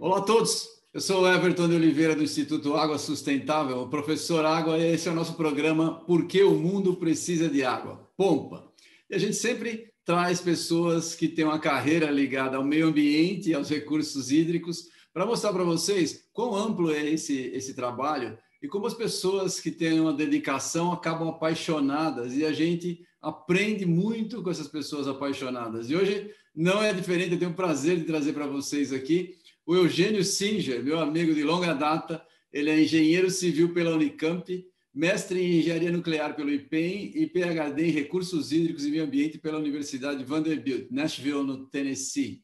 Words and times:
Olá 0.00 0.18
a 0.18 0.22
todos, 0.22 0.68
eu 0.92 1.00
sou 1.00 1.22
o 1.22 1.28
Everton 1.32 1.68
de 1.68 1.76
Oliveira 1.76 2.16
do 2.16 2.24
Instituto 2.24 2.74
Água 2.74 2.98
Sustentável, 2.98 3.78
o 3.78 3.88
professor 3.88 4.44
Água, 4.44 4.76
e 4.76 4.92
esse 4.92 5.08
é 5.08 5.12
o 5.12 5.14
nosso 5.14 5.34
programa 5.34 6.00
Por 6.00 6.26
que 6.26 6.42
o 6.42 6.56
Mundo 6.56 6.96
Precisa 6.96 7.48
de 7.48 7.62
Água? 7.62 8.10
Pompa. 8.16 8.72
E 9.08 9.14
a 9.14 9.18
gente 9.18 9.36
sempre 9.36 9.92
traz 10.04 10.40
pessoas 10.40 11.14
que 11.14 11.28
têm 11.28 11.44
uma 11.44 11.60
carreira 11.60 12.10
ligada 12.10 12.56
ao 12.56 12.64
meio 12.64 12.88
ambiente 12.88 13.50
e 13.50 13.54
aos 13.54 13.70
recursos 13.70 14.32
hídricos 14.32 14.88
para 15.14 15.24
mostrar 15.24 15.52
para 15.52 15.62
vocês 15.62 16.28
quão 16.32 16.56
amplo 16.56 16.90
é 16.90 17.08
esse, 17.08 17.52
esse 17.54 17.72
trabalho 17.72 18.36
e 18.66 18.68
como 18.68 18.84
as 18.84 18.94
pessoas 18.94 19.60
que 19.60 19.70
têm 19.70 20.00
uma 20.00 20.12
dedicação 20.12 20.90
acabam 20.90 21.28
apaixonadas 21.28 22.36
e 22.36 22.44
a 22.44 22.52
gente 22.52 23.06
aprende 23.22 23.86
muito 23.86 24.42
com 24.42 24.50
essas 24.50 24.66
pessoas 24.66 25.06
apaixonadas. 25.06 25.88
E 25.88 25.94
hoje 25.94 26.32
não 26.52 26.82
é 26.82 26.92
diferente, 26.92 27.34
eu 27.34 27.38
tenho 27.38 27.52
o 27.52 27.54
prazer 27.54 27.96
de 27.96 28.02
trazer 28.02 28.32
para 28.32 28.48
vocês 28.48 28.92
aqui 28.92 29.36
o 29.64 29.76
Eugênio 29.76 30.24
Singer, 30.24 30.82
meu 30.82 30.98
amigo 30.98 31.32
de 31.32 31.44
longa 31.44 31.74
data. 31.74 32.20
Ele 32.52 32.68
é 32.68 32.82
engenheiro 32.82 33.30
civil 33.30 33.72
pela 33.72 33.94
Unicamp, 33.94 34.66
mestre 34.92 35.40
em 35.40 35.60
engenharia 35.60 35.92
nuclear 35.92 36.34
pelo 36.34 36.50
IPEM 36.50 37.12
e 37.14 37.24
PhD 37.28 37.86
em 37.86 37.90
recursos 37.90 38.50
hídricos 38.50 38.84
e 38.84 38.90
meio 38.90 39.04
ambiente 39.04 39.38
pela 39.38 39.58
Universidade 39.58 40.24
Vanderbilt, 40.24 40.88
Nashville, 40.90 41.44
no 41.44 41.66
Tennessee. 41.66 42.42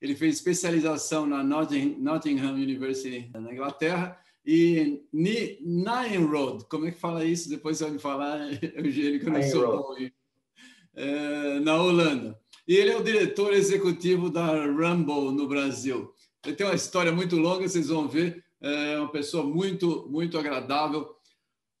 Ele 0.00 0.16
fez 0.16 0.34
especialização 0.34 1.24
na 1.24 1.44
Nottingham 1.44 2.54
University, 2.54 3.30
na 3.32 3.52
Inglaterra, 3.52 4.18
e 4.44 5.02
Nine 5.12 6.26
Road, 6.26 6.64
como 6.68 6.86
é 6.86 6.90
que 6.90 6.98
fala 6.98 7.24
isso? 7.24 7.48
Depois 7.48 7.78
você 7.78 7.84
vai 7.84 7.92
me 7.92 7.98
falar, 7.98 8.38
Eugênio, 8.76 9.20
que 9.20 9.28
eu 9.28 9.32
não 9.32 9.42
sou 9.42 9.66
bom. 9.66 9.96
É, 10.94 11.60
na 11.60 11.80
Holanda. 11.80 12.38
E 12.66 12.76
ele 12.76 12.90
é 12.90 12.96
o 12.98 13.02
diretor 13.02 13.52
executivo 13.52 14.28
da 14.28 14.66
Rumble 14.66 15.32
no 15.32 15.48
Brasil. 15.48 16.12
Ele 16.44 16.56
tem 16.56 16.66
uma 16.66 16.74
história 16.74 17.12
muito 17.12 17.36
longa, 17.36 17.68
vocês 17.68 17.88
vão 17.88 18.08
ver. 18.08 18.44
É 18.60 18.98
uma 18.98 19.10
pessoa 19.10 19.44
muito, 19.44 20.06
muito 20.10 20.38
agradável. 20.38 21.08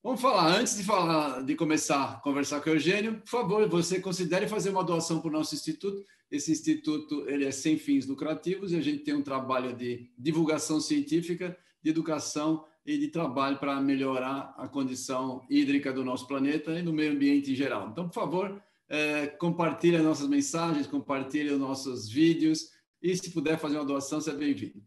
Vamos 0.02 0.20
falar, 0.20 0.58
antes 0.58 0.76
de 0.76 0.82
falar, 0.82 1.44
de 1.44 1.54
começar 1.54 2.04
a 2.04 2.20
conversar 2.20 2.60
com 2.60 2.70
o 2.70 2.72
Eugênio, 2.72 3.20
por 3.20 3.28
favor, 3.28 3.68
você 3.68 4.00
considere 4.00 4.48
fazer 4.48 4.70
uma 4.70 4.82
doação 4.82 5.20
para 5.20 5.28
o 5.28 5.32
nosso 5.32 5.54
instituto. 5.54 6.04
Esse 6.28 6.50
instituto 6.50 7.28
ele 7.28 7.44
é 7.44 7.52
sem 7.52 7.78
fins 7.78 8.06
lucrativos 8.06 8.72
e 8.72 8.76
a 8.76 8.80
gente 8.80 9.04
tem 9.04 9.14
um 9.14 9.22
trabalho 9.22 9.76
de 9.76 10.10
divulgação 10.18 10.80
científica, 10.80 11.56
de 11.82 11.90
educação 11.90 12.64
e 12.84 12.98
de 12.98 13.08
trabalho 13.08 13.58
para 13.58 13.80
melhorar 13.80 14.54
a 14.56 14.68
condição 14.68 15.44
hídrica 15.48 15.92
do 15.92 16.04
nosso 16.04 16.26
planeta 16.26 16.78
e 16.78 16.82
do 16.82 16.92
meio 16.92 17.12
ambiente 17.12 17.52
em 17.52 17.54
geral. 17.54 17.88
Então, 17.90 18.08
por 18.08 18.14
favor, 18.14 18.62
é, 18.88 19.26
compartilhe 19.26 19.96
as 19.96 20.02
nossas 20.02 20.28
mensagens, 20.28 20.86
compartilhe 20.86 21.50
os 21.50 21.58
nossos 21.58 22.08
vídeos 22.08 22.70
e 23.00 23.16
se 23.16 23.30
puder 23.30 23.58
fazer 23.58 23.76
uma 23.76 23.84
doação, 23.84 24.20
seja 24.20 24.36
bem-vindo. 24.36 24.82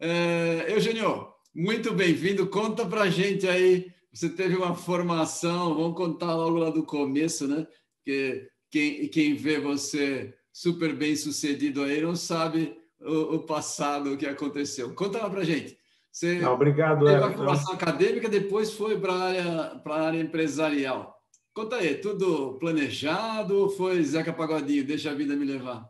É, 0.00 0.66
Eugênio, 0.68 1.28
muito 1.54 1.92
bem-vindo. 1.92 2.46
Conta 2.48 2.84
para 2.86 3.02
a 3.02 3.10
gente 3.10 3.46
aí 3.46 3.94
você 4.14 4.28
teve 4.28 4.54
uma 4.54 4.76
formação, 4.76 5.74
vamos 5.74 5.96
contar 5.96 6.36
logo 6.36 6.56
lá 6.56 6.70
do 6.70 6.84
começo, 6.84 7.48
né? 7.48 7.66
Que 8.04 8.48
quem, 8.70 9.08
quem 9.08 9.34
vê 9.34 9.58
você 9.58 10.32
super 10.52 10.94
bem 10.94 11.16
sucedido 11.16 11.82
aí 11.82 12.00
não 12.00 12.14
sabe 12.14 12.76
o, 13.00 13.34
o 13.34 13.38
passado, 13.40 14.12
o 14.12 14.16
que 14.16 14.24
aconteceu. 14.24 14.94
Conta 14.94 15.18
lá 15.18 15.28
para 15.28 15.42
gente. 15.42 15.76
Você 16.14 16.38
não, 16.38 16.54
obrigado, 16.54 17.04
teve 17.04 17.18
uma 17.18 17.32
formação 17.32 17.74
acadêmica, 17.74 18.28
depois 18.28 18.72
foi 18.72 19.00
para 19.00 19.12
a 19.12 19.22
área, 19.22 19.82
área 19.84 20.20
empresarial. 20.20 21.12
Conta 21.52 21.76
aí, 21.76 21.96
tudo 21.96 22.56
planejado 22.58 23.58
ou 23.58 23.68
foi 23.68 24.00
Zeca 24.04 24.32
Pagodinho, 24.32 24.86
deixa 24.86 25.10
a 25.10 25.14
vida 25.14 25.34
me 25.34 25.44
levar? 25.44 25.84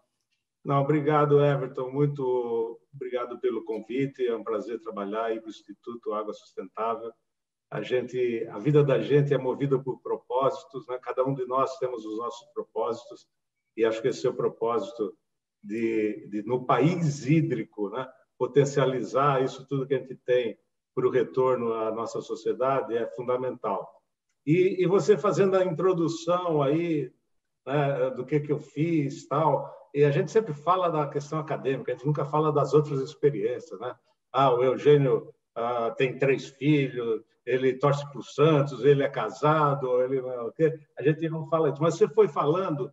Não, 0.65 0.81
obrigado, 0.81 1.45
Everton. 1.45 1.91
Muito 1.91 2.81
obrigado 2.95 3.39
pelo 3.39 3.65
convite. 3.65 4.27
É 4.27 4.35
um 4.35 4.43
prazer 4.43 4.81
trabalhar 4.81 5.27
aí 5.27 5.39
para 5.39 5.49
o 5.49 5.51
Instituto 5.51 6.15
Água 6.15 6.33
Sustentável 6.33 7.13
a 7.75 7.83
gente, 7.83 8.47
a 8.53 8.59
vida 8.61 8.85
da 8.85 9.01
gente 9.01 9.35
é 9.35 9.39
movida 9.39 9.77
por 9.77 10.01
propósitos, 10.01 10.87
né? 10.87 10.97
Cada 11.03 11.25
um 11.25 11.35
de 11.35 11.45
nós 11.45 11.77
temos 11.79 12.05
os 12.05 12.19
nossos 12.19 12.47
propósitos 12.53 13.27
e 13.77 13.85
acho 13.85 14.01
que 14.01 14.07
esse 14.07 14.25
é 14.25 14.31
o 14.31 14.37
propósito 14.37 15.13
de, 15.61 16.29
de 16.29 16.45
no 16.45 16.65
país 16.65 17.27
hídrico, 17.27 17.91
né? 17.91 18.07
Potencializar 18.39 19.43
isso 19.43 19.67
tudo 19.67 19.87
que 19.87 19.95
a 19.95 19.99
gente 19.99 20.17
tem 20.17 20.59
para 20.95 21.07
o 21.07 21.11
retorno 21.11 21.73
à 21.75 21.91
nossa 21.91 22.21
sociedade 22.21 22.97
é 22.97 23.07
fundamental. 23.09 23.89
E, 24.47 24.83
e 24.83 24.87
você 24.87 25.17
fazendo 25.17 25.57
a 25.57 25.65
introdução 25.65 26.63
aí 26.63 27.13
né, 27.67 28.11
do 28.11 28.25
que 28.25 28.41
que 28.41 28.53
eu 28.53 28.61
fiz, 28.61 29.27
tal, 29.27 29.73
e 29.95 30.05
a 30.05 30.11
gente 30.11 30.31
sempre 30.31 30.53
fala 30.53 30.89
da 30.89 31.09
questão 31.09 31.39
acadêmica, 31.39 31.93
a 31.93 31.95
gente 31.95 32.07
nunca 32.07 32.25
fala 32.25 32.53
das 32.53 32.75
outras 32.75 33.01
experiências, 33.01 33.79
né? 33.81 33.95
Ah, 34.33 34.53
o 34.53 34.63
Eugênio 34.63 35.33
ah, 35.55 35.93
tem 35.97 36.19
três 36.19 36.49
filhos, 36.49 37.23
ele 37.47 37.75
torce 37.75 38.05
para 38.11 38.19
o 38.19 38.23
Santos, 38.23 38.85
ele 38.85 39.03
é 39.03 39.09
casado, 39.09 40.03
ele 40.03 40.19
é. 40.19 40.79
A 40.99 41.03
gente 41.03 41.29
não 41.29 41.47
fala 41.47 41.71
isso. 41.71 41.81
Mas 41.81 41.95
você 41.95 42.09
foi 42.09 42.27
falando 42.27 42.93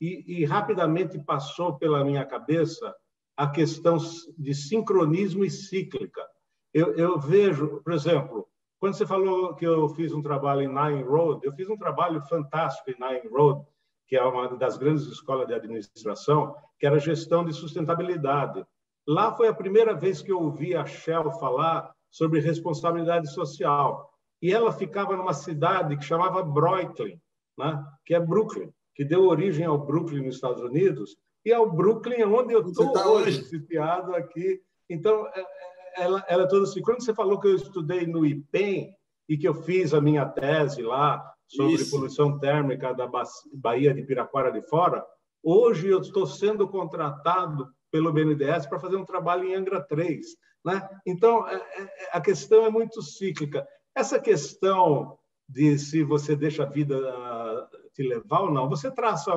e, 0.00 0.40
e 0.40 0.44
rapidamente 0.44 1.18
passou 1.18 1.78
pela 1.78 2.04
minha 2.04 2.24
cabeça 2.24 2.94
a 3.42 3.50
questão 3.50 3.98
de 4.38 4.54
sincronismo 4.54 5.44
e 5.44 5.50
cíclica. 5.50 6.24
Eu, 6.72 6.94
eu, 6.94 7.18
vejo, 7.18 7.82
por 7.82 7.92
exemplo, 7.92 8.46
quando 8.78 8.94
você 8.94 9.04
falou 9.04 9.56
que 9.56 9.66
eu 9.66 9.88
fiz 9.88 10.12
um 10.12 10.22
trabalho 10.22 10.60
em 10.62 10.68
Nine 10.68 11.02
Road, 11.02 11.44
eu 11.44 11.52
fiz 11.52 11.68
um 11.68 11.76
trabalho 11.76 12.22
fantástico 12.28 12.88
em 12.88 12.94
Nine 13.00 13.28
Road, 13.28 13.66
que 14.06 14.14
é 14.14 14.22
uma 14.22 14.56
das 14.56 14.78
grandes 14.78 15.06
escolas 15.06 15.48
de 15.48 15.54
administração, 15.54 16.54
que 16.78 16.86
era 16.86 17.00
gestão 17.00 17.44
de 17.44 17.52
sustentabilidade. 17.52 18.64
Lá 19.08 19.34
foi 19.34 19.48
a 19.48 19.54
primeira 19.54 19.92
vez 19.92 20.22
que 20.22 20.30
eu 20.30 20.40
ouvi 20.40 20.76
a 20.76 20.86
Shell 20.86 21.32
falar 21.32 21.92
sobre 22.12 22.38
responsabilidade 22.38 23.28
social. 23.32 24.08
E 24.40 24.52
ela 24.52 24.70
ficava 24.70 25.16
numa 25.16 25.34
cidade 25.34 25.96
que 25.96 26.04
chamava 26.04 26.44
Brooklyn, 26.44 27.20
né? 27.58 27.84
que 28.06 28.14
é 28.14 28.20
Brooklyn, 28.20 28.72
que 28.94 29.04
deu 29.04 29.24
origem 29.24 29.66
ao 29.66 29.84
Brooklyn 29.84 30.26
nos 30.26 30.36
Estados 30.36 30.62
Unidos, 30.62 31.16
e 31.44 31.52
ao 31.52 31.70
Brooklyn 31.70 32.24
onde 32.24 32.54
eu 32.54 32.66
estou 32.66 32.92
tá 32.92 33.06
hoje, 33.08 33.44
sitiado 33.44 34.14
aqui. 34.14 34.60
Então, 34.88 35.26
é, 35.28 35.40
é, 35.40 36.02
ela, 36.04 36.24
ela 36.28 36.44
é 36.44 36.48
toda 36.48 36.64
assim. 36.64 36.82
Quando 36.82 37.02
você 37.02 37.14
falou 37.14 37.40
que 37.40 37.48
eu 37.48 37.56
estudei 37.56 38.06
no 38.06 38.24
IPEM 38.24 38.94
e 39.28 39.36
que 39.36 39.48
eu 39.48 39.54
fiz 39.54 39.92
a 39.94 40.00
minha 40.00 40.26
tese 40.26 40.82
lá 40.82 41.22
sobre 41.46 41.74
Isso. 41.74 41.90
poluição 41.90 42.38
térmica 42.38 42.94
da 42.94 43.08
Baía 43.52 43.92
de 43.92 44.02
Piraquara 44.02 44.50
de 44.50 44.62
Fora, 44.62 45.04
hoje 45.42 45.88
eu 45.88 46.00
estou 46.00 46.26
sendo 46.26 46.68
contratado 46.68 47.68
pelo 47.90 48.12
BNDES 48.12 48.66
para 48.66 48.80
fazer 48.80 48.96
um 48.96 49.04
trabalho 49.04 49.44
em 49.44 49.54
Angra 49.54 49.80
3. 49.80 50.26
Né? 50.64 50.88
Então, 51.06 51.46
é, 51.46 51.56
é, 51.56 51.88
a 52.12 52.20
questão 52.20 52.64
é 52.64 52.70
muito 52.70 53.02
cíclica. 53.02 53.66
Essa 53.94 54.18
questão 54.18 55.18
de 55.48 55.78
se 55.78 56.02
você 56.02 56.34
deixa 56.34 56.62
a 56.62 56.66
vida 56.66 56.96
ah, 56.96 57.68
te 57.92 58.02
levar 58.02 58.42
ou 58.42 58.50
não, 58.50 58.68
você 58.68 58.90
traça 58.90 59.32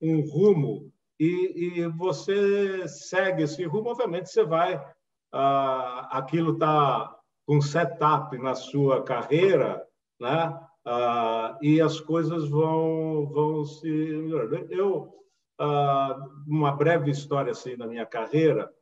um 0.00 0.20
rumo 0.20 0.92
e, 1.18 1.80
e 1.80 1.88
você 1.88 2.86
segue 2.88 3.42
esse 3.42 3.64
rumo, 3.64 3.90
obviamente 3.90 4.30
você 4.30 4.44
vai. 4.44 4.76
Uh, 5.34 6.06
aquilo 6.10 6.52
está 6.54 7.14
com 7.46 7.60
setup 7.60 8.36
na 8.38 8.54
sua 8.54 9.02
carreira, 9.02 9.86
né? 10.20 10.48
Uh, 10.86 11.58
e 11.62 11.80
as 11.80 12.00
coisas 12.00 12.48
vão, 12.48 13.26
vão 13.26 13.64
se 13.64 13.88
melhorando. 13.88 14.72
Eu, 14.72 15.14
uh, 15.60 16.44
uma 16.46 16.72
breve 16.72 17.10
história 17.10 17.52
assim 17.52 17.76
da 17.76 17.86
minha 17.86 18.06
carreira, 18.06 18.72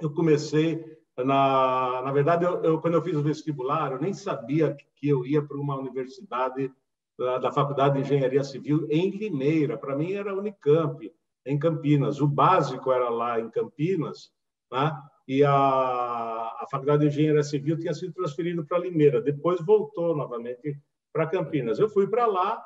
eu 0.00 0.12
comecei 0.12 0.98
na, 1.24 2.02
na 2.02 2.12
verdade, 2.12 2.44
eu, 2.44 2.62
eu, 2.62 2.80
quando 2.80 2.94
eu 2.94 3.02
fiz 3.02 3.16
o 3.16 3.22
vestibular, 3.22 3.92
eu 3.92 4.00
nem 4.00 4.12
sabia 4.12 4.76
que 4.96 5.08
eu 5.08 5.26
ia 5.26 5.42
para 5.42 5.58
uma 5.58 5.76
universidade 5.76 6.72
da, 7.18 7.38
da 7.38 7.52
Faculdade 7.52 7.96
de 7.96 8.00
Engenharia 8.02 8.44
Civil 8.44 8.86
em 8.90 9.10
Limeira. 9.10 9.76
Para 9.76 9.96
mim 9.96 10.12
era 10.12 10.34
Unicamp, 10.34 11.12
em 11.44 11.58
Campinas. 11.58 12.20
O 12.20 12.26
básico 12.26 12.92
era 12.92 13.08
lá 13.08 13.40
em 13.40 13.50
Campinas, 13.50 14.30
né? 14.70 14.92
e 15.28 15.44
a, 15.44 15.52
a 15.52 16.66
Faculdade 16.70 17.02
de 17.02 17.08
Engenharia 17.08 17.42
Civil 17.42 17.78
tinha 17.78 17.92
sido 17.92 18.14
transferida 18.14 18.64
para 18.64 18.78
Limeira. 18.78 19.20
Depois 19.20 19.60
voltou 19.60 20.16
novamente 20.16 20.80
para 21.12 21.26
Campinas. 21.26 21.78
Eu 21.78 21.88
fui 21.88 22.06
para 22.06 22.26
lá, 22.26 22.64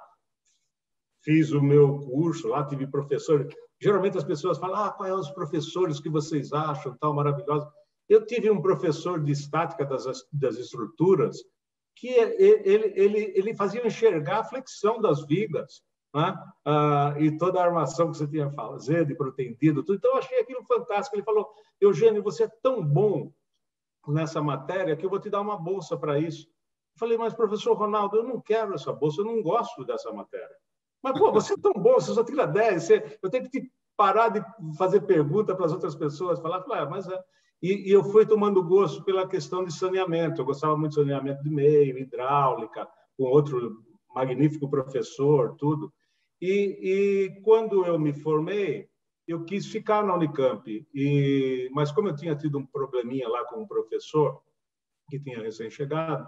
fiz 1.25 1.51
o 1.51 1.61
meu 1.61 1.99
curso 1.99 2.49
lá, 2.49 2.65
tive 2.65 2.87
professor. 2.87 3.49
Geralmente 3.81 4.17
as 4.17 4.25
pessoas 4.25 4.59
falam: 4.59 4.77
ah, 4.77 4.93
quais 4.93 5.13
são 5.13 5.21
os 5.21 5.31
professores 5.31 5.99
que 5.99 6.09
vocês 6.09 6.53
acham, 6.53 6.97
tal, 7.01 7.13
maravilhosos. 7.13 7.69
Eu 8.09 8.25
tive 8.27 8.51
um 8.51 8.63
professor 8.63 9.23
de 9.23 9.33
estática 9.33 9.85
das, 9.85 10.05
das 10.33 10.57
estruturas 10.57 11.39
que 11.97 12.09
ele, 12.09 12.93
ele, 12.95 13.33
ele 13.35 13.55
fazia 13.55 13.85
enxergar 13.87 14.41
a 14.41 14.45
flexão 14.45 15.01
das 15.01 15.25
vigas 15.27 15.83
né? 16.15 16.37
e 17.19 17.37
toda 17.37 17.61
a 17.61 17.65
armação 17.65 18.11
que 18.11 18.19
você 18.19 18.27
tinha 18.27 18.49
que 18.49 18.55
fazer, 18.55 19.07
de 19.07 19.15
protendido, 19.15 19.83
tudo. 19.83 19.97
Então, 19.97 20.13
eu 20.13 20.19
achei 20.19 20.39
aquilo 20.41 20.65
fantástico. 20.65 21.17
Ele 21.17 21.25
falou, 21.25 21.49
Eugênio, 21.81 22.23
você 22.23 22.45
é 22.45 22.51
tão 22.63 22.85
bom 22.85 23.33
nessa 24.09 24.43
matéria 24.43 24.97
que 24.97 25.05
eu 25.05 25.11
vou 25.11 25.21
te 25.21 25.31
dar 25.31 25.41
uma 25.41 25.57
bolsa 25.57 25.97
para 25.97 26.19
isso. 26.19 26.49
falei, 26.99 27.17
mas 27.17 27.35
professor 27.35 27.75
Ronaldo, 27.75 28.17
eu 28.17 28.25
não 28.25 28.41
quero 28.41 28.75
essa 28.75 28.93
bolsa, 28.93 29.21
eu 29.21 29.25
não 29.25 29.43
gosto 29.43 29.85
dessa 29.85 30.13
matéria. 30.13 30.57
Mas, 31.03 31.19
pô, 31.19 31.33
você 31.33 31.55
é 31.55 31.57
tão 31.57 31.73
bom, 31.73 31.95
você 31.95 32.13
só 32.13 32.23
tira 32.23 32.47
10, 32.47 32.83
você... 32.83 33.19
eu 33.23 33.31
tenho 33.31 33.45
que 33.45 33.61
te 33.61 33.73
parar 33.97 34.29
de 34.29 34.43
fazer 34.77 35.01
pergunta 35.03 35.55
para 35.55 35.67
as 35.67 35.73
outras 35.73 35.95
pessoas, 35.95 36.41
falar 36.41 36.65
ah, 36.71 36.87
mas 36.87 37.09
é... 37.09 37.21
E, 37.61 37.89
e, 37.89 37.93
eu 37.93 38.03
fui 38.03 38.27
tomando 38.27 38.61
gosto 38.65 39.05
pela 39.05 39.29
questão 39.29 39.65
de 39.65 39.73
saneamento. 39.73 40.41
Eu 40.41 40.45
gostava 40.45 40.77
muito 40.77 40.95
de 40.95 40.97
saneamento 40.97 41.45
de 41.45 41.51
meio, 41.51 41.97
hidráulica, 41.97 42.89
com 43.17 43.23
outro 43.23 43.81
magnífico 44.13 44.69
professor, 44.69 45.55
tudo. 45.57 45.93
E, 46.43 46.79
e 46.83 47.41
quando 47.43 47.87
eu 47.87 47.97
me 47.97 48.13
formei, 48.13 48.89
eu 49.29 49.45
quis 49.45 49.67
ficar 49.67 50.05
na 50.05 50.17
Unicamp. 50.17 50.69
E, 50.93 51.71
mas 51.73 51.93
como 51.93 52.09
eu 52.09 52.17
tinha 52.17 52.35
tido 52.35 52.59
um 52.59 52.67
probleminha 52.67 53.29
lá 53.29 53.45
com 53.45 53.63
um 53.63 53.67
professor 53.67 54.43
que 55.09 55.21
tinha 55.21 55.41
recém-chegado, 55.41 56.27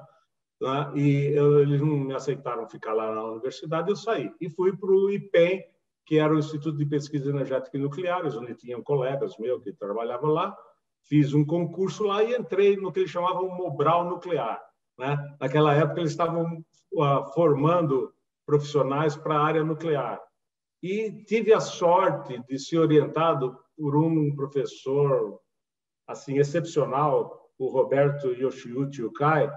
né, 0.62 0.92
e 0.94 1.32
eu, 1.34 1.60
eles 1.62 1.80
não 1.80 1.96
me 1.98 2.14
aceitaram 2.14 2.68
ficar 2.68 2.92
lá 2.92 3.12
na 3.12 3.24
universidade, 3.24 3.90
eu 3.90 3.96
saí. 3.96 4.32
E 4.40 4.48
fui 4.48 4.76
para 4.76 4.88
o 4.88 5.10
IPEM, 5.10 5.64
que 6.06 6.16
era 6.20 6.32
o 6.32 6.38
Instituto 6.38 6.78
de 6.78 6.86
Pesquisa 6.86 7.30
Energética 7.30 7.76
e 7.76 7.80
Nucleares, 7.80 8.36
onde 8.36 8.54
tinham 8.54 8.84
colegas 8.84 9.36
meus 9.36 9.64
que 9.64 9.72
trabalhavam 9.72 10.30
lá. 10.30 10.56
Fiz 11.02 11.34
um 11.34 11.44
concurso 11.44 12.04
lá 12.04 12.22
e 12.22 12.36
entrei 12.36 12.76
no 12.76 12.92
que 12.92 13.00
eles 13.00 13.10
chamavam 13.10 13.48
Mobral 13.56 14.08
Nuclear. 14.08 14.62
Né? 14.96 15.16
Naquela 15.40 15.74
época, 15.74 15.98
eles 15.98 16.12
estavam 16.12 16.64
uh, 16.92 17.34
formando 17.34 18.13
profissionais 18.46 19.16
para 19.16 19.36
a 19.36 19.44
área 19.44 19.64
nuclear. 19.64 20.20
E 20.82 21.24
tive 21.24 21.52
a 21.52 21.60
sorte 21.60 22.42
de 22.48 22.58
ser 22.58 22.78
orientado 22.78 23.58
por 23.76 23.96
um 23.96 24.34
professor 24.34 25.40
assim 26.06 26.38
excepcional, 26.38 27.50
o 27.58 27.68
Roberto 27.68 28.28
Yoshiuchi 28.28 29.02
Ukai, 29.02 29.50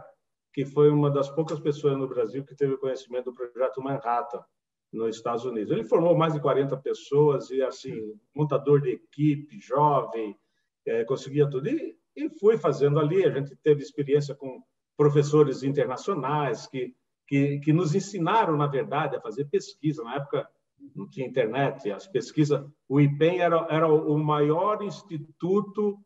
que 0.53 0.65
foi 0.65 0.89
uma 0.89 1.11
das 1.11 1.29
poucas 1.29 1.59
pessoas 1.59 1.97
no 1.97 2.07
Brasil 2.07 2.43
que 2.43 2.55
teve 2.55 2.77
conhecimento 2.77 3.25
do 3.25 3.33
projeto 3.33 3.81
Manhattan 3.81 4.43
nos 4.91 5.17
Estados 5.17 5.45
Unidos. 5.45 5.71
Ele 5.71 5.83
formou 5.83 6.15
mais 6.15 6.33
de 6.33 6.39
40 6.39 6.77
pessoas 6.77 7.49
e 7.49 7.61
assim 7.61 8.13
montador 8.33 8.81
de 8.81 8.91
equipe, 8.91 9.59
jovem, 9.59 10.37
é, 10.85 11.03
conseguia 11.03 11.49
tudo 11.49 11.67
e, 11.67 11.97
e 12.15 12.29
fui 12.39 12.57
fazendo 12.57 12.99
ali. 12.99 13.25
A 13.25 13.31
gente 13.31 13.55
teve 13.57 13.81
experiência 13.81 14.33
com 14.33 14.61
professores 14.95 15.61
internacionais 15.61 16.65
que, 16.67 16.95
que, 17.27 17.59
que 17.59 17.73
nos 17.73 17.93
ensinaram, 17.93 18.55
na 18.55 18.67
verdade, 18.67 19.15
a 19.15 19.21
fazer 19.21 19.45
pesquisa. 19.45 20.03
Na 20.03 20.15
época 20.15 20.49
não 20.95 21.07
tinha 21.07 21.27
internet, 21.27 21.91
as 21.91 22.07
pesquisas. 22.07 22.65
O 22.87 22.99
IPEM 22.99 23.39
era, 23.39 23.67
era 23.69 23.87
o 23.87 24.17
maior 24.17 24.81
instituto 24.81 25.99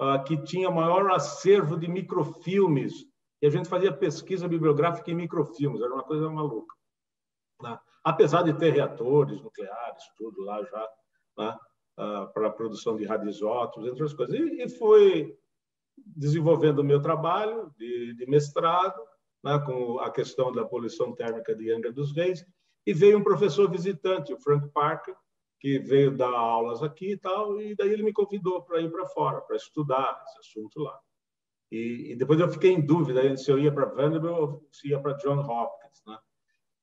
uh, 0.00 0.22
que 0.24 0.36
tinha 0.44 0.70
maior 0.70 1.10
acervo 1.10 1.76
de 1.76 1.88
microfilmes. 1.88 3.06
E 3.42 3.46
a 3.46 3.50
gente 3.50 3.68
fazia 3.68 3.92
pesquisa 3.92 4.48
bibliográfica 4.48 5.10
em 5.10 5.14
microfilmes, 5.14 5.80
era 5.80 5.92
uma 5.92 6.04
coisa 6.04 6.28
maluca. 6.30 6.74
Né? 7.62 7.78
Apesar 8.04 8.42
de 8.42 8.52
ter 8.54 8.72
reatores 8.72 9.40
nucleares, 9.42 10.02
tudo 10.16 10.42
lá 10.42 10.62
já, 10.62 10.88
né? 11.38 11.58
uh, 11.98 12.32
para 12.32 12.48
a 12.48 12.52
produção 12.52 12.96
de 12.96 13.04
radioisótopos, 13.04 13.88
entre 13.88 14.02
outras 14.02 14.14
coisas. 14.14 14.34
E, 14.34 14.62
e 14.62 14.68
foi 14.68 15.36
desenvolvendo 15.96 16.80
o 16.80 16.84
meu 16.84 17.00
trabalho 17.00 17.72
de, 17.76 18.14
de 18.14 18.26
mestrado, 18.26 19.00
né, 19.48 19.58
com 19.64 19.98
a 20.00 20.10
questão 20.10 20.52
da 20.52 20.64
poluição 20.64 21.14
térmica 21.14 21.54
de 21.54 21.72
Angra 21.72 21.90
dos 21.90 22.14
Reis, 22.14 22.44
e 22.86 22.92
veio 22.92 23.18
um 23.18 23.24
professor 23.24 23.70
visitante, 23.70 24.32
o 24.32 24.38
Frank 24.38 24.68
Parker, 24.68 25.14
que 25.58 25.78
veio 25.78 26.16
dar 26.16 26.30
aulas 26.30 26.82
aqui 26.82 27.12
e 27.12 27.16
tal, 27.16 27.60
e 27.60 27.74
daí 27.74 27.90
ele 27.90 28.02
me 28.02 28.12
convidou 28.12 28.62
para 28.62 28.80
ir 28.80 28.90
para 28.90 29.06
fora, 29.06 29.40
para 29.40 29.56
estudar 29.56 30.22
esse 30.26 30.38
assunto 30.38 30.80
lá. 30.80 30.98
E, 31.70 32.12
e, 32.12 32.16
depois 32.16 32.38
eu 32.40 32.48
fiquei 32.48 32.72
em 32.72 32.80
dúvida 32.80 33.36
se 33.36 33.50
eu 33.50 33.58
ia 33.58 33.72
para 33.72 33.86
Vanderbilt 33.86 34.38
ou 34.38 34.68
se 34.72 34.88
ia 34.88 35.00
para 35.00 35.12
John 35.14 35.40
Hopkins, 35.40 36.02
né? 36.06 36.18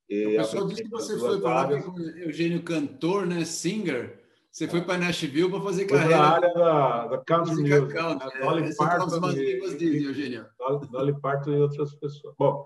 E 0.08 0.28
o 0.28 0.38
pessoal 0.38 0.68
disse 0.68 0.84
que 0.84 0.90
você 0.90 1.18
foi 1.18 1.42
para 1.42 1.80
Eugênio 2.20 2.62
Cantor, 2.62 3.26
né? 3.26 3.44
Singer. 3.46 4.25
Você 4.56 4.70
foi 4.70 4.82
para 4.82 4.98
Nashville 4.98 5.50
para 5.50 5.60
fazer 5.60 5.84
carreira. 5.84 6.18
Na 6.18 6.30
área 6.30 6.54
da, 6.54 7.08
da 7.08 7.18
country 7.18 7.56
music. 7.56 7.94
Country, 7.94 8.40
né? 8.40 8.46
Dolly, 8.46 8.64
é, 8.64 8.76
Parton 8.76 9.32
e, 9.32 9.78
dizem, 9.78 10.04
Eugênio. 10.04 10.46
Dolly 10.90 11.20
Parton 11.20 11.52
e 11.52 11.62
outras 11.62 11.94
pessoas. 11.96 12.34
Bom, 12.40 12.64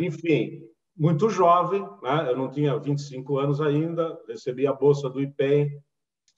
enfim, 0.00 0.62
muito 0.96 1.28
jovem, 1.28 1.82
né? 2.02 2.30
eu 2.30 2.36
não 2.38 2.50
tinha 2.50 2.78
25 2.78 3.38
anos 3.38 3.60
ainda, 3.60 4.18
recebi 4.26 4.66
a 4.66 4.72
bolsa 4.72 5.10
do 5.10 5.20
IPEM, 5.20 5.78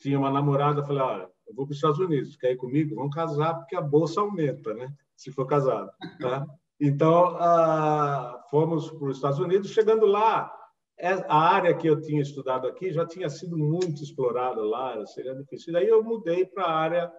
tinha 0.00 0.18
uma 0.18 0.32
namorada, 0.32 0.82
falei, 0.82 1.02
ah, 1.04 1.28
eu 1.46 1.54
vou 1.54 1.66
para 1.66 1.70
os 1.70 1.76
Estados 1.76 2.00
Unidos, 2.00 2.34
quer 2.34 2.50
ir 2.50 2.56
comigo? 2.56 2.96
Vamos 2.96 3.14
casar, 3.14 3.54
porque 3.54 3.76
a 3.76 3.80
bolsa 3.80 4.22
aumenta, 4.22 4.74
né? 4.74 4.92
se 5.16 5.30
for 5.30 5.46
casado. 5.46 5.88
Tá? 6.20 6.44
Então, 6.80 7.36
ah, 7.38 8.42
fomos 8.50 8.90
para 8.90 9.06
os 9.06 9.18
Estados 9.18 9.38
Unidos, 9.38 9.70
chegando 9.70 10.04
lá, 10.04 10.52
é, 10.52 10.63
a 11.00 11.36
área 11.36 11.76
que 11.76 11.86
eu 11.86 12.00
tinha 12.00 12.22
estudado 12.22 12.68
aqui 12.68 12.92
já 12.92 13.06
tinha 13.06 13.28
sido 13.28 13.56
muito 13.56 14.02
explorada 14.02 14.62
lá, 14.62 15.04
seria 15.06 15.34
difícil. 15.34 15.72
Daí 15.72 15.88
eu 15.88 16.02
mudei 16.02 16.46
para 16.46 16.64
a 16.64 16.72
área 16.72 17.12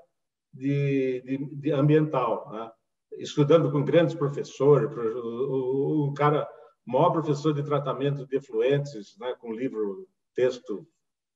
de, 0.54 1.22
de, 1.26 1.46
de 1.56 1.72
ambiental, 1.72 2.50
né? 2.52 2.72
estudando 3.18 3.72
com 3.72 3.84
grandes 3.84 4.16
professores, 4.16 4.90
um 4.96 6.14
cara, 6.16 6.48
maior 6.86 7.12
professor 7.12 7.54
de 7.54 7.64
tratamento 7.64 8.26
de 8.26 8.38
efluentes, 8.38 9.18
né? 9.20 9.36
com 9.40 9.54
livro, 9.54 10.08
texto 10.34 10.88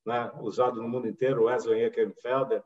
né? 0.06 0.30
usado 0.40 0.80
no 0.80 0.88
mundo 0.88 1.08
inteiro, 1.08 1.44
Wesley 1.44 1.84
Eckenfelder. 1.84 2.62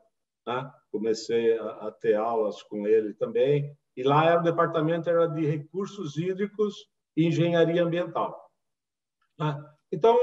Né? 0.47 0.71
Comecei 0.91 1.57
a, 1.57 1.87
a 1.87 1.91
ter 1.91 2.15
aulas 2.15 2.61
com 2.63 2.87
ele 2.87 3.13
também. 3.13 3.75
E 3.97 4.03
lá 4.03 4.25
era 4.25 4.39
o 4.39 4.43
departamento 4.43 5.09
era 5.09 5.27
de 5.27 5.45
recursos 5.45 6.17
hídricos 6.17 6.75
e 7.15 7.27
engenharia 7.27 7.83
ambiental. 7.83 8.44
Né? 9.39 9.63
Então, 9.91 10.15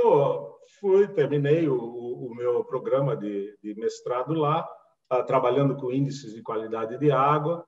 fui, 0.81 1.09
terminei 1.09 1.69
o, 1.69 1.79
o 1.79 2.35
meu 2.35 2.65
programa 2.65 3.17
de, 3.17 3.57
de 3.63 3.75
mestrado 3.75 4.35
lá, 4.35 4.67
uh, 5.13 5.25
trabalhando 5.25 5.77
com 5.77 5.93
índices 5.93 6.35
de 6.35 6.43
qualidade 6.43 6.99
de 6.99 7.11
água, 7.11 7.67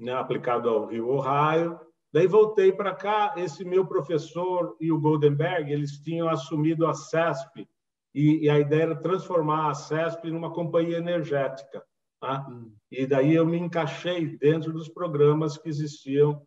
né, 0.00 0.12
aplicado 0.12 0.68
ao 0.68 0.86
Rio 0.86 1.08
Ohio. 1.08 1.78
Daí 2.12 2.26
voltei 2.26 2.72
para 2.72 2.94
cá, 2.94 3.34
esse 3.36 3.64
meu 3.64 3.86
professor 3.86 4.76
e 4.80 4.90
o 4.90 5.00
Goldenberg, 5.00 5.70
eles 5.70 5.98
tinham 6.02 6.28
assumido 6.28 6.86
a 6.86 6.94
CESP, 6.94 7.68
e, 8.14 8.44
e 8.44 8.50
a 8.50 8.58
ideia 8.58 8.84
era 8.84 8.96
transformar 8.96 9.70
a 9.70 9.74
CESP 9.74 10.30
numa 10.30 10.52
companhia 10.52 10.96
energética. 10.96 11.84
Tá? 12.18 12.46
Hum. 12.48 12.74
E 12.90 13.06
daí 13.06 13.34
eu 13.34 13.44
me 13.44 13.58
encaixei 13.58 14.38
dentro 14.38 14.72
dos 14.72 14.88
programas 14.88 15.58
que 15.58 15.68
existiam 15.68 16.40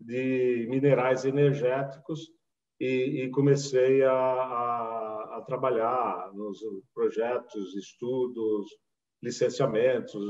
de 0.00 0.66
minerais 0.68 1.24
energéticos, 1.24 2.28
e, 2.80 3.22
e 3.22 3.30
comecei 3.30 4.02
a, 4.02 4.12
a, 4.12 5.36
a, 5.38 5.44
trabalhar 5.46 6.30
nos 6.34 6.58
projetos, 6.94 7.74
estudos, 7.76 8.66
licenciamentos, 9.22 10.22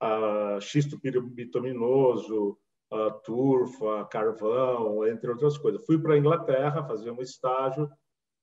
a 0.00 0.58
xisto 0.60 0.98
bituminoso, 1.30 2.56
a 2.90 3.10
turfa, 3.10 4.06
carvão, 4.06 5.06
entre 5.06 5.30
outras 5.30 5.58
coisas. 5.58 5.84
Fui 5.84 6.00
para 6.00 6.14
a 6.14 6.18
Inglaterra 6.18 6.86
fazer 6.86 7.10
um 7.10 7.20
estágio 7.20 7.88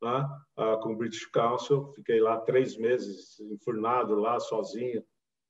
né, 0.02 0.28
com 0.82 0.94
o 0.94 0.96
British 0.96 1.26
Council, 1.28 1.92
fiquei 1.96 2.20
lá 2.20 2.40
três 2.42 2.78
meses 2.78 3.40
enfurnado 3.40 4.16
lá 4.16 4.40
sozinho 4.40 5.04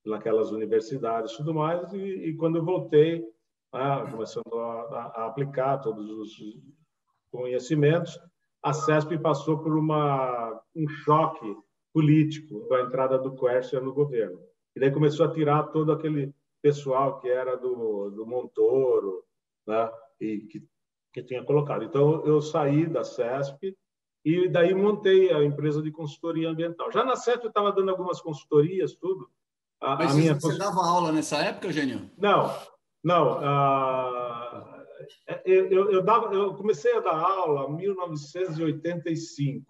naquelas 0.06 0.52
universidades 0.52 1.34
e 1.34 1.38
tudo 1.38 1.54
mais, 1.54 1.92
e, 1.94 1.98
e 1.98 2.36
quando 2.36 2.58
eu 2.58 2.64
voltei, 2.64 3.22
né, 3.74 4.08
começando 4.12 4.54
a, 4.54 5.12
a, 5.16 5.26
aplicar 5.26 5.80
todos 5.80 6.10
os 6.10 6.32
conhecimentos, 7.36 8.20
a 8.64 8.74
CESP 8.74 9.18
passou 9.20 9.60
por 9.60 9.78
uma, 9.78 10.60
um 10.76 10.88
choque 10.88 11.56
político 11.94 12.68
da 12.68 12.82
entrada 12.82 13.18
do 13.18 13.36
Quercia 13.36 13.80
no 13.80 13.94
governo. 13.94 14.40
E 14.76 14.80
daí 14.80 14.92
começou 14.92 15.26
a 15.26 15.32
tirar 15.32 15.64
todo 15.64 15.92
aquele 15.92 16.34
pessoal 16.62 17.20
que 17.20 17.30
era 17.30 17.56
do, 17.56 18.10
do 18.10 18.26
Montoro, 18.26 19.24
né? 19.68 19.90
e 20.20 20.40
que, 20.40 20.64
que 21.14 21.24
tinha 21.24 21.44
colocado. 21.44 21.84
Então, 21.84 22.26
eu 22.26 22.42
saí 22.42 22.88
da 22.88 23.04
CESP 23.04 23.78
e 24.26 24.50
daí 24.50 24.74
montei 24.74 25.32
a 25.32 25.44
empresa 25.44 25.82
de 25.82 25.92
consultoria 25.92 26.50
ambiental. 26.50 26.92
Já 26.92 27.06
na 27.06 27.16
CESP 27.16 27.44
eu 27.44 27.50
estava 27.50 27.72
dando 27.72 27.92
algumas 27.92 28.20
consultorias, 28.20 28.96
tudo. 28.96 29.30
A, 29.80 29.96
Mas 29.96 30.14
a 30.14 30.16
minha... 30.16 30.34
você 30.34 30.58
dava 30.58 30.82
aula 30.84 31.12
nessa 31.12 31.38
época, 31.38 31.68
Eugênio? 31.68 32.10
Não, 32.18 32.52
não. 33.04 33.40
Eu, 35.46 35.68
eu, 35.68 35.92
eu, 35.92 36.04
dava, 36.04 36.34
eu 36.34 36.54
comecei 36.56 36.96
a 36.96 37.00
dar 37.00 37.18
aula 37.18 37.70
em 37.70 37.76
1985, 37.78 39.66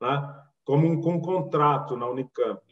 né? 0.00 0.44
como 0.64 0.86
um, 0.86 1.00
com 1.00 1.14
um 1.14 1.20
contrato 1.20 1.96
na 1.96 2.08
Unicamp. 2.08 2.62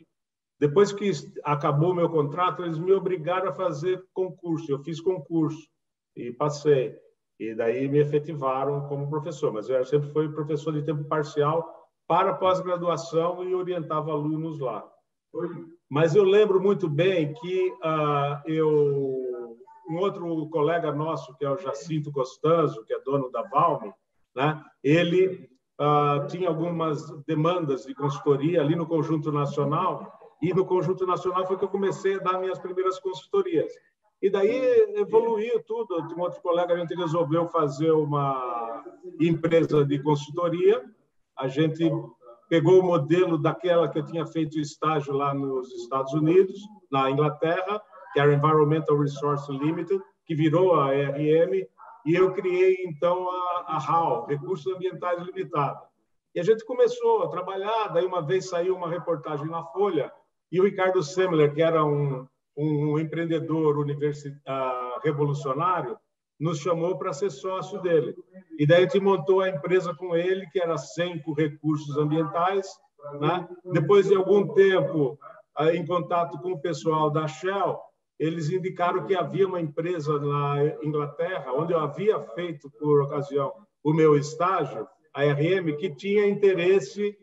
Depois 0.59 0.93
que 0.93 1.11
acabou 1.43 1.91
o 1.91 1.95
meu 1.95 2.09
contrato, 2.09 2.63
eles 2.63 2.79
me 2.79 2.93
obrigaram 2.93 3.49
a 3.49 3.55
fazer 3.55 4.05
concurso. 4.15 4.71
Eu 4.71 4.79
fiz 4.79 5.01
concurso 5.01 5.69
e 6.17 6.33
passei. 6.33 6.97
E 7.39 7.55
daí 7.55 7.89
me 7.89 7.99
efetivaram 7.99 8.87
como 8.87 9.11
professor. 9.11 9.53
Mas 9.53 9.69
eu 9.69 9.85
sempre 9.85 10.11
fui 10.13 10.29
professor 10.29 10.73
de 10.73 10.83
tempo 10.83 11.05
parcial 11.05 11.69
para 12.07 12.35
pós-graduação 12.35 13.43
e 13.43 13.55
orientava 13.55 14.13
alunos 14.13 14.61
lá. 14.61 14.89
Mas 15.91 16.15
eu 16.15 16.25
lembro 16.25 16.61
muito 16.61 16.89
bem 16.89 17.33
que 17.35 17.71
uh, 17.71 18.41
eu 18.47 19.32
um 19.93 19.99
outro 19.99 20.49
colega 20.49 20.93
nosso, 20.93 21.35
que 21.37 21.45
é 21.45 21.51
o 21.51 21.59
Jacinto 21.59 22.11
Costanzo, 22.11 22.85
que 22.85 22.95
é 22.95 23.01
dono 23.01 23.31
da 23.31 23.43
Valme, 23.43 23.93
né? 24.35 24.63
ele 24.83 25.49
uh, 25.81 26.27
tinha 26.29 26.49
algumas 26.49 27.11
demandas 27.27 27.85
de 27.85 27.95
consultoria 27.95 28.61
ali 28.61 28.75
no 28.75 28.87
Conjunto 28.87 29.31
Nacional, 29.31 30.19
e 30.41 30.53
no 30.53 30.65
Conjunto 30.65 31.07
Nacional 31.07 31.47
foi 31.47 31.57
que 31.57 31.65
eu 31.65 31.69
comecei 31.69 32.17
a 32.17 32.19
dar 32.19 32.41
minhas 32.41 32.59
primeiras 32.59 32.99
consultorias. 32.99 33.73
E 34.21 34.31
daí 34.31 34.57
evoluiu 34.97 35.63
tudo. 35.65 35.97
Um 36.17 36.21
outro 36.21 36.41
colega, 36.41 36.75
a 36.75 36.79
gente 36.79 36.95
resolveu 36.95 37.49
fazer 37.49 37.91
uma 37.91 38.85
empresa 39.21 39.85
de 39.85 40.01
consultoria. 40.01 40.83
A 41.37 41.49
gente 41.49 41.91
pegou 42.49 42.81
o 42.81 42.85
modelo 42.85 43.39
daquela 43.39 43.89
que 43.89 43.99
eu 43.99 44.05
tinha 44.05 44.27
feito 44.27 44.59
estágio 44.59 45.13
lá 45.13 45.33
nos 45.33 45.73
Estados 45.75 46.13
Unidos, 46.13 46.61
na 46.91 47.11
Inglaterra, 47.11 47.81
que 48.13 48.21
era 48.21 48.35
Environmental 48.35 48.99
Resource 48.99 49.51
Limited, 49.51 50.01
que 50.27 50.35
virou 50.35 50.81
a 50.81 50.95
ERM, 50.95 51.67
e 52.05 52.15
eu 52.15 52.33
criei, 52.33 52.85
então, 52.87 53.29
a, 53.29 53.65
a 53.69 53.77
HAL, 53.77 54.27
Recursos 54.27 54.73
Ambientais 54.75 55.23
Limitados. 55.23 55.83
E 56.35 56.41
a 56.41 56.43
gente 56.43 56.65
começou 56.65 57.23
a 57.23 57.29
trabalhar, 57.29 57.89
daí 57.89 58.05
uma 58.05 58.23
vez 58.23 58.49
saiu 58.49 58.75
uma 58.75 58.89
reportagem 58.89 59.47
na 59.47 59.63
Folha, 59.65 60.13
e 60.51 60.61
o 60.61 60.65
Ricardo 60.65 61.03
Semler, 61.03 61.55
que 61.55 61.63
era 61.63 61.85
um, 61.85 62.27
um 62.57 62.99
empreendedor 62.99 63.79
uh, 63.79 65.01
revolucionário, 65.03 65.97
nos 66.39 66.59
chamou 66.59 66.99
para 66.99 67.13
ser 67.13 67.31
sócio 67.31 67.81
dele. 67.81 68.15
E 68.59 68.67
daí 68.67 68.79
a 68.79 68.81
gente 68.83 69.01
montou 69.01 69.41
a 69.41 69.49
empresa 69.49 69.95
com 69.95 70.17
ele, 70.17 70.47
que 70.51 70.61
era 70.61 70.77
100 70.77 71.23
recursos 71.37 71.97
ambientais. 71.97 72.67
Né? 73.21 73.49
Depois 73.73 74.09
de 74.09 74.15
algum 74.15 74.53
tempo, 74.55 75.19
uh, 75.59 75.69
em 75.71 75.87
contato 75.87 76.39
com 76.41 76.53
o 76.53 76.61
pessoal 76.61 77.11
da 77.11 77.29
Shell, 77.29 77.79
eles 78.25 78.51
indicaram 78.51 79.05
que 79.05 79.15
havia 79.15 79.47
uma 79.47 79.61
empresa 79.61 80.19
na 80.19 80.65
Inglaterra, 80.83 81.53
onde 81.53 81.73
eu 81.73 81.81
havia 81.81 82.19
feito, 82.35 82.71
por 82.79 83.03
ocasião, 83.03 83.53
o 83.83 83.93
meu 83.93 84.17
estágio, 84.17 84.87
a 85.15 85.25
RM, 85.25 85.77
que 85.79 85.95
tinha 85.95 86.27
interesse 86.27 87.17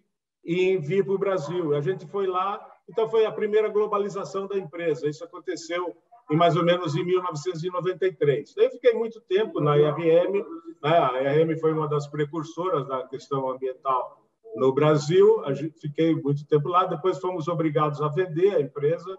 em 0.46 0.80
vir 0.80 1.06
para 1.06 1.14
o 1.14 1.20
Brasil. 1.20 1.76
A 1.76 1.82
gente 1.82 2.06
foi 2.08 2.28
lá 2.28 2.60
então, 2.90 3.08
foi 3.08 3.26
a 3.26 3.32
primeira 3.32 3.70
globalização 3.70 4.48
da 4.48 4.58
empresa. 4.58 5.08
Isso 5.08 5.24
aconteceu 5.24 5.96
em 6.32 6.36
mais 6.36 6.56
ou 6.56 6.64
menos 6.64 6.96
em 6.96 7.06
1993. 7.06 8.56
Daí 8.56 8.70
fiquei 8.72 8.94
muito 8.94 9.22
tempo 9.22 9.62
na 9.62 9.78
IRM. 9.78 10.44
Né? 10.84 10.98
A 10.98 11.22
IRM 11.22 11.60
foi 11.60 11.72
uma 11.72 11.88
das 11.88 12.08
precursoras 12.08 12.88
da 12.88 13.08
questão 13.08 13.48
ambiental 13.50 14.26
no 14.56 14.74
Brasil. 14.74 15.44
Fiquei 15.80 16.16
muito 16.16 16.46
tempo 16.48 16.68
lá. 16.68 16.86
Depois 16.86 17.20
fomos 17.20 17.48
obrigados 17.48 18.02
a 18.02 18.08
vender 18.08 18.56
a 18.56 18.62
empresa. 18.62 19.16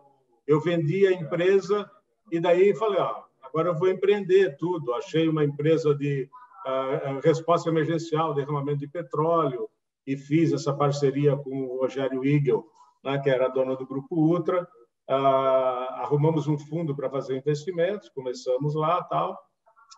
Eu 0.51 0.61
vendi 0.61 1.07
a 1.07 1.13
empresa 1.13 1.89
e 2.33 2.41
daí 2.41 2.75
falei, 2.75 2.99
ó, 2.99 3.23
agora 3.41 3.69
eu 3.69 3.79
vou 3.79 3.89
empreender 3.89 4.57
tudo. 4.57 4.93
Achei 4.95 5.29
uma 5.29 5.45
empresa 5.45 5.95
de 5.95 6.29
uh, 6.67 7.21
resposta 7.23 7.71
emergencial, 7.71 8.35
derramamento 8.35 8.81
de 8.81 8.89
petróleo 8.89 9.69
e 10.05 10.17
fiz 10.17 10.53
essa 10.53 10.75
parceria 10.75 11.37
com 11.37 11.51
o 11.51 11.81
Rogério 11.81 12.25
Igel 12.25 12.67
né, 13.05 13.17
que 13.19 13.31
era 13.31 13.47
dona 13.47 13.77
do 13.77 13.87
Grupo 13.87 14.17
Ultra. 14.17 14.67
Ah, 15.09 16.03
arrumamos 16.03 16.49
um 16.49 16.59
fundo 16.59 16.97
para 16.97 17.09
fazer 17.09 17.37
investimentos, 17.37 18.09
começamos 18.09 18.75
lá 18.75 19.05
tal. 19.05 19.39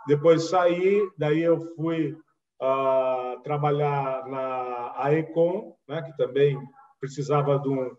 Depois 0.07 0.51
saí, 0.51 1.01
daí 1.17 1.41
eu 1.41 1.59
fui 1.77 2.15
ah, 2.61 3.37
trabalhar 3.43 4.27
na 4.27 4.93
AECOM, 4.97 5.75
né, 5.89 6.03
que 6.03 6.15
também 6.17 6.59
precisava 7.01 7.59
de 7.59 7.71
um, 7.71 7.91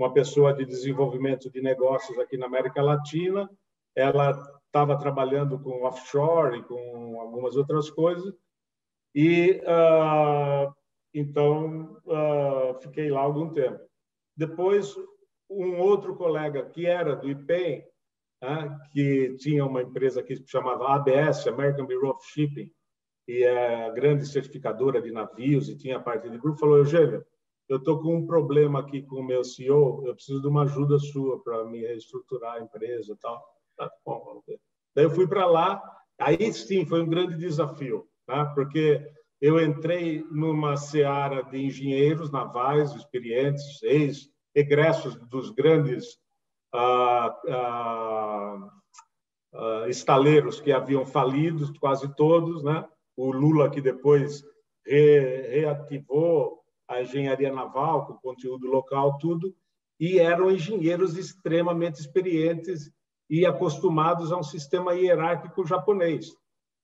uma 0.00 0.14
pessoa 0.14 0.54
de 0.54 0.64
desenvolvimento 0.64 1.50
de 1.50 1.60
negócios 1.60 2.18
aqui 2.18 2.38
na 2.38 2.46
América 2.46 2.80
Latina. 2.80 3.48
Ela 3.94 4.30
estava 4.64 4.96
trabalhando 4.96 5.58
com 5.58 5.84
offshore 5.84 6.58
e 6.58 6.62
com 6.62 7.20
algumas 7.20 7.54
outras 7.54 7.90
coisas. 7.90 8.34
E 9.14 9.60
uh, 9.66 10.72
então 11.12 12.00
uh, 12.06 12.80
fiquei 12.80 13.10
lá 13.10 13.20
algum 13.20 13.50
tempo. 13.52 13.78
Depois, 14.34 14.96
um 15.50 15.78
outro 15.78 16.16
colega 16.16 16.64
que 16.64 16.86
era 16.86 17.14
do 17.14 17.28
IPEM, 17.28 17.84
né, 18.42 18.78
que 18.92 19.36
tinha 19.36 19.66
uma 19.66 19.82
empresa 19.82 20.22
que 20.22 20.34
se 20.34 20.46
chamava 20.46 20.94
ABS, 20.94 21.46
American 21.46 21.84
Bureau 21.84 22.12
of 22.12 22.26
Shipping, 22.26 22.72
e 23.28 23.42
é 23.44 23.92
grande 23.92 24.24
certificadora 24.24 25.02
de 25.02 25.12
navios 25.12 25.68
e 25.68 25.76
tinha 25.76 26.00
parte 26.00 26.30
de 26.30 26.38
grupo, 26.38 26.58
falou, 26.58 26.78
Eugênio, 26.78 27.22
eu 27.70 27.76
estou 27.76 28.00
com 28.02 28.16
um 28.16 28.26
problema 28.26 28.80
aqui 28.80 29.00
com 29.00 29.20
o 29.20 29.24
meu 29.24 29.44
CEO, 29.44 30.04
eu 30.04 30.12
preciso 30.12 30.42
de 30.42 30.48
uma 30.48 30.64
ajuda 30.64 30.98
sua 30.98 31.40
para 31.40 31.64
me 31.66 31.82
reestruturar 31.82 32.54
a 32.54 32.60
empresa 32.60 33.12
e 33.12 33.16
tal. 33.16 33.40
Tá 33.76 33.88
bom, 34.04 34.24
vamos 34.24 34.44
ver. 34.44 34.60
Daí 34.92 35.04
eu 35.04 35.10
fui 35.10 35.28
para 35.28 35.46
lá, 35.46 35.80
aí 36.18 36.52
sim 36.52 36.84
foi 36.84 37.00
um 37.00 37.08
grande 37.08 37.36
desafio, 37.36 38.08
né? 38.28 38.44
porque 38.56 39.00
eu 39.40 39.64
entrei 39.64 40.24
numa 40.32 40.76
seara 40.76 41.42
de 41.44 41.64
engenheiros 41.64 42.32
navais 42.32 42.92
experientes, 42.92 43.80
ex-egressos 43.84 45.14
dos 45.28 45.50
grandes 45.50 46.18
ah, 46.74 47.40
ah, 47.48 48.68
ah, 49.54 49.84
estaleiros 49.88 50.60
que 50.60 50.72
haviam 50.72 51.06
falido, 51.06 51.72
quase 51.78 52.12
todos, 52.16 52.64
né? 52.64 52.84
O 53.16 53.30
Lula 53.30 53.70
que 53.70 53.80
depois 53.80 54.42
re, 54.84 55.60
reativou 55.60 56.59
a 56.90 57.00
engenharia 57.00 57.52
naval 57.52 58.04
com 58.04 58.14
conteúdo 58.14 58.66
local, 58.66 59.16
tudo, 59.18 59.54
e 59.98 60.18
eram 60.18 60.50
engenheiros 60.50 61.16
extremamente 61.16 62.00
experientes 62.00 62.90
e 63.28 63.46
acostumados 63.46 64.32
a 64.32 64.36
um 64.36 64.42
sistema 64.42 64.92
hierárquico 64.92 65.64
japonês. 65.64 66.34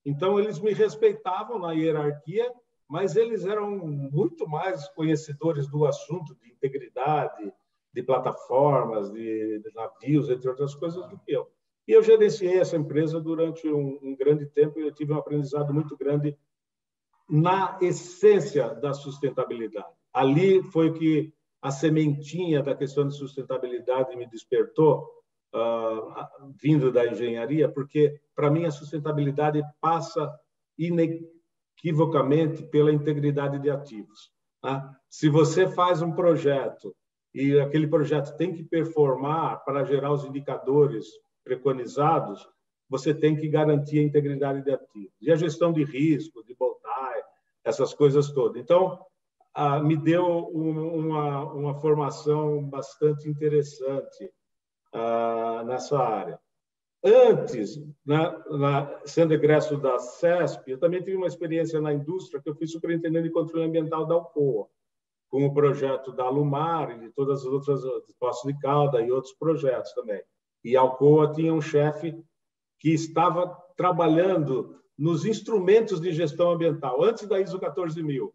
Então, 0.05 0.39
eles 0.39 0.59
me 0.59 0.71
respeitavam 0.71 1.59
na 1.59 1.73
hierarquia, 1.73 2.49
mas 2.87 3.17
eles 3.17 3.45
eram 3.45 3.77
muito 3.77 4.47
mais 4.47 4.87
conhecedores 4.89 5.67
do 5.67 5.85
assunto 5.85 6.33
de 6.35 6.49
integridade, 6.53 7.51
de 7.93 8.01
plataformas, 8.01 9.11
de, 9.11 9.61
navios, 9.75 10.29
entre 10.29 10.49
outras 10.49 10.73
coisas, 10.73 11.05
do 11.09 11.19
que 11.19 11.33
eu. 11.33 11.51
E 11.85 11.91
eu 11.91 12.01
gerenciei 12.01 12.59
essa 12.59 12.77
empresa 12.77 13.19
durante 13.19 13.67
um, 13.67 13.99
um 14.01 14.15
grande 14.15 14.45
tempo 14.45 14.79
e 14.79 14.83
eu 14.83 14.93
tive 14.93 15.11
um 15.11 15.17
aprendizado 15.17 15.73
muito 15.73 15.97
grande 15.97 16.37
na 17.29 17.77
essência 17.81 18.73
da 18.75 18.93
sustentabilidade. 18.93 19.96
Ali 20.17 20.63
foi 20.63 20.91
que 20.93 21.31
a 21.61 21.69
sementinha 21.69 22.63
da 22.63 22.73
questão 22.73 23.07
de 23.07 23.15
sustentabilidade 23.15 24.15
me 24.15 24.27
despertou 24.27 25.07
uh, 25.53 26.51
vindo 26.59 26.91
da 26.91 27.05
engenharia, 27.05 27.69
porque, 27.69 28.19
para 28.35 28.49
mim, 28.49 28.65
a 28.65 28.71
sustentabilidade 28.71 29.61
passa 29.79 30.27
inequivocamente 30.75 32.63
pela 32.63 32.91
integridade 32.91 33.59
de 33.59 33.69
ativos. 33.69 34.31
Tá? 34.59 34.91
Se 35.07 35.29
você 35.29 35.67
faz 35.67 36.01
um 36.01 36.11
projeto 36.11 36.95
e 37.31 37.59
aquele 37.59 37.85
projeto 37.85 38.35
tem 38.37 38.51
que 38.51 38.63
performar 38.63 39.63
para 39.63 39.85
gerar 39.85 40.11
os 40.11 40.25
indicadores 40.25 41.05
preconizados, 41.43 42.43
você 42.89 43.13
tem 43.13 43.35
que 43.35 43.47
garantir 43.47 43.99
a 43.99 44.03
integridade 44.03 44.63
de 44.63 44.71
ativos. 44.71 45.13
E 45.21 45.31
a 45.31 45.35
gestão 45.35 45.71
de 45.71 45.83
risco, 45.83 46.43
de 46.43 46.55
voltar, 46.55 47.13
essas 47.63 47.93
coisas 47.93 48.31
todas. 48.31 48.59
Então, 48.59 48.99
ah, 49.59 49.79
me 49.79 49.97
deu 49.97 50.23
uma, 50.49 51.51
uma 51.51 51.73
formação 51.73 52.63
bastante 52.63 53.27
interessante 53.27 54.31
ah, 54.93 55.63
nessa 55.65 55.97
área. 55.97 56.39
Antes, 57.03 57.83
na, 58.05 58.37
na, 58.49 59.01
sendo 59.05 59.33
egresso 59.33 59.75
da 59.75 59.97
CESP, 59.97 60.69
eu 60.69 60.77
também 60.77 61.01
tive 61.01 61.17
uma 61.17 61.25
experiência 61.25 61.81
na 61.81 61.91
indústria, 61.91 62.39
que 62.39 62.47
eu 62.47 62.55
fui 62.55 62.67
superintendente 62.67 63.29
de 63.29 63.33
controle 63.33 63.65
ambiental 63.65 64.05
da 64.05 64.13
Alcoa, 64.13 64.67
com 65.27 65.43
o 65.43 65.53
projeto 65.53 66.11
da 66.11 66.25
Alumar 66.25 66.91
e 66.91 66.99
de 66.99 67.09
todas 67.09 67.39
as 67.39 67.47
outras, 67.47 67.81
Poços 68.19 68.53
de 68.53 68.59
Calda 68.59 69.01
e 69.01 69.11
outros 69.11 69.33
projetos 69.33 69.91
também. 69.93 70.21
E 70.63 70.77
a 70.77 70.81
Alcoa 70.81 71.33
tinha 71.33 71.51
um 71.51 71.61
chefe 71.61 72.15
que 72.79 72.93
estava 72.93 73.57
trabalhando 73.75 74.79
nos 74.95 75.25
instrumentos 75.25 75.99
de 75.99 76.11
gestão 76.11 76.51
ambiental, 76.51 77.03
antes 77.03 77.27
da 77.27 77.41
ISO 77.41 77.57
14000. 77.57 78.31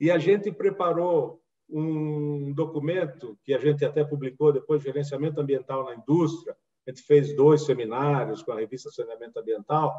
E 0.00 0.10
a 0.10 0.18
gente 0.18 0.50
preparou 0.50 1.40
um 1.68 2.52
documento 2.52 3.38
que 3.44 3.54
a 3.54 3.58
gente 3.58 3.84
até 3.84 4.02
publicou 4.02 4.52
depois, 4.52 4.82
Gerenciamento 4.82 5.40
Ambiental 5.40 5.84
na 5.84 5.94
Indústria. 5.94 6.56
A 6.86 6.90
gente 6.90 7.02
fez 7.02 7.36
dois 7.36 7.64
seminários 7.64 8.42
com 8.42 8.52
a 8.52 8.58
revista 8.58 8.90
Saneamento 8.90 9.38
Ambiental, 9.38 9.94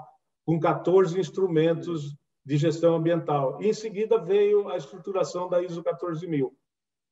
com 0.45 0.59
14 0.59 1.19
instrumentos 1.19 2.15
de 2.43 2.57
gestão 2.57 2.95
ambiental. 2.95 3.61
E, 3.61 3.69
em 3.69 3.73
seguida, 3.73 4.17
veio 4.17 4.67
a 4.69 4.75
estruturação 4.75 5.47
da 5.47 5.61
ISO 5.61 5.83
14000. 5.83 6.51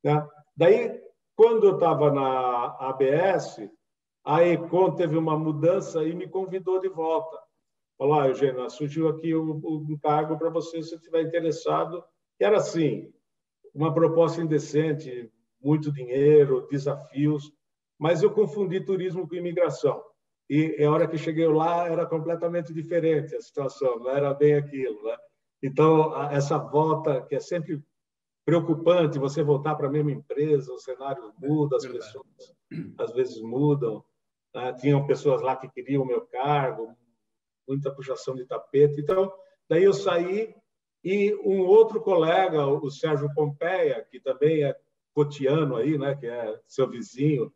Né? 0.02 0.28
Daí, 0.56 1.00
quando 1.36 1.64
eu 1.68 1.74
estava 1.74 2.10
na 2.10 2.76
ABS, 2.80 3.70
a 4.24 4.44
Econ 4.44 4.94
teve 4.94 5.16
uma 5.16 5.38
mudança 5.38 6.04
e 6.04 6.14
me 6.14 6.28
convidou 6.28 6.80
de 6.80 6.88
volta. 6.88 7.38
Falou, 7.96 8.20
ah, 8.20 8.28
Eugênio, 8.28 8.68
surgiu 8.70 9.08
aqui 9.08 9.34
um, 9.34 9.98
cargo 10.02 10.36
para 10.38 10.50
você, 10.50 10.82
se 10.82 10.94
estiver 10.94 11.22
interessado. 11.22 12.02
Era 12.40 12.56
assim, 12.56 13.12
uma 13.74 13.92
proposta 13.92 14.40
indecente, 14.40 15.30
muito 15.60 15.92
dinheiro, 15.92 16.66
desafios, 16.70 17.52
mas 17.98 18.22
eu 18.22 18.30
confundi 18.32 18.80
turismo 18.80 19.28
com 19.28 19.34
imigração. 19.34 20.02
e 20.48 20.82
a 20.82 20.90
hora 20.90 21.06
que 21.06 21.18
cheguei 21.18 21.46
lá 21.46 21.86
era 21.86 22.06
completamente 22.06 22.72
diferente 22.72 23.36
a 23.36 23.40
situação, 23.40 24.00
não 24.00 24.10
era 24.10 24.34
bem 24.34 24.54
aquilo. 24.54 25.00
Né? 25.04 25.16
Então, 25.62 26.12
essa 26.30 26.58
volta, 26.58 27.22
que 27.22 27.36
é 27.36 27.40
sempre 27.40 27.80
preocupante, 28.44 29.18
você 29.18 29.42
voltar 29.42 29.76
para 29.76 29.86
a 29.86 29.90
mesma 29.90 30.10
empresa, 30.10 30.72
o 30.72 30.78
cenário 30.78 31.32
muda, 31.38 31.76
as 31.76 31.84
Verdade. 31.84 32.04
pessoas 32.04 32.54
às 32.98 33.12
vezes 33.12 33.40
mudam. 33.42 34.02
Né? 34.54 34.72
Tinham 34.74 35.06
pessoas 35.06 35.42
lá 35.42 35.54
que 35.54 35.68
queriam 35.68 36.02
o 36.02 36.06
meu 36.06 36.22
cargo, 36.22 36.96
muita 37.68 37.94
puxação 37.94 38.34
de 38.34 38.44
tapete. 38.46 39.00
Então, 39.00 39.32
daí 39.68 39.84
eu 39.84 39.92
saí 39.92 40.54
e 41.02 41.34
um 41.36 41.60
outro 41.60 42.00
colega, 42.00 42.66
o 42.66 42.90
Sérgio 42.90 43.32
Pompeia, 43.34 44.06
que 44.10 44.20
também 44.20 44.64
é 44.64 44.76
cotiano 45.14 45.76
aí, 45.76 45.98
né, 45.98 46.14
que 46.14 46.26
é 46.26 46.58
seu 46.66 46.88
vizinho, 46.88 47.52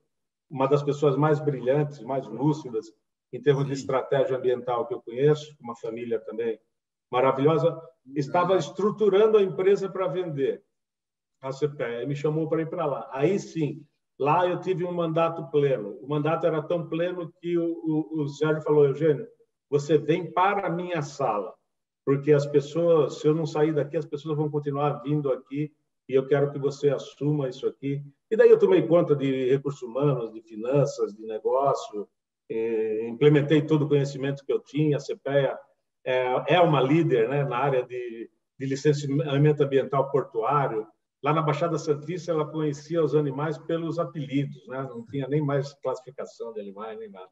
uma 0.51 0.67
das 0.67 0.83
pessoas 0.83 1.17
mais 1.17 1.41
brilhantes, 1.41 2.01
mais 2.01 2.27
lúcidas 2.27 2.93
em 3.33 3.41
termos 3.41 3.67
de 3.67 3.73
estratégia 3.73 4.37
ambiental 4.37 4.87
que 4.87 4.95
eu 4.95 5.03
conheço, 5.03 5.57
uma 5.61 5.75
família 5.75 6.21
também 6.21 6.59
maravilhosa, 7.11 7.81
estava 8.15 8.57
estruturando 8.57 9.39
a 9.39 9.43
empresa 9.43 9.89
para 9.89 10.07
vender 10.07 10.63
a 11.41 11.53
CPE, 11.53 12.07
me 12.07 12.15
chamou 12.15 12.49
para 12.49 12.63
ir 12.63 12.71
para 12.71 12.87
lá. 12.87 13.11
Aí 13.13 13.39
sim, 13.39 13.85
lá 14.19 14.47
eu 14.47 14.61
tive 14.61 14.85
um 14.85 14.93
mandato 14.93 15.51
pleno. 15.51 15.99
O 16.01 16.09
mandato 16.09 16.47
era 16.47 16.63
tão 16.63 16.89
pleno 16.89 17.33
que 17.41 17.59
o, 17.59 17.65
o, 17.65 18.23
o 18.23 18.29
Sérgio 18.29 18.63
falou, 18.63 18.85
Eugênio, 18.85 19.27
você 19.69 19.99
vem 19.99 20.33
para 20.33 20.67
a 20.67 20.71
minha 20.71 21.03
sala, 21.03 21.53
porque 22.05 22.33
as 22.33 22.47
pessoas, 22.47 23.21
se 23.21 23.27
eu 23.27 23.35
não 23.35 23.47
sair 23.47 23.75
daqui, 23.75 23.97
as 23.97 24.05
pessoas 24.05 24.37
vão 24.37 24.51
continuar 24.51 25.03
vindo 25.03 25.33
aqui 25.33 25.73
e 26.09 26.15
eu 26.15 26.27
quero 26.27 26.53
que 26.53 26.59
você 26.59 26.91
assuma 26.91 27.49
isso 27.49 27.67
aqui. 27.67 28.03
E 28.31 28.37
daí 28.37 28.51
eu 28.51 28.59
tomei 28.59 28.87
conta 28.87 29.17
de 29.17 29.51
recursos 29.51 29.83
humanos, 29.83 30.33
de 30.33 30.43
finanças, 30.43 31.15
de 31.15 31.27
negócio, 31.27 32.07
implementei 33.09 33.63
todo 33.63 33.87
o 33.87 33.89
conhecimento 33.89 34.45
que 34.45 34.53
eu 34.53 34.61
tinha. 34.61 34.99
A 34.99 35.01
CPEA 35.01 35.59
é, 36.05 36.55
é 36.57 36.61
uma 36.61 36.81
líder 36.81 37.29
né, 37.29 37.45
na 37.45 37.57
área 37.57 37.83
de, 37.83 38.31
de 38.59 38.67
licenciamento 38.67 39.63
ambiental 39.63 40.11
portuário. 40.11 40.87
Lá 41.23 41.33
na 41.33 41.41
Baixada 41.41 41.79
Santista, 41.79 42.33
ela 42.33 42.47
conhecia 42.47 43.03
os 43.03 43.15
animais 43.15 43.57
pelos 43.57 43.99
apelidos, 43.99 44.67
né? 44.69 44.83
não 44.83 45.07
tinha 45.07 45.27
nem 45.27 45.41
mais 45.41 45.73
classificação 45.83 46.53
de 46.53 46.61
animais, 46.61 46.99
nem 46.99 47.11
nada. 47.11 47.31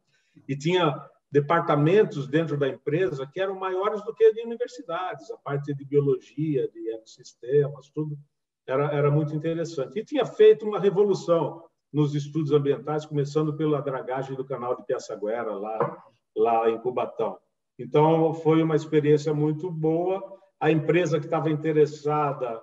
E 0.49 0.57
tinha 0.57 0.99
departamentos 1.32 2.28
dentro 2.28 2.58
da 2.58 2.68
empresa 2.68 3.26
que 3.26 3.40
eram 3.40 3.58
maiores 3.58 4.04
do 4.04 4.14
que 4.14 4.32
de 4.34 4.42
universidades, 4.42 5.30
a 5.30 5.38
parte 5.38 5.74
de 5.74 5.82
biologia, 5.82 6.68
de 6.68 6.90
ecossistemas, 6.90 7.88
tudo 7.88 8.18
era, 8.66 8.92
era 8.92 9.10
muito 9.10 9.34
interessante. 9.34 9.98
E 9.98 10.04
tinha 10.04 10.26
feito 10.26 10.66
uma 10.66 10.78
revolução 10.78 11.64
nos 11.90 12.14
estudos 12.14 12.52
ambientais, 12.52 13.06
começando 13.06 13.56
pela 13.56 13.80
dragagem 13.80 14.36
do 14.36 14.44
canal 14.44 14.76
de 14.76 14.84
Piaçaguera, 14.84 15.54
lá, 15.54 16.04
lá 16.36 16.70
em 16.70 16.78
Cubatão. 16.78 17.38
Então, 17.78 18.34
foi 18.34 18.62
uma 18.62 18.76
experiência 18.76 19.32
muito 19.32 19.70
boa. 19.70 20.38
A 20.60 20.70
empresa 20.70 21.18
que 21.18 21.24
estava 21.24 21.50
interessada 21.50 22.62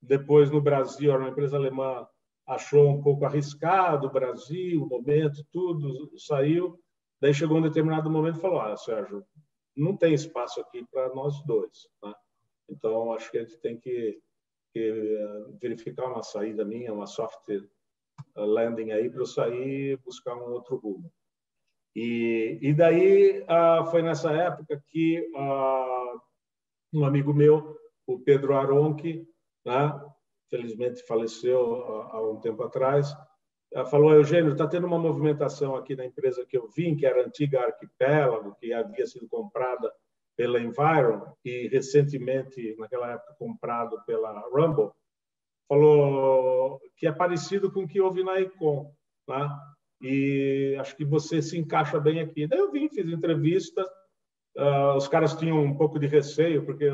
depois 0.00 0.50
no 0.50 0.60
Brasil, 0.60 1.10
era 1.10 1.20
uma 1.20 1.30
empresa 1.30 1.56
alemã, 1.56 2.06
achou 2.46 2.88
um 2.90 3.02
pouco 3.02 3.24
arriscado 3.24 4.06
o 4.06 4.12
Brasil, 4.12 4.82
o 4.82 4.88
momento, 4.88 5.44
tudo, 5.50 6.18
saiu. 6.18 6.78
Daí 7.20 7.32
chegou 7.32 7.58
um 7.58 7.62
determinado 7.62 8.10
momento 8.10 8.38
e 8.38 8.40
falou: 8.40 8.60
Ah, 8.60 8.76
Sérgio, 8.76 9.24
não 9.76 9.96
tem 9.96 10.14
espaço 10.14 10.60
aqui 10.60 10.84
para 10.90 11.14
nós 11.14 11.42
dois. 11.44 11.88
Né? 12.02 12.14
Então, 12.68 13.12
acho 13.12 13.30
que 13.30 13.38
a 13.38 13.42
gente 13.42 13.58
tem 13.58 13.78
que 13.78 14.20
eh, 14.74 15.44
verificar 15.60 16.06
uma 16.06 16.22
saída 16.22 16.64
minha, 16.64 16.92
uma 16.92 17.06
soft 17.06 17.48
eh, 17.48 17.60
landing 18.34 18.90
aí 18.90 19.08
para 19.08 19.20
eu 19.20 19.26
sair 19.26 19.92
e 19.92 19.96
buscar 19.96 20.34
um 20.36 20.50
outro 20.50 20.76
rumo. 20.76 21.10
E, 21.94 22.58
e 22.60 22.74
daí 22.74 23.44
ah, 23.48 23.84
foi 23.90 24.02
nessa 24.02 24.30
época 24.32 24.82
que 24.88 25.30
ah, 25.34 26.14
um 26.92 27.04
amigo 27.04 27.32
meu, 27.32 27.78
o 28.06 28.18
Pedro 28.18 28.54
Aronchi, 28.54 29.26
né, 29.64 29.98
felizmente 30.50 31.02
faleceu 31.06 31.84
há, 31.86 32.16
há 32.16 32.30
um 32.30 32.38
tempo 32.38 32.62
atrás, 32.62 33.14
falou, 33.84 34.12
Eugênio, 34.12 34.52
está 34.52 34.66
tendo 34.66 34.86
uma 34.86 34.98
movimentação 34.98 35.76
aqui 35.76 35.94
na 35.94 36.06
empresa 36.06 36.46
que 36.46 36.56
eu 36.56 36.68
vim, 36.68 36.96
que 36.96 37.04
era 37.04 37.24
antiga 37.24 37.60
Arquipélago, 37.60 38.54
que 38.58 38.72
havia 38.72 39.06
sido 39.06 39.28
comprada 39.28 39.92
pela 40.36 40.60
Environ 40.60 41.34
e 41.44 41.68
recentemente, 41.68 42.76
naquela 42.78 43.12
época, 43.12 43.34
comprado 43.38 43.98
pela 44.06 44.32
Rumble, 44.52 44.90
falou 45.68 46.80
que 46.96 47.06
é 47.06 47.12
parecido 47.12 47.70
com 47.72 47.84
o 47.84 47.88
que 47.88 48.00
houve 48.00 48.22
na 48.22 48.40
Econ, 48.40 48.92
né? 49.28 49.48
E 50.00 50.76
acho 50.78 50.94
que 50.96 51.04
você 51.04 51.40
se 51.40 51.58
encaixa 51.58 51.98
bem 51.98 52.20
aqui. 52.20 52.46
Daí 52.46 52.58
eu 52.58 52.70
vim, 52.70 52.88
fiz 52.88 53.10
entrevista, 53.10 53.82
uh, 54.56 54.96
os 54.96 55.08
caras 55.08 55.34
tinham 55.34 55.62
um 55.62 55.76
pouco 55.76 55.98
de 55.98 56.06
receio, 56.06 56.64
porque 56.64 56.84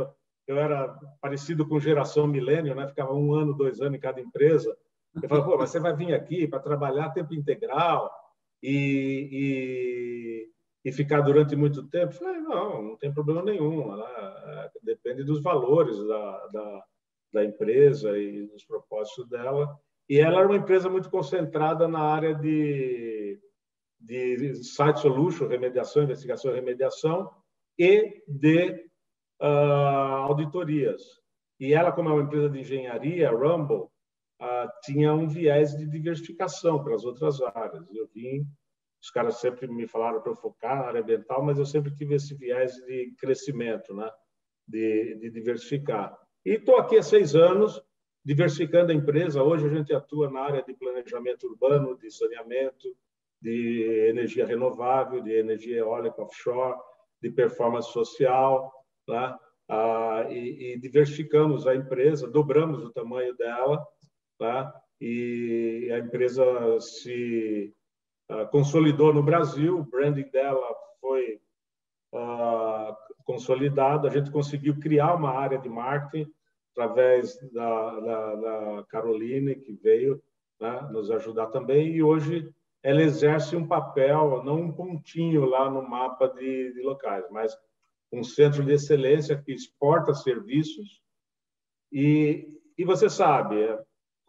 eu 0.47 0.57
era 0.59 0.89
parecido 1.21 1.67
com 1.69 1.81
geração 1.81 2.27
milênio, 2.27 2.75
né? 2.75 2.87
Ficava 2.89 3.13
um 3.13 3.35
ano, 3.35 3.55
dois 3.55 3.81
anos 3.81 3.97
em 3.97 4.01
cada 4.01 4.21
empresa. 4.21 4.77
Eu 5.21 5.29
falei, 5.29 5.45
pô, 5.45 5.59
mas 5.59 5.71
você 5.71 5.81
vai 5.81 5.95
vir 5.95 6.15
aqui 6.15 6.47
para 6.47 6.61
trabalhar 6.61 7.11
tempo 7.11 7.35
integral 7.35 8.11
e, 8.63 9.29
e 9.33 10.53
e 10.85 10.91
ficar 10.91 11.21
durante 11.21 11.55
muito 11.55 11.89
tempo? 11.89 12.13
Falei, 12.13 12.41
não, 12.41 12.83
não 12.83 12.97
tem 12.97 13.13
problema 13.13 13.43
nenhum. 13.43 13.97
Né? 13.97 14.71
Depende 14.83 15.23
dos 15.23 15.43
valores 15.43 15.97
da, 16.07 16.47
da, 16.49 16.85
da, 17.33 17.45
empresa 17.45 18.19
e 18.19 18.47
dos 18.49 18.65
propósitos 18.65 19.29
dela. 19.29 19.79
E 20.09 20.19
ela 20.19 20.41
era 20.41 20.49
uma 20.49 20.57
empresa 20.57 20.89
muito 20.91 21.09
concentrada 21.09 21.87
na 21.87 22.01
área 22.01 22.35
de, 22.35 23.41
de 24.01 24.65
site 24.65 25.01
solution, 25.01 25.47
remediação, 25.47 26.03
investigação 26.03 26.51
e 26.51 26.57
remediação, 26.57 27.31
e 27.79 28.23
de 28.27 28.73
uh, 29.41 30.27
auditorias. 30.27 31.01
E 31.61 31.73
ela, 31.73 31.93
como 31.93 32.09
é 32.09 32.13
uma 32.13 32.23
empresa 32.23 32.51
de 32.51 32.59
engenharia, 32.59 33.31
Rumble, 33.31 33.87
uh, 34.43 34.69
tinha 34.83 35.15
um 35.15 35.29
viés 35.29 35.77
de 35.77 35.87
diversificação 35.87 36.83
para 36.83 36.95
as 36.95 37.05
outras 37.05 37.41
áreas. 37.41 37.87
Eu 37.95 38.09
vim 38.15 38.47
os 39.03 39.11
caras 39.11 39.41
sempre 39.41 39.67
me 39.67 39.89
falaram 39.89 40.21
para 40.21 40.31
eu 40.31 40.37
focar 40.37 40.77
na 40.77 40.87
área 40.87 41.01
ambiental, 41.01 41.43
mas 41.43 41.59
eu 41.59 41.67
sempre 41.67 41.93
tive 41.93 42.15
esse 42.15 42.37
viés 42.37 42.73
de 42.87 43.13
crescimento, 43.19 43.93
né? 43.93 44.09
de, 44.69 45.17
de 45.17 45.31
diversificar. 45.31 46.17
E 46.47 46.53
estou 46.53 46.77
aqui 46.77 46.97
há 46.97 47.03
seis 47.03 47.35
anos, 47.35 47.83
diversificando 48.25 48.93
a 48.93 48.95
empresa. 48.95 49.43
Hoje 49.43 49.67
a 49.67 49.75
gente 49.75 49.93
atua 49.93 50.31
na 50.31 50.41
área 50.41 50.63
de 50.63 50.73
planejamento 50.75 51.49
urbano, 51.49 51.99
de 51.99 52.13
saneamento, 52.13 52.97
de 53.41 54.07
energia 54.09 54.47
renovável, 54.47 55.21
de 55.21 55.33
energia 55.33 55.79
eólica 55.79 56.23
offshore, 56.23 56.79
de 57.21 57.29
performance 57.29 57.93
social, 57.93 58.73
né? 59.09 59.37
Ah, 59.69 60.27
e, 60.29 60.75
e, 60.75 60.79
diversificamos 60.79 61.67
a 61.67 61.75
empresa, 61.75 62.31
dobramos 62.31 62.85
o 62.85 62.93
tamanho 62.93 63.35
dela, 63.37 63.85
né? 64.43 64.73
e 65.01 65.91
a 65.93 65.99
empresa 65.99 66.45
se 66.79 67.75
ah, 68.29 68.47
consolidou 68.47 69.13
no 69.13 69.23
Brasil, 69.23 69.79
o 69.79 69.85
branding 69.85 70.29
dela 70.31 70.67
foi 71.01 71.41
uh, 72.15 72.95
consolidado, 73.25 74.07
a 74.07 74.11
gente 74.11 74.31
conseguiu 74.31 74.79
criar 74.79 75.15
uma 75.15 75.31
área 75.31 75.59
de 75.59 75.69
marketing 75.69 76.31
através 76.71 77.37
da, 77.53 78.01
da, 78.01 78.35
da 78.37 78.85
Caroline, 78.89 79.57
que 79.57 79.73
veio 79.73 80.23
né, 80.61 80.89
nos 80.93 81.11
ajudar 81.11 81.49
também, 81.49 81.89
e 81.89 82.03
hoje 82.03 82.49
ela 82.83 83.03
exerce 83.03 83.57
um 83.57 83.67
papel, 83.67 84.43
não 84.45 84.61
um 84.61 84.73
pontinho 84.73 85.45
lá 85.45 85.69
no 85.69 85.83
mapa 85.83 86.29
de, 86.29 86.73
de 86.73 86.81
locais, 86.81 87.25
mas 87.31 87.57
um 88.13 88.23
centro 88.23 88.65
de 88.65 88.73
excelência 88.73 89.37
que 89.37 89.53
exporta 89.53 90.15
serviços. 90.15 91.03
E, 91.91 92.49
e 92.79 92.85
você 92.85 93.11
sabe, 93.11 93.63
é, 93.63 93.79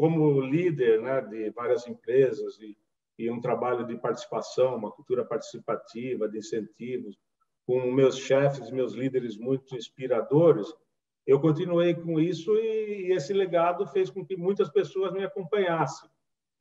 como 0.03 0.41
líder 0.41 1.01
né, 1.01 1.21
de 1.21 1.49
várias 1.51 1.87
empresas 1.87 2.59
e 2.59 2.77
e 3.17 3.29
um 3.29 3.39
trabalho 3.39 3.85
de 3.85 3.95
participação, 3.97 4.75
uma 4.75 4.91
cultura 4.91 5.23
participativa, 5.23 6.27
de 6.27 6.39
incentivos, 6.39 7.17
com 7.65 7.91
meus 7.91 8.17
chefes, 8.17 8.71
meus 8.71 8.93
líderes 8.93 9.37
muito 9.37 9.75
inspiradores, 9.75 10.67
eu 11.25 11.39
continuei 11.39 11.93
com 11.93 12.19
isso 12.19 12.53
e, 12.55 13.13
esse 13.13 13.31
legado 13.31 13.87
fez 13.87 14.09
com 14.09 14.25
que 14.25 14.35
muitas 14.35 14.69
pessoas 14.69 15.13
me 15.13 15.23
acompanhassem. 15.23 16.09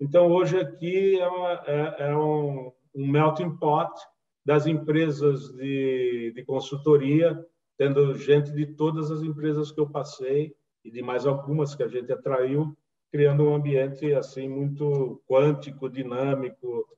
Então, 0.00 0.30
hoje 0.30 0.58
aqui 0.58 1.18
é, 1.18 1.26
uma, 1.26 1.52
é, 1.66 1.96
é 2.10 2.16
um, 2.16 2.72
um, 2.94 3.10
melting 3.10 3.56
pot 3.56 3.90
das 4.44 4.66
empresas 4.66 5.52
de, 5.54 6.32
de 6.34 6.44
consultoria, 6.44 7.44
tendo 7.76 8.14
gente 8.14 8.52
de 8.52 8.66
todas 8.66 9.10
as 9.10 9.22
empresas 9.22 9.72
que 9.72 9.80
eu 9.80 9.90
passei 9.90 10.54
e 10.84 10.90
de 10.90 11.02
mais 11.02 11.26
algumas 11.26 11.74
que 11.74 11.82
a 11.82 11.88
gente 11.88 12.12
atraiu, 12.12 12.76
criando 13.12 13.44
um 13.44 13.54
ambiente 13.54 14.12
assim 14.14 14.48
muito 14.48 15.22
quântico, 15.28 15.90
dinâmico 15.90 16.88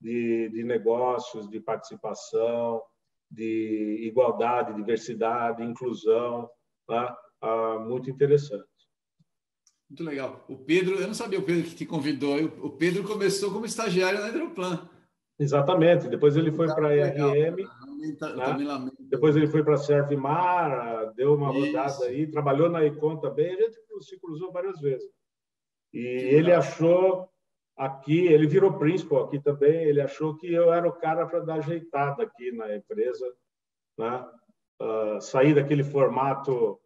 de, 0.00 0.48
de 0.50 0.62
negócios, 0.62 1.50
de 1.50 1.58
participação, 1.58 2.80
de 3.28 4.06
igualdade, 4.06 4.74
diversidade, 4.74 5.64
inclusão, 5.64 6.48
tá? 6.86 7.16
ah, 7.40 7.78
muito 7.80 8.08
interessante. 8.08 8.64
Muito 9.90 10.04
legal. 10.04 10.44
O 10.48 10.56
Pedro, 10.56 10.94
eu 10.96 11.06
não 11.06 11.14
sabia 11.14 11.38
o 11.38 11.42
Pedro 11.42 11.64
que 11.64 11.74
te 11.74 11.86
convidou. 11.86 12.36
O 12.62 12.70
Pedro 12.70 13.04
começou 13.04 13.52
como 13.52 13.66
estagiário 13.66 14.20
na 14.20 14.28
Hidroplan. 14.28 14.88
Exatamente. 15.38 16.08
Depois 16.08 16.36
ele 16.36 16.52
foi 16.52 16.66
para 16.66 16.88
a 16.88 16.96
IRM. 16.96 17.56
Né? 17.62 18.90
Depois 19.00 19.36
ele 19.36 19.46
foi 19.46 19.62
para 19.64 19.74
a 19.74 19.78
Servimar, 19.78 21.12
deu 21.14 21.34
uma 21.34 21.50
Isso. 21.50 21.66
rodada 21.66 22.04
aí, 22.06 22.26
trabalhou 22.26 22.70
na 22.70 22.84
Econ 22.84 23.16
também. 23.16 23.52
A 23.52 23.60
gente 23.60 23.76
se 24.00 24.18
cruzou 24.18 24.52
várias 24.52 24.80
vezes. 24.80 25.08
E 25.94 26.00
ele 26.00 26.52
achou 26.52 27.30
aqui, 27.76 28.26
ele 28.26 28.48
virou 28.48 28.78
principal 28.78 29.24
aqui 29.24 29.38
também. 29.38 29.84
Ele 29.84 30.00
achou 30.00 30.36
que 30.36 30.52
eu 30.52 30.72
era 30.72 30.88
o 30.88 30.92
cara 30.92 31.24
para 31.24 31.40
dar 31.40 31.54
ajeitada 31.54 32.24
aqui 32.24 32.50
na 32.50 32.74
empresa, 32.74 33.32
né? 33.96 34.26
Uh, 34.82 35.20
sair 35.20 35.54
daquele 35.54 35.84
formato 35.84 36.80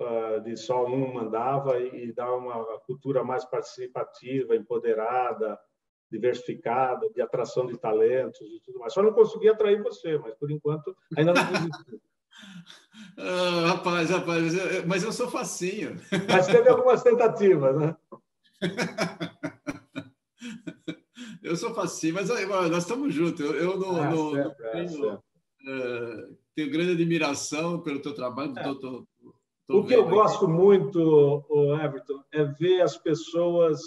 uh, 0.00 0.40
de 0.42 0.54
só 0.54 0.84
um 0.84 1.14
mandava 1.14 1.80
e, 1.80 2.08
e 2.08 2.12
dar 2.12 2.30
uma 2.34 2.78
cultura 2.80 3.24
mais 3.24 3.42
participativa, 3.46 4.54
empoderada, 4.54 5.58
diversificada, 6.10 7.08
de 7.10 7.22
atração 7.22 7.66
de 7.66 7.78
talentos 7.78 8.40
e 8.42 8.60
tudo 8.60 8.78
mais. 8.78 8.92
Só 8.92 9.02
não 9.02 9.14
consegui 9.14 9.48
atrair 9.48 9.82
você, 9.82 10.18
mas 10.18 10.34
por 10.34 10.50
enquanto 10.50 10.94
ainda 11.16 11.32
não 11.32 11.52
desisti. 11.52 12.00
ah, 13.16 13.66
rapaz, 13.68 14.10
rapaz, 14.10 14.84
mas 14.86 15.02
eu 15.02 15.10
sou 15.10 15.30
facinho. 15.30 15.96
Mas 16.30 16.46
teve 16.46 16.68
algumas 16.68 17.02
tentativas, 17.02 17.74
né? 17.78 17.96
eu 21.42 21.56
sou 21.56 21.74
facinho, 21.74 22.14
mas 22.14 22.28
nós 22.28 22.84
estamos 22.84 23.12
juntos. 23.14 23.40
Eu, 23.40 23.54
eu 23.54 23.78
não, 23.78 23.96
ah, 23.96 24.10
não, 24.10 24.32
certo, 24.32 24.62
é, 24.62 24.72
tenho, 24.72 25.14
uh, 25.14 26.36
tenho, 26.54 26.70
grande 26.70 26.92
admiração 26.92 27.80
pelo 27.80 28.00
teu 28.00 28.14
trabalho. 28.14 28.56
É. 28.58 28.62
Tô, 28.62 28.74
tô, 28.76 29.06
tô 29.66 29.80
o 29.80 29.86
que 29.86 29.94
eu 29.94 30.08
gosto 30.08 30.48
muito, 30.48 31.44
Everton, 31.82 32.22
é 32.32 32.44
ver 32.44 32.82
as 32.82 32.96
pessoas 32.96 33.80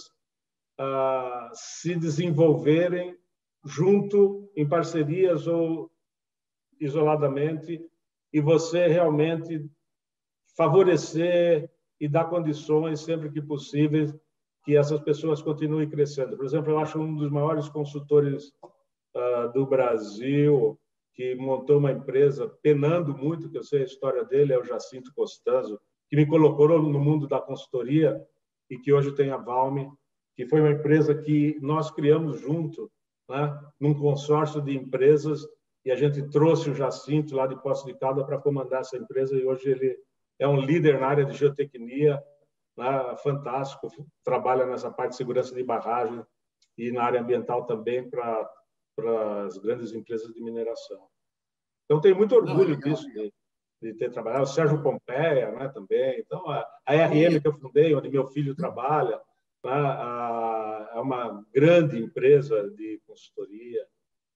uh, 0.80 1.50
se 1.54 1.96
desenvolverem 1.96 3.18
junto, 3.64 4.50
em 4.56 4.68
parcerias 4.68 5.48
ou 5.48 5.92
isoladamente, 6.80 7.84
e 8.32 8.40
você 8.40 8.88
realmente 8.88 9.68
favorecer 10.56 11.70
e 12.00 12.08
dar 12.08 12.26
condições, 12.26 13.00
sempre 13.00 13.32
que 13.32 13.42
possível, 13.42 14.20
que 14.66 14.76
essas 14.76 15.00
pessoas 15.02 15.42
continuem 15.42 15.88
crescendo. 15.88 16.36
Por 16.36 16.46
exemplo, 16.46 16.72
eu 16.72 16.80
acho 16.80 17.00
um 17.00 17.16
dos 17.16 17.30
maiores 17.30 17.70
consultores 17.70 18.52
uh, 19.16 19.54
do 19.54 19.66
Brasil 19.66 20.78
que 21.14 21.36
montou 21.36 21.78
uma 21.78 21.92
empresa, 21.92 22.52
penando 22.62 23.16
muito, 23.16 23.50
que 23.50 23.58
eu 23.58 23.64
sei 23.64 23.84
a 23.84 23.86
história 23.86 24.26
dele, 24.26 24.52
é 24.52 24.60
o 24.60 24.66
Jacinto 24.66 25.14
Costanzo, 25.16 25.80
que 26.10 26.16
me 26.16 26.26
colocou 26.26 26.68
no 26.68 27.00
mundo 27.00 27.26
da 27.28 27.40
consultoria 27.40 28.22
e 28.70 28.78
que 28.78 28.92
hoje 28.92 29.14
tem 29.14 29.30
a 29.30 29.38
Valme, 29.38 29.90
que 30.36 30.46
foi 30.46 30.60
uma 30.60 30.72
empresa 30.72 31.16
que 31.16 31.58
nós 31.62 31.90
criamos 31.90 32.42
junto, 32.42 32.92
né, 33.30 33.58
num 33.80 33.94
consórcio 33.94 34.62
de 34.62 34.76
empresas, 34.76 35.48
e 35.86 35.92
a 35.92 35.96
gente 35.96 36.22
trouxe 36.30 36.70
o 36.70 36.76
Jacinto 36.76 37.36
lá 37.36 37.48
de 37.48 37.56
Poço 37.62 37.86
de 37.86 37.94
Calda 37.94 38.26
para 38.26 38.42
comandar 38.42 38.82
essa 38.82 38.98
empresa, 38.98 39.38
e 39.38 39.46
hoje 39.46 39.70
ele 39.70 39.98
é 40.38 40.48
um 40.48 40.60
líder 40.60 41.00
na 41.00 41.08
área 41.08 41.26
de 41.26 41.38
geotecnia, 41.38 42.22
né, 42.78 43.16
fantástico, 43.18 43.88
trabalha 44.24 44.66
nessa 44.66 44.92
parte 44.92 45.12
de 45.12 45.18
segurança 45.18 45.54
de 45.56 45.64
barragem 45.64 46.26
e 46.78 46.92
na 46.92 47.04
área 47.04 47.22
ambiental 47.22 47.66
também 47.66 48.10
para 48.10 48.50
as 49.46 49.58
grandes 49.58 49.94
empresas 49.94 50.34
de 50.34 50.44
mineração. 50.44 51.08
Então, 51.86 52.02
tenho 52.02 52.16
muito 52.16 52.36
orgulho 52.36 52.74
Não, 52.74 52.80
disso, 52.80 53.08
de, 53.12 53.32
de, 53.82 53.94
ter 53.94 54.12
trabalhado. 54.12 54.44
O 54.44 54.48
Sérgio 54.48 54.82
Pompeia 54.82 55.52
né, 55.52 55.70
também. 55.70 56.20
Então, 56.20 56.50
a, 56.50 56.68
a 56.86 57.06
RM 57.06 57.40
que 57.40 57.48
eu 57.48 57.54
fundei, 57.54 57.94
onde 57.96 58.10
meu 58.10 58.26
filho 58.28 58.56
trabalha, 58.56 59.22
né? 59.64 60.90
é 60.94 61.00
uma 61.00 61.46
grande 61.54 62.00
empresa 62.00 62.70
de 62.72 63.00
consultoria. 63.06 63.86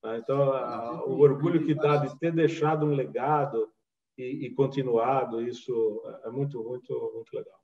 Né? 0.04 0.18
Então, 0.18 1.04
o 1.08 1.20
orgulho 1.20 1.66
que 1.66 1.74
dá 1.74 1.98
de 1.98 2.18
ter 2.20 2.32
deixado 2.32 2.86
um 2.86 2.94
legado 2.94 3.70
e, 4.18 4.46
e 4.46 4.54
continuado, 4.54 5.42
isso 5.42 6.04
é 6.24 6.30
muito, 6.30 6.64
muito, 6.64 7.12
muito 7.14 7.36
legal. 7.36 7.59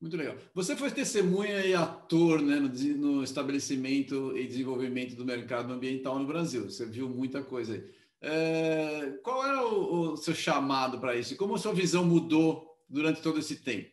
Muito 0.00 0.16
legal. 0.16 0.36
Você 0.54 0.76
foi 0.76 0.92
testemunha 0.92 1.66
e 1.66 1.74
ator 1.74 2.40
né, 2.40 2.56
no, 2.56 2.68
no, 2.68 3.24
estabelecimento 3.24 4.36
e 4.36 4.46
desenvolvimento 4.46 5.16
do 5.16 5.24
mercado 5.24 5.72
ambiental 5.72 6.18
no 6.18 6.26
Brasil. 6.26 6.70
Você 6.70 6.86
viu 6.86 7.08
muita 7.08 7.42
coisa 7.42 7.74
aí. 7.74 7.90
É, 8.20 9.18
qual 9.22 9.44
era 9.44 9.66
o, 9.66 10.12
o 10.12 10.16
seu 10.16 10.34
chamado 10.34 11.00
para 11.00 11.16
isso? 11.16 11.36
Como 11.36 11.54
a 11.54 11.58
sua 11.58 11.72
visão 11.72 12.04
mudou 12.04 12.76
durante 12.88 13.20
todo 13.20 13.40
esse 13.40 13.56
tempo? 13.62 13.90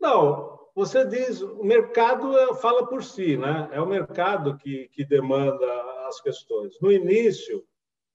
Não, 0.00 0.58
você 0.74 1.04
diz, 1.04 1.42
o 1.42 1.62
mercado 1.62 2.36
é, 2.38 2.54
fala 2.54 2.86
por 2.86 3.04
si, 3.04 3.36
né? 3.36 3.68
É 3.72 3.80
o 3.80 3.86
mercado 3.86 4.56
que, 4.56 4.88
que 4.88 5.04
demanda 5.04 5.66
as 6.06 6.20
questões. 6.22 6.80
No 6.80 6.90
início, 6.90 7.64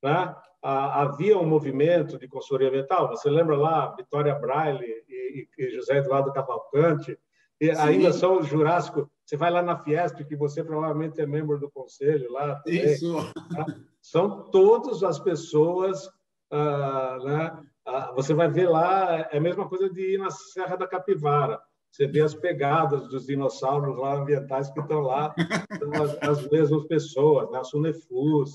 né, 0.02 0.36
havia 0.62 1.38
um 1.38 1.46
movimento 1.46 2.17
de 2.17 2.28
consultoria 2.28 2.69
ambiental. 2.69 3.10
Você 3.10 3.30
lembra 3.30 3.58
lá, 3.58 3.93
Vitória 3.96 4.34
Braille 4.34 5.03
e, 5.34 5.48
e 5.58 5.69
José 5.72 5.98
Eduardo 5.98 6.32
Cavalcante, 6.32 7.17
e 7.60 7.72
ainda 7.72 8.12
são 8.12 8.43
Jurássico. 8.43 9.10
Você 9.26 9.38
vai 9.38 9.50
lá 9.50 9.62
na 9.62 9.78
Fiesp, 9.78 10.24
que 10.26 10.36
você 10.36 10.63
provavelmente 10.63 11.22
é 11.22 11.26
membro 11.26 11.60
do 11.60 11.72
conselho 11.72 12.32
lá. 12.32 12.56
Também, 12.56 12.86
Isso. 12.86 13.13
Né? 13.15 13.65
São 14.02 14.50
todas 14.52 15.02
as 15.02 15.17
pessoas, 15.19 16.10
ah, 16.52 17.17
né? 17.24 17.63
Ah, 17.86 18.12
você 18.15 18.34
vai 18.34 18.50
ver 18.50 18.69
lá, 18.69 19.28
é 19.32 19.38
a 19.38 19.41
mesma 19.41 19.67
coisa 19.67 19.89
de 19.89 20.15
ir 20.15 20.17
na 20.17 20.30
Serra 20.30 20.76
da 20.76 20.88
Capivara 20.88 21.60
você 21.93 22.08
vê 22.08 22.22
as 22.22 22.34
pegadas 22.34 23.08
dos 23.08 23.28
dinossauros 23.28 23.96
lá 23.96 24.15
ambientais 24.15 24.67
que 24.72 24.80
estão 24.80 25.00
lá, 25.02 25.34
são 25.78 26.04
as, 26.04 26.24
as 26.24 26.50
mesmas 26.50 26.88
pessoas, 26.88 27.52
né? 27.52 27.60
a 27.60 27.63
Sunefus, 27.63 28.52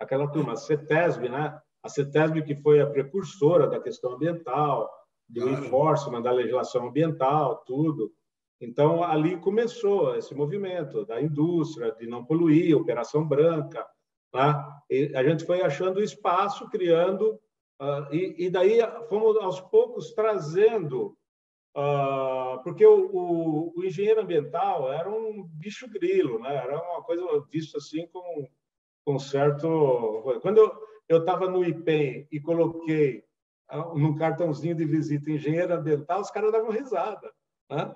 aquela 0.00 0.26
turma, 0.26 0.54
a 0.54 0.56
CETESB, 0.56 1.28
né? 1.28 1.60
A 1.82 1.88
CETESB 1.90 2.42
que 2.42 2.56
foi 2.56 2.80
a 2.80 2.86
precursora 2.86 3.66
da 3.66 3.78
questão 3.78 4.12
ambiental, 4.12 4.90
do 5.32 5.40
claro. 5.40 5.64
enforcement 5.64 6.22
da 6.22 6.30
legislação 6.30 6.88
ambiental, 6.88 7.64
tudo. 7.66 8.12
Então, 8.60 9.02
ali 9.02 9.36
começou 9.38 10.14
esse 10.14 10.34
movimento 10.34 11.04
da 11.04 11.20
indústria, 11.20 11.92
de 11.92 12.06
não 12.06 12.24
poluir, 12.24 12.76
Operação 12.76 13.26
Branca. 13.26 13.84
Tá? 14.30 14.82
A 15.14 15.24
gente 15.24 15.44
foi 15.44 15.62
achando 15.62 16.02
espaço, 16.02 16.68
criando, 16.68 17.40
uh, 17.80 18.14
e, 18.14 18.46
e 18.46 18.50
daí 18.50 18.78
fomos 19.08 19.36
aos 19.38 19.60
poucos 19.60 20.12
trazendo 20.12 21.16
Uh, 21.74 22.62
porque 22.62 22.84
o, 22.84 23.10
o, 23.10 23.72
o, 23.74 23.84
engenheiro 23.84 24.20
ambiental 24.20 24.92
era 24.92 25.10
um 25.10 25.42
bicho 25.42 25.88
grilo, 25.88 26.38
né? 26.38 26.54
Era 26.54 26.78
uma 26.78 27.02
coisa 27.02 27.24
vista 27.50 27.78
assim 27.78 28.06
com, 28.08 28.46
com 29.06 29.18
certo. 29.18 30.22
Quando 30.42 30.70
eu 31.08 31.20
estava 31.20 31.48
no 31.48 31.64
IPEM 31.64 32.28
e 32.30 32.38
coloquei 32.40 33.24
num 33.94 34.14
cartãozinho 34.14 34.74
de 34.74 34.84
visita 34.84 35.30
engenheiro 35.30 35.74
ambiental, 35.74 36.20
os 36.20 36.30
caras 36.30 36.52
davam 36.52 36.70
risada, 36.70 37.30
né? 37.70 37.94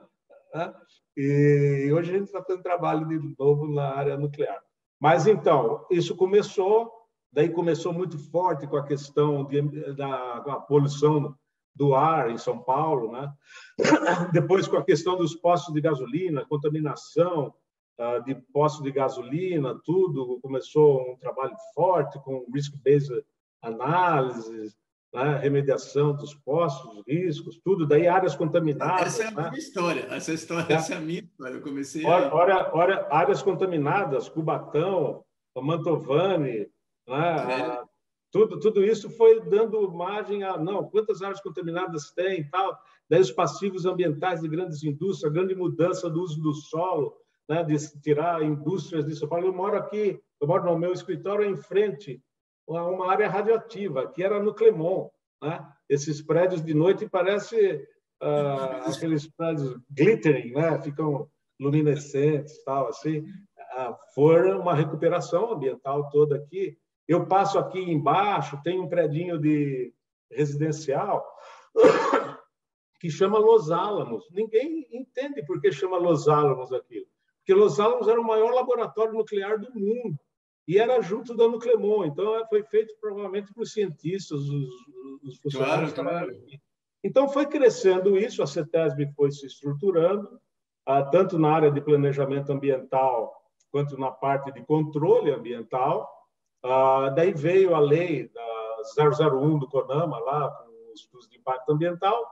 E 1.16 1.90
hoje 1.92 2.10
a 2.10 2.18
gente 2.18 2.26
está 2.26 2.42
fazendo 2.42 2.62
trabalho 2.62 3.06
de 3.06 3.34
novo 3.38 3.66
na 3.68 3.94
área 3.94 4.16
nuclear. 4.16 4.60
Mas 5.00 5.26
então 5.26 5.86
isso 5.90 6.16
começou, 6.16 6.90
daí 7.32 7.48
começou 7.50 7.92
muito 7.92 8.18
forte 8.30 8.66
com 8.66 8.76
a 8.76 8.86
questão 8.86 9.44
de, 9.44 9.62
da, 9.94 10.40
da 10.40 10.56
poluição 10.60 11.34
do 11.74 11.94
ar 11.94 12.30
em 12.30 12.38
São 12.38 12.58
Paulo, 12.58 13.12
né? 13.12 13.32
Depois 14.32 14.66
com 14.66 14.78
a 14.78 14.84
questão 14.84 15.16
dos 15.16 15.34
postos 15.34 15.74
de 15.74 15.80
gasolina, 15.80 16.46
contaminação 16.46 17.52
uh, 18.00 18.24
de 18.24 18.34
postos 18.52 18.82
de 18.82 18.90
gasolina, 18.90 19.78
tudo 19.84 20.40
começou 20.40 21.12
um 21.12 21.16
trabalho 21.16 21.54
forte 21.74 22.18
com 22.20 22.46
risk-based 22.50 23.22
analysis, 23.60 24.74
né? 25.12 25.38
remediação 25.38 26.14
dos 26.14 26.34
postos, 26.34 27.02
riscos, 27.06 27.58
tudo. 27.62 27.86
Daí 27.86 28.06
áreas 28.06 28.34
contaminadas. 28.34 29.06
Essa 29.06 29.24
é 29.24 29.26
a 29.26 29.30
né? 29.30 29.48
minha 29.48 29.58
história. 29.58 30.06
Essa 30.10 30.32
história, 30.32 30.72
é. 30.72 30.76
essa 30.76 30.94
é 30.94 30.96
a 30.96 31.00
minha 31.00 31.20
história. 31.20 31.54
Eu 31.54 31.62
comecei. 31.62 32.04
Ora, 32.04 32.34
ora, 32.34 32.70
ora 32.74 33.08
áreas 33.10 33.42
contaminadas, 33.42 34.28
Cubatão, 34.28 35.24
Mantovani, 35.56 36.68
né? 37.08 37.82
É 37.82 37.96
tudo, 38.36 38.60
tudo 38.60 38.84
isso 38.84 39.08
foi 39.08 39.40
dando 39.40 39.90
margem 39.90 40.42
a, 40.42 40.58
não, 40.58 40.84
quantas 40.84 41.22
áreas 41.22 41.40
contaminadas 41.40 42.10
tem 42.10 42.40
e 42.40 42.44
tal. 42.44 42.78
Daí 43.08 43.20
os 43.20 43.30
passivos 43.30 43.86
ambientais 43.86 44.42
de 44.42 44.48
grandes 44.48 44.82
indústrias, 44.82 45.32
grande 45.32 45.54
mudança 45.54 46.10
do 46.10 46.20
uso 46.20 46.38
do 46.42 46.52
solo, 46.52 47.16
né, 47.48 47.64
de 47.64 47.76
tirar 48.02 48.42
indústrias 48.42 49.06
de 49.06 49.16
São 49.16 49.26
Paulo. 49.26 49.46
Eu 49.46 49.54
moro 49.54 49.78
aqui, 49.78 50.20
eu 50.38 50.46
moro 50.46 50.64
no 50.64 50.78
meu 50.78 50.92
escritório 50.92 51.48
em 51.48 51.56
frente 51.56 52.14
a 52.14 52.25
uma 52.66 53.10
área 53.10 53.28
radioativa, 53.28 54.10
que 54.10 54.22
era 54.22 54.42
no 54.42 54.54
Clemon. 54.54 55.10
Né? 55.42 55.66
Esses 55.88 56.20
prédios 56.20 56.64
de 56.64 56.74
noite 56.74 57.08
parecem 57.08 57.76
uh, 58.22 58.88
aqueles 58.88 59.26
prédios 59.28 59.78
glittering, 59.90 60.52
né? 60.52 60.80
ficam 60.82 61.28
luminescentes 61.60 62.62
tal, 62.64 62.88
assim. 62.88 63.20
Uh, 63.20 63.94
foram 64.14 64.60
uma 64.60 64.74
recuperação 64.74 65.52
ambiental 65.52 66.08
toda 66.10 66.36
aqui, 66.36 66.78
eu 67.06 67.26
passo 67.26 67.58
aqui 67.58 67.78
embaixo, 67.78 68.60
tem 68.64 68.80
um 68.80 68.88
predinho 68.88 69.38
de 69.38 69.92
residencial 70.30 71.24
que 72.98 73.08
chama 73.10 73.38
Los 73.38 73.70
Alamos. 73.70 74.28
Ninguém 74.32 74.86
entende 74.90 75.44
por 75.44 75.60
que 75.60 75.70
chama 75.70 75.98
Los 75.98 76.28
Alamos 76.28 76.72
aquilo. 76.72 77.06
Porque 77.38 77.54
Los 77.54 77.78
Alamos 77.78 78.08
era 78.08 78.20
o 78.20 78.26
maior 78.26 78.52
laboratório 78.52 79.12
nuclear 79.12 79.58
do 79.58 79.72
mundo. 79.72 80.18
E 80.66 80.78
era 80.78 81.00
junto 81.00 81.34
da 81.34 81.46
Nuclemon. 81.48 82.04
Então, 82.04 82.44
foi 82.48 82.62
feito 82.64 82.94
provavelmente 83.00 83.52
por 83.54 83.66
cientistas, 83.66 84.40
os, 84.40 84.68
os 85.22 85.38
funcionários. 85.38 85.92
Claro, 85.92 86.10
claro. 86.10 86.36
Então, 87.04 87.28
foi 87.28 87.46
crescendo 87.46 88.16
isso, 88.16 88.42
a 88.42 88.46
CETESB 88.46 89.12
foi 89.14 89.30
se 89.30 89.46
estruturando, 89.46 90.40
ah, 90.84 91.04
tanto 91.04 91.38
na 91.38 91.50
área 91.52 91.70
de 91.70 91.80
planejamento 91.80 92.50
ambiental 92.50 93.32
quanto 93.70 93.98
na 93.98 94.10
parte 94.10 94.50
de 94.52 94.64
controle 94.64 95.30
ambiental. 95.30 96.08
Ah, 96.64 97.10
daí 97.14 97.32
veio 97.32 97.74
a 97.74 97.78
lei 97.78 98.28
da 98.28 99.32
001 99.32 99.58
do 99.58 99.68
CONAMA, 99.68 100.18
lá, 100.18 100.50
com 100.50 100.92
os 100.92 101.00
estudos 101.00 101.28
de 101.28 101.38
impacto 101.38 101.70
ambiental, 101.70 102.24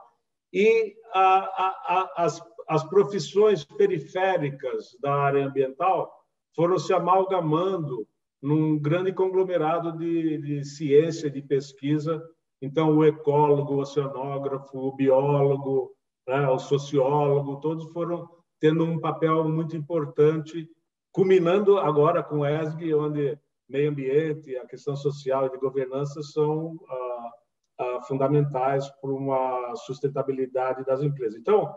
e 0.51 0.95
a, 1.13 1.37
a, 1.37 1.67
a, 1.67 2.23
as, 2.25 2.41
as 2.67 2.83
profissões 2.85 3.63
periféricas 3.63 4.97
da 5.01 5.13
área 5.13 5.45
ambiental 5.45 6.11
foram 6.55 6.79
se 6.79 6.93
amalgamando 6.93 8.07
num 8.41 8.79
grande 8.79 9.11
conglomerado 9.13 9.97
de, 9.97 10.37
de 10.37 10.63
ciência, 10.63 11.29
de 11.29 11.41
pesquisa. 11.41 12.21
Então, 12.61 12.95
o 12.95 13.05
ecólogo, 13.05 13.75
o 13.75 13.79
oceanógrafo, 13.79 14.77
o 14.77 14.95
biólogo, 14.95 15.91
né, 16.27 16.47
o 16.47 16.57
sociólogo, 16.57 17.59
todos 17.59 17.91
foram 17.91 18.27
tendo 18.59 18.83
um 18.83 18.99
papel 18.99 19.47
muito 19.49 19.75
importante, 19.75 20.67
culminando 21.11 21.77
agora 21.77 22.23
com 22.23 22.39
o 22.39 22.45
ESG, 22.45 22.93
onde 22.93 23.37
meio 23.67 23.89
ambiente, 23.89 24.55
a 24.57 24.65
questão 24.65 24.95
social 24.95 25.45
e 25.45 25.51
de 25.51 25.57
governança 25.57 26.21
são 26.21 26.75
ah, 26.89 27.31
ah, 27.79 28.01
fundamentais 28.07 28.87
para 29.01 29.11
uma 29.11 29.75
sustentabilidade 29.75 30.85
das 30.85 31.01
empresas. 31.01 31.39
Então, 31.39 31.75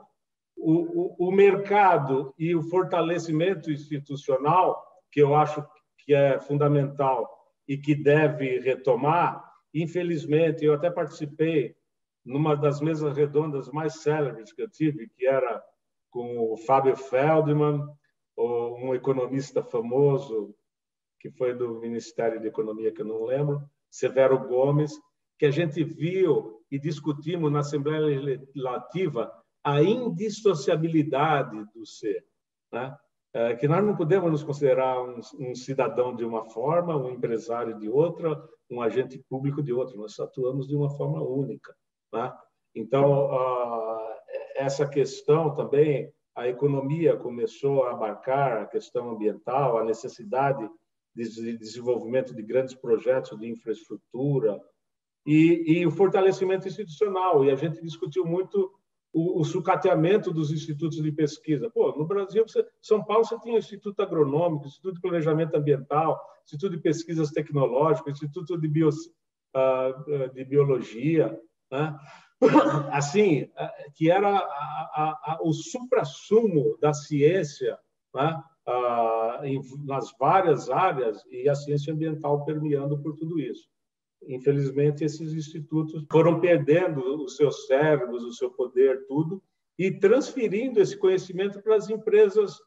o, 0.56 1.24
o, 1.24 1.28
o 1.28 1.32
mercado 1.32 2.34
e 2.38 2.54
o 2.54 2.62
fortalecimento 2.62 3.70
institucional, 3.70 4.82
que 5.10 5.20
eu 5.20 5.34
acho 5.34 5.64
que 6.08 6.14
é 6.14 6.40
fundamental 6.40 7.28
e 7.68 7.76
que 7.76 7.94
deve 7.94 8.60
retomar, 8.60 9.44
infelizmente, 9.74 10.64
eu 10.64 10.72
até 10.72 10.90
participei 10.90 11.76
numa 12.24 12.56
das 12.56 12.80
mesas 12.80 13.14
redondas 13.14 13.70
mais 13.70 14.00
célebres 14.00 14.50
que 14.50 14.62
eu 14.62 14.70
tive, 14.70 15.10
que 15.10 15.26
era 15.26 15.62
com 16.08 16.50
o 16.50 16.56
Fábio 16.56 16.96
Feldman, 16.96 17.86
um 18.38 18.94
economista 18.94 19.62
famoso 19.62 20.54
que 21.20 21.30
foi 21.30 21.52
do 21.52 21.78
Ministério 21.78 22.40
da 22.40 22.48
Economia, 22.48 22.90
que 22.90 23.02
eu 23.02 23.06
não 23.06 23.24
lembro, 23.24 23.62
Severo 23.90 24.38
Gomes, 24.48 24.98
que 25.38 25.44
a 25.44 25.50
gente 25.50 25.84
viu 25.84 26.64
e 26.70 26.78
discutimos 26.78 27.52
na 27.52 27.58
Assembleia 27.58 28.00
Legislativa 28.00 29.30
a 29.62 29.82
indissociabilidade 29.82 31.66
do 31.74 31.84
ser, 31.84 32.24
né? 32.72 32.96
É, 33.38 33.54
que 33.54 33.68
nós 33.68 33.84
não 33.84 33.94
podemos 33.94 34.32
nos 34.32 34.42
considerar 34.42 35.00
um, 35.00 35.20
um, 35.38 35.54
cidadão 35.54 36.12
de 36.12 36.24
uma 36.24 36.44
forma, 36.50 36.96
um 36.96 37.12
empresário 37.12 37.78
de 37.78 37.88
outra, 37.88 38.36
um 38.68 38.82
agente 38.82 39.16
público 39.30 39.62
de 39.62 39.72
outra. 39.72 39.96
Nós 39.96 40.18
atuamos 40.18 40.66
de 40.66 40.74
uma 40.74 40.90
forma 40.90 41.22
única. 41.22 41.72
Né? 42.12 42.34
Então, 42.74 43.30
essa 44.56 44.88
questão 44.88 45.54
também, 45.54 46.12
a 46.34 46.48
economia 46.48 47.16
começou 47.16 47.84
a 47.84 47.92
abarcar 47.92 48.62
a 48.62 48.66
questão 48.66 49.10
ambiental, 49.10 49.78
a 49.78 49.84
necessidade 49.84 50.68
de 51.14 51.56
desenvolvimento 51.56 52.34
de 52.34 52.42
grandes 52.42 52.74
projetos 52.74 53.38
de 53.38 53.48
infraestrutura 53.48 54.60
e, 55.24 55.78
e 55.78 55.86
o 55.86 55.92
fortalecimento 55.92 56.66
institucional. 56.66 57.44
E 57.44 57.52
a 57.52 57.54
gente 57.54 57.80
discutiu 57.80 58.24
muito 58.26 58.76
o, 59.12 59.40
o, 59.40 59.44
sucateamento 59.44 60.32
dos 60.32 60.52
institutos 60.52 61.02
de 61.02 61.10
pesquisa. 61.12 61.70
Pô, 61.70 61.96
no 61.96 62.06
Brasil, 62.06 62.44
você, 62.46 62.66
São 62.80 63.02
Paulo, 63.04 63.24
você 63.24 63.38
tinha 63.40 63.54
o 63.54 63.58
Instituto 63.58 64.00
Agronômico, 64.00 64.66
Instituto 64.66 64.94
de 64.94 65.00
Planejamento 65.00 65.54
Ambiental, 65.56 66.20
Instituto 66.44 66.72
de 66.72 66.82
Pesquisas 66.82 67.30
Tecnológicas, 67.30 68.14
Instituto 68.14 68.58
de, 68.58 68.68
Bio, 68.68 68.88
uh, 68.88 70.34
de 70.34 70.44
Biologia, 70.44 71.38
né? 71.70 71.98
assim, 72.92 73.50
que 73.94 74.10
era 74.10 74.28
a, 74.28 74.40
a, 74.40 75.20
a, 75.24 75.38
o 75.42 75.52
suprassumo 75.52 76.78
da 76.80 76.92
ciência 76.92 77.76
né? 78.14 78.42
em, 79.42 79.60
nas 79.84 80.14
várias 80.18 80.70
áreas 80.70 81.24
e 81.30 81.48
a 81.48 81.54
ciência 81.54 81.92
ambiental 81.92 82.44
permeando 82.44 82.98
por 83.02 83.16
tudo 83.16 83.40
isso. 83.40 83.68
Infelizmente, 84.26 85.04
esses 85.04 85.32
institutos 85.32 86.04
foram 86.10 86.40
perdendo 86.40 87.24
os 87.24 87.36
seus 87.36 87.66
cérebros, 87.66 88.24
o 88.24 88.32
seu 88.32 88.50
poder, 88.50 89.06
tudo, 89.06 89.42
e 89.78 89.92
transferindo 89.92 90.80
esse 90.80 90.96
conhecimento 90.96 91.62
para 91.62 91.76
as 91.76 91.88
empresas 91.88 92.58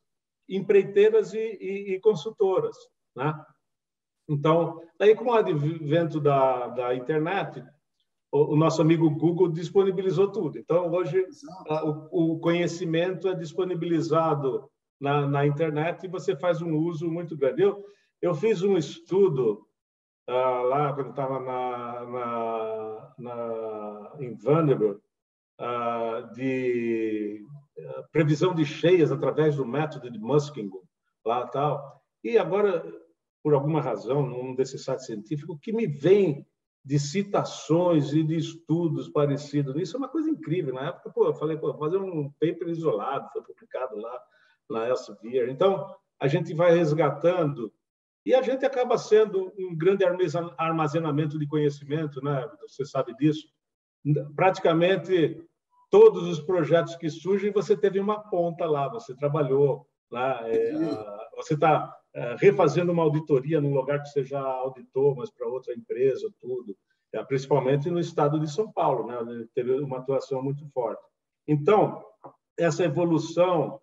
empreiteiras 0.48 1.34
e, 1.34 1.40
e, 1.40 1.96
e 1.96 2.00
consultoras. 2.00 2.76
Né? 3.16 3.34
Então, 4.30 4.82
aí 5.00 5.16
com 5.16 5.26
o 5.26 5.34
advento 5.34 6.20
da, 6.20 6.68
da 6.70 6.96
internet, 6.96 7.64
o, 8.32 8.54
o, 8.54 8.56
nosso 8.56 8.82
amigo 8.82 9.10
Google 9.10 9.50
disponibilizou 9.50 10.32
tudo. 10.32 10.58
Então, 10.58 10.90
hoje, 10.92 11.26
a, 11.68 11.86
o, 11.86 12.36
o, 12.36 12.40
conhecimento 12.40 13.28
é 13.28 13.36
disponibilizado 13.36 14.70
na, 15.00 15.28
na, 15.28 15.46
internet 15.46 16.06
e 16.06 16.10
você 16.10 16.36
faz 16.36 16.62
um 16.62 16.78
uso 16.78 17.10
muito 17.10 17.36
grande. 17.36 17.62
Eu, 17.62 17.84
eu 18.22 18.34
fiz 18.34 18.62
um 18.62 18.78
estudo 18.78 19.68
uh, 20.30 20.64
lá 20.68 20.94
quando 20.94 21.10
estava 21.12 21.40
na, 21.40 22.06
na, 22.06 23.14
na, 23.18 24.12
em 24.20 24.36
Vanderbilt, 24.36 25.00
uh, 25.60 26.34
de 26.34 27.46
uh, 27.78 28.04
previsão 28.12 28.54
de 28.54 28.66
cheias 28.66 29.12
através 29.12 29.56
do 29.56 29.66
método 29.66 30.10
de 30.10 30.20
Muskingum, 30.20 30.82
lá 31.26 31.48
tal. 31.48 32.02
E 32.24 32.38
agora, 32.38 32.84
por 33.44 33.54
alguma 33.54 33.82
razão, 33.82 34.26
num 34.26 34.56
desses 34.56 34.84
sites 34.84 35.06
científicos, 35.06 35.58
que 35.62 35.74
me 35.74 35.88
vem 35.88 36.46
de 36.84 36.98
citações 36.98 38.12
e 38.12 38.24
de 38.24 38.38
estudos 38.38 39.08
parecidos 39.08 39.76
isso 39.76 39.96
é 39.96 40.00
uma 40.00 40.10
coisa 40.10 40.30
incrível. 40.30 40.74
Na 40.74 40.88
época, 40.88 41.12
pô, 41.12 41.26
eu 41.26 41.34
falei, 41.34 41.58
pô, 41.58 41.74
fazer 41.76 41.98
um 41.98 42.30
paper 42.40 42.70
isolado, 42.70 43.30
foi 43.32 43.44
publicado 43.44 43.98
lá 43.98 44.20
na 44.70 44.90
Elsevier. 44.90 45.50
Então, 45.50 45.96
a 46.20 46.28
gente 46.28 46.54
vai 46.54 46.76
resgatando 46.76 47.72
e 48.26 48.34
a 48.36 48.42
gente 48.42 48.66
acaba 48.66 48.98
sendo 48.98 49.52
um 49.58 49.76
grande 49.76 50.04
armazenamento 50.58 51.40
de 51.40 51.48
conhecimento, 51.48 52.24
né? 52.24 52.48
Você 52.62 52.86
sabe 52.86 53.16
disso. 53.16 53.48
Praticamente 54.36 55.44
todos 55.90 56.28
os 56.28 56.40
projetos 56.40 56.96
que 56.96 57.10
surgem, 57.10 57.52
você 57.52 57.76
teve 57.76 58.00
uma 58.00 58.20
ponta 58.30 58.66
lá, 58.66 58.88
você 58.88 59.16
trabalhou 59.16 59.86
lá, 60.10 60.42
é, 60.50 60.72
você 61.36 61.54
está 61.54 61.94
é, 62.14 62.36
refazendo 62.40 62.92
uma 62.92 63.04
auditoria 63.04 63.60
num 63.60 63.74
lugar 63.74 64.02
que 64.02 64.10
você 64.10 64.24
já 64.24 64.42
auditou, 64.42 65.16
mas 65.16 65.30
para 65.30 65.48
outra 65.48 65.74
empresa, 65.74 66.32
tudo. 66.40 66.76
É, 67.14 67.22
principalmente 67.24 67.90
no 67.90 68.00
estado 68.00 68.40
de 68.40 68.50
São 68.50 68.72
Paulo, 68.72 69.06
né? 69.06 69.46
Teve 69.54 69.74
uma 69.82 69.98
atuação 69.98 70.42
muito 70.42 70.66
forte. 70.70 71.02
Então, 71.46 72.02
essa 72.58 72.86
evolução 72.86 73.82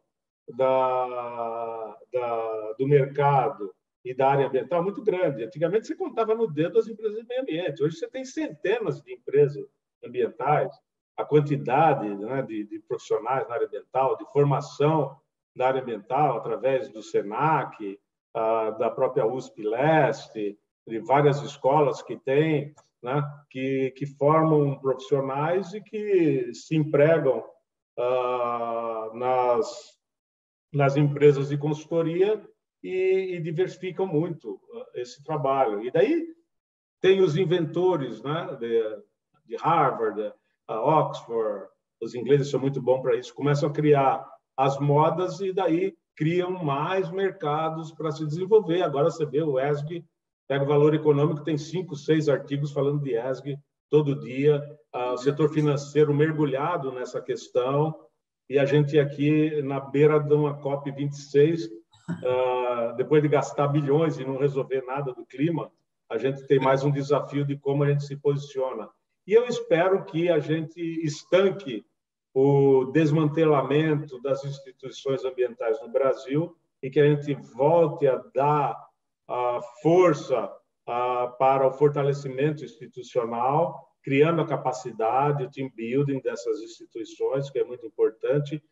da, 0.57 1.97
da, 2.11 2.73
do 2.79 2.87
mercado, 2.87 3.71
e 4.09 4.15
da 4.15 4.31
área 4.31 4.47
ambiental 4.47 4.83
muito 4.83 5.03
grande. 5.03 5.45
Antigamente 5.45 5.87
você 5.87 5.95
contava 5.95 6.35
no 6.35 6.47
dedo 6.47 6.79
as 6.79 6.89
empresas 6.89 7.21
de 7.21 7.27
meio 7.27 7.43
ambiente. 7.43 7.83
Hoje 7.83 7.97
você 7.97 8.09
tem 8.09 8.25
centenas 8.25 9.03
de 9.03 9.13
empresas 9.13 9.63
ambientais. 10.03 10.73
A 11.15 11.27
quantidade 11.27 12.09
né, 12.17 12.41
de, 12.41 12.65
de, 12.65 12.79
profissionais 12.89 13.47
na 13.47 13.57
área 13.57 13.67
ambiental, 13.67 14.17
de 14.17 14.25
formação 14.33 15.15
na 15.55 15.67
área 15.67 15.83
ambiental, 15.83 16.39
através 16.39 16.89
do 16.89 17.03
SENAC, 17.03 18.01
ah, 18.35 18.71
da 18.71 18.89
própria 18.89 19.27
USP 19.27 19.63
Leste, 19.63 20.59
de 20.87 20.99
várias 21.01 21.43
escolas 21.43 22.01
que 22.01 22.17
tem, 22.17 22.75
né, 23.03 23.23
que, 23.51 23.91
que 23.91 24.07
formam 24.07 24.79
profissionais 24.79 25.75
e 25.75 25.83
que 25.83 26.55
se 26.55 26.75
empregam 26.77 27.45
ah, 27.99 29.11
nas, 29.13 29.99
nas 30.73 30.97
empresas 30.97 31.51
de 31.51 31.59
consultoria 31.59 32.43
e, 32.83 33.37
e 33.37 33.41
diversificam 33.41 34.07
muito 34.07 34.53
uh, 34.53 34.85
esse 34.95 35.23
trabalho. 35.23 35.85
E 35.85 35.91
daí 35.91 36.27
tem 37.01 37.21
os 37.21 37.37
inventores 37.37 38.23
né, 38.23 38.57
de, 38.59 38.83
de 39.47 39.57
Harvard, 39.57 40.33
a 40.67 40.81
Oxford, 40.81 41.67
os 42.01 42.15
ingleses 42.15 42.51
são 42.51 42.61
muito 42.61 42.81
bons 42.81 43.01
para 43.01 43.17
isso, 43.17 43.35
começam 43.35 43.69
a 43.69 43.73
criar 43.73 44.25
as 44.57 44.79
modas 44.79 45.41
e 45.41 45.53
daí 45.53 45.97
criam 46.17 46.51
mais 46.63 47.11
mercados 47.11 47.93
para 47.93 48.11
se 48.11 48.27
desenvolver. 48.27 48.83
Agora 48.83 49.11
você 49.11 49.25
vê 49.25 49.43
o 49.43 49.59
ESG, 49.59 50.05
pega 50.49 50.65
o 50.65 50.69
valor 50.69 50.95
econômico, 50.95 51.45
tem 51.45 51.57
cinco, 51.57 51.95
seis 51.95 52.29
artigos 52.29 52.73
falando 52.73 53.03
de 53.03 53.17
ESG 53.17 53.57
todo 53.91 54.19
dia, 54.19 54.61
uh, 54.95 55.13
o 55.13 55.19
setor 55.19 55.49
financeiro 55.51 56.13
mergulhado 56.13 56.93
nessa 56.93 57.21
questão, 57.21 57.95
e 58.49 58.59
a 58.59 58.65
gente 58.65 58.99
aqui 58.99 59.63
na 59.63 59.79
beira 59.81 60.19
de 60.19 60.35
uma 60.35 60.59
COP 60.61 60.91
26 60.91 61.69
uh, 62.11 62.97
depois 62.97 63.23
de 63.23 63.29
gastar 63.29 63.69
bilhões 63.69 64.19
e 64.19 64.25
não 64.25 64.39
resolver 64.39 64.83
nada 64.83 65.13
do 65.13 65.27
clima, 65.27 65.71
a 66.09 66.17
gente 66.17 66.47
tem 66.47 66.59
mais 66.59 66.85
um 66.85 66.91
desafio 66.91 67.45
de 67.45 67.57
como 67.57 67.85
a 67.85 67.91
gente 67.91 68.05
se 68.05 68.17
posiciona. 68.17 68.89
E 69.27 69.35
eu 69.35 69.47
espero 69.47 70.05
que 70.05 70.31
a 70.31 70.39
gente 70.39 70.81
estanque 71.05 71.85
o 72.33 72.87
desmantelamento 72.87 74.21
das 74.23 74.45
instituições 74.45 75.25
ambientais 75.25 75.81
no 75.83 75.91
Brasil 75.91 76.57
e 76.83 76.89
que 76.89 77.01
a 77.01 77.05
gente 77.05 77.35
volte 77.55 78.07
a 78.07 78.17
dar 78.35 78.89
força 79.83 80.51
para 81.39 81.67
o 81.67 81.73
fortalecimento 81.73 82.65
institucional, 82.65 83.87
criando 84.03 84.41
a 84.41 84.47
capacidade, 84.47 85.45
o 85.45 85.51
team 85.51 85.71
building 85.75 86.21
dessas 86.21 86.63
instituições, 86.63 87.51
que 87.51 87.59
é 87.59 87.65
muito 87.65 87.85
importante, 87.85 88.63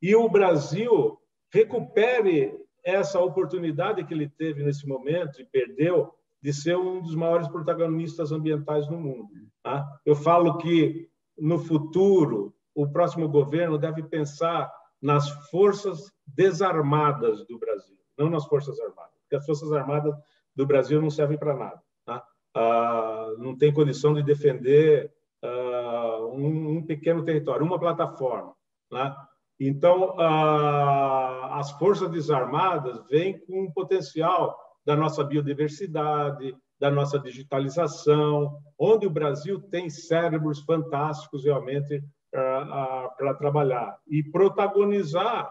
e 0.00 0.14
o 0.14 0.28
Brasil 0.28 1.18
recupere 1.52 2.54
essa 2.86 3.18
oportunidade 3.20 4.04
que 4.04 4.14
ele 4.14 4.28
teve 4.28 4.62
nesse 4.62 4.86
momento 4.86 5.42
e 5.42 5.44
perdeu 5.44 6.14
de 6.40 6.52
ser 6.52 6.76
um 6.76 7.02
dos 7.02 7.16
maiores 7.16 7.48
protagonistas 7.48 8.30
ambientais 8.30 8.88
no 8.88 8.96
mundo. 8.96 9.28
Tá? 9.60 9.84
Eu 10.06 10.14
falo 10.14 10.58
que 10.58 11.10
no 11.36 11.58
futuro 11.58 12.54
o 12.72 12.86
próximo 12.86 13.28
governo 13.28 13.76
deve 13.76 14.04
pensar 14.04 14.72
nas 15.02 15.28
forças 15.50 16.12
desarmadas 16.24 17.44
do 17.46 17.58
Brasil, 17.58 17.96
não 18.16 18.30
nas 18.30 18.46
forças 18.46 18.78
armadas, 18.78 19.18
porque 19.22 19.34
as 19.34 19.44
forças 19.44 19.72
armadas 19.72 20.14
do 20.54 20.64
Brasil 20.64 21.02
não 21.02 21.10
servem 21.10 21.36
para 21.36 21.56
nada. 21.56 21.82
Tá? 22.04 22.24
Ah, 22.54 23.34
não 23.38 23.56
tem 23.56 23.74
condição 23.74 24.14
de 24.14 24.22
defender 24.22 25.12
ah, 25.42 26.18
um, 26.32 26.76
um, 26.76 26.82
pequeno 26.86 27.24
território, 27.24 27.66
uma 27.66 27.80
plataforma. 27.80 28.54
Tá? 28.88 29.28
Então, 29.58 30.14
as 30.20 31.70
forças 31.72 32.10
desarmadas 32.10 33.06
vêm 33.08 33.38
com 33.46 33.62
um 33.64 33.72
potencial 33.72 34.56
da 34.84 34.94
nossa 34.94 35.24
biodiversidade, 35.24 36.56
da 36.78 36.90
nossa 36.90 37.18
digitalização, 37.18 38.58
onde 38.78 39.06
o 39.06 39.10
Brasil 39.10 39.60
tem 39.60 39.88
cérebros 39.88 40.60
fantásticos 40.60 41.44
realmente 41.44 42.04
para 42.30 43.34
trabalhar 43.38 43.98
e 44.06 44.22
protagonizar 44.22 45.50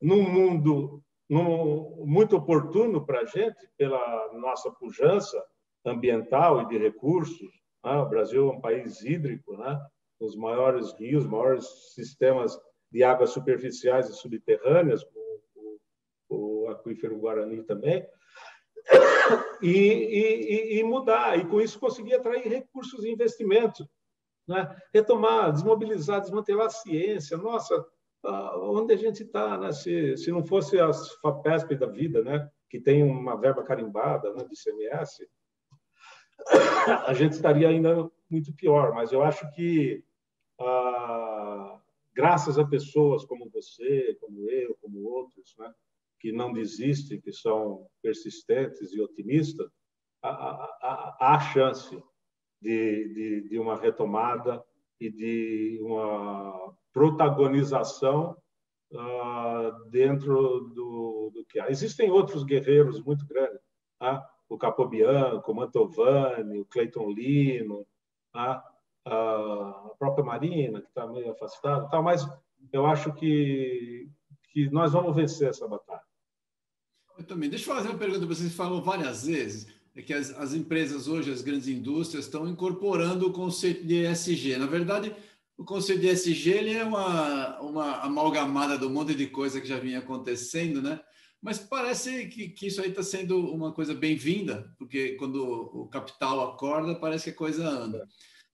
num 0.00 0.22
mundo 0.22 1.02
num, 1.32 2.04
muito 2.04 2.36
oportuno 2.36 3.06
para 3.06 3.20
a 3.20 3.24
gente, 3.24 3.56
pela 3.78 4.32
nossa 4.34 4.70
pujança 4.70 5.42
ambiental 5.82 6.60
e 6.60 6.68
de 6.68 6.76
recursos. 6.76 7.50
Né? 7.82 7.92
O 7.92 8.08
Brasil 8.08 8.50
é 8.50 8.52
um 8.52 8.60
país 8.60 9.02
hídrico, 9.02 9.56
né? 9.56 9.80
os 10.20 10.36
maiores 10.36 10.92
rios, 10.92 11.26
maiores 11.26 11.66
sistemas 11.94 12.54
de 12.92 13.02
águas 13.02 13.30
superficiais 13.30 14.08
e 14.08 14.12
subterrâneas, 14.12 15.02
o, 15.02 15.78
o, 16.28 16.64
o 16.64 16.68
aquífero 16.68 17.18
Guarani 17.18 17.62
também, 17.62 18.06
e, 19.62 19.68
e, 19.70 20.78
e, 20.78 20.84
mudar, 20.84 21.38
e 21.38 21.46
com 21.46 21.60
isso 21.60 21.78
conseguir 21.78 22.14
atrair 22.14 22.46
recursos 22.46 23.04
e 23.04 23.10
investimentos, 23.10 23.86
né? 24.46 24.76
retomar, 24.92 25.52
desmobilizar, 25.52 26.20
desmantelar 26.20 26.66
a 26.66 26.70
ciência. 26.70 27.36
Nossa, 27.38 27.84
onde 28.24 28.92
a 28.92 28.96
gente 28.96 29.22
está, 29.22 29.56
né? 29.56 29.72
se, 29.72 30.16
se 30.16 30.30
não 30.30 30.44
fosse 30.44 30.78
as 30.78 31.14
FAPESP 31.20 31.76
da 31.76 31.86
vida, 31.86 32.22
né? 32.22 32.50
que 32.68 32.78
tem 32.80 33.02
uma 33.02 33.36
verba 33.36 33.62
carimbada 33.62 34.34
né? 34.34 34.44
de 34.44 34.56
CMS, 34.56 35.26
a 37.06 37.14
gente 37.14 37.32
estaria 37.32 37.68
ainda 37.68 38.10
muito 38.28 38.52
pior. 38.54 38.92
Mas 38.92 39.12
eu 39.12 39.22
acho 39.22 39.48
que, 39.52 40.04
ah, 40.60 41.80
graças 42.14 42.58
a 42.58 42.66
pessoas 42.66 43.24
como 43.24 43.48
você, 43.50 44.16
como 44.20 44.48
eu, 44.50 44.76
como 44.80 45.02
outros, 45.08 45.54
né? 45.58 45.72
que 46.20 46.30
não 46.30 46.52
desistem, 46.52 47.20
que 47.20 47.32
são 47.32 47.86
persistentes 48.00 48.92
e 48.92 49.00
otimistas, 49.00 49.68
há, 50.22 51.50
chance 51.52 52.00
de, 52.60 53.08
de, 53.12 53.48
de 53.48 53.58
uma 53.58 53.76
retomada 53.76 54.62
e 55.00 55.10
de 55.10 55.80
uma 55.82 56.76
protagonização 56.92 58.36
uh, 58.92 59.90
dentro 59.90 60.60
do, 60.72 61.30
do, 61.34 61.44
que 61.48 61.58
há. 61.58 61.68
Existem 61.68 62.08
outros 62.08 62.44
guerreiros 62.44 63.02
muito 63.02 63.26
grandes, 63.26 63.60
tá? 63.98 64.24
o 64.48 64.56
Capobianco, 64.56 65.50
o 65.50 65.54
Mantovani, 65.54 66.60
o 66.60 66.66
Cleiton 66.66 67.10
Lino, 67.10 67.84
tá? 68.32 68.62
A 69.04 69.90
própria 69.98 70.24
Marina, 70.24 70.80
que 70.80 70.88
está 70.88 71.06
meio 71.06 71.32
afastada, 71.32 71.88
tá? 71.88 72.00
mas 72.00 72.26
eu 72.72 72.86
acho 72.86 73.12
que, 73.14 74.08
que 74.52 74.70
nós 74.70 74.92
vamos 74.92 75.14
vencer 75.14 75.48
essa 75.48 75.66
batalha. 75.66 76.02
Eu 77.18 77.24
também. 77.24 77.50
Deixa 77.50 77.70
eu 77.70 77.74
fazer 77.74 77.88
uma 77.88 77.98
pergunta 77.98 78.26
você. 78.26 78.48
Falou 78.48 78.82
várias 78.82 79.26
vezes 79.26 79.66
é 79.94 80.00
que 80.00 80.14
as, 80.14 80.30
as 80.38 80.54
empresas 80.54 81.06
hoje, 81.06 81.30
as 81.30 81.42
grandes 81.42 81.68
indústrias, 81.68 82.24
estão 82.24 82.48
incorporando 82.48 83.26
o 83.26 83.32
conceito 83.32 83.86
de 83.86 84.06
ESG. 84.06 84.56
Na 84.56 84.66
verdade, 84.66 85.14
o 85.56 85.64
conceito 85.64 86.00
de 86.00 86.08
ESG 86.08 86.50
ele 86.50 86.72
é 86.72 86.84
uma, 86.84 87.60
uma 87.60 87.92
amalgamada 87.98 88.86
um 88.86 88.90
monte 88.90 89.14
de 89.14 89.26
coisa 89.26 89.60
que 89.60 89.68
já 89.68 89.78
vinha 89.78 89.98
acontecendo, 89.98 90.80
né? 90.80 90.98
Mas 91.42 91.58
parece 91.58 92.26
que, 92.28 92.48
que 92.50 92.68
isso 92.68 92.80
aí 92.80 92.88
está 92.88 93.02
sendo 93.02 93.52
uma 93.52 93.72
coisa 93.72 93.92
bem-vinda, 93.92 94.72
porque 94.78 95.16
quando 95.16 95.44
o 95.44 95.88
capital 95.88 96.40
acorda, 96.52 96.94
parece 96.94 97.24
que 97.24 97.30
a 97.30 97.38
coisa 97.38 97.68
anda. 97.68 98.08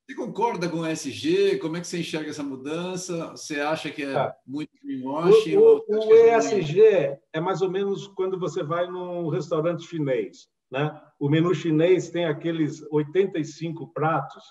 Você 0.09 0.14
concorda 0.14 0.71
com 0.71 0.79
o 0.79 0.87
ESG? 0.87 1.59
Como 1.59 1.77
é 1.77 1.81
que 1.83 1.87
você 1.87 1.99
enxerga 1.99 2.31
essa 2.31 2.42
mudança? 2.42 3.33
Você 3.33 3.61
acha 3.61 3.90
que 3.90 4.05
é 4.05 4.14
tá. 4.14 4.35
muito 4.47 4.71
greenwashing? 4.83 5.59
O, 5.59 5.85
o, 5.87 6.09
o 6.09 6.14
ESG 6.14 6.81
é 7.31 7.40
mais 7.40 7.61
ou 7.61 7.71
menos 7.71 8.07
quando 8.09 8.40
você 8.40 8.62
vai 8.62 8.87
num 8.87 9.29
restaurante 9.29 9.87
chinês. 9.87 10.49
Né? 10.71 10.99
O 11.21 11.29
menu 11.29 11.55
chinês 11.55 12.09
tem 12.09 12.25
aqueles 12.25 12.81
85 12.90 13.92
pratos 13.92 14.42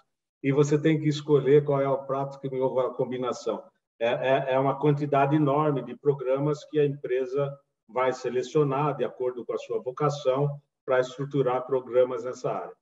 e 0.44 0.52
você 0.52 0.80
tem 0.80 1.00
que 1.00 1.08
escolher 1.08 1.66
qual 1.66 1.82
é 1.82 1.90
o 1.90 2.06
prato 2.06 2.40
que 2.40 2.52
melhor 2.52 2.78
a 2.86 2.94
combinação. 2.94 3.64
É, 4.00 4.10
é, 4.10 4.54
é 4.54 4.60
uma 4.60 4.80
quantidade 4.80 5.36
enorme 5.36 5.82
de 5.82 5.98
programas 5.98 6.64
que 6.66 6.80
a 6.80 6.86
empresa 6.86 7.52
vai 7.90 8.14
selecionar 8.14 8.96
de 8.96 9.04
acordo 9.04 9.44
com 9.44 9.54
a 9.54 9.58
sua 9.58 9.82
vocação 9.82 10.62
para 10.86 11.00
estruturar 11.00 11.66
programas 11.66 12.26
nessa 12.26 12.52
área. 12.52 12.74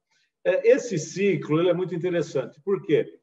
É, 0.46 0.70
esse 0.70 1.00
ciclo 1.00 1.60
ele 1.60 1.70
é 1.70 1.74
muito 1.74 1.96
interessante. 1.96 2.62
Por 2.62 2.82
quê? 2.84 3.20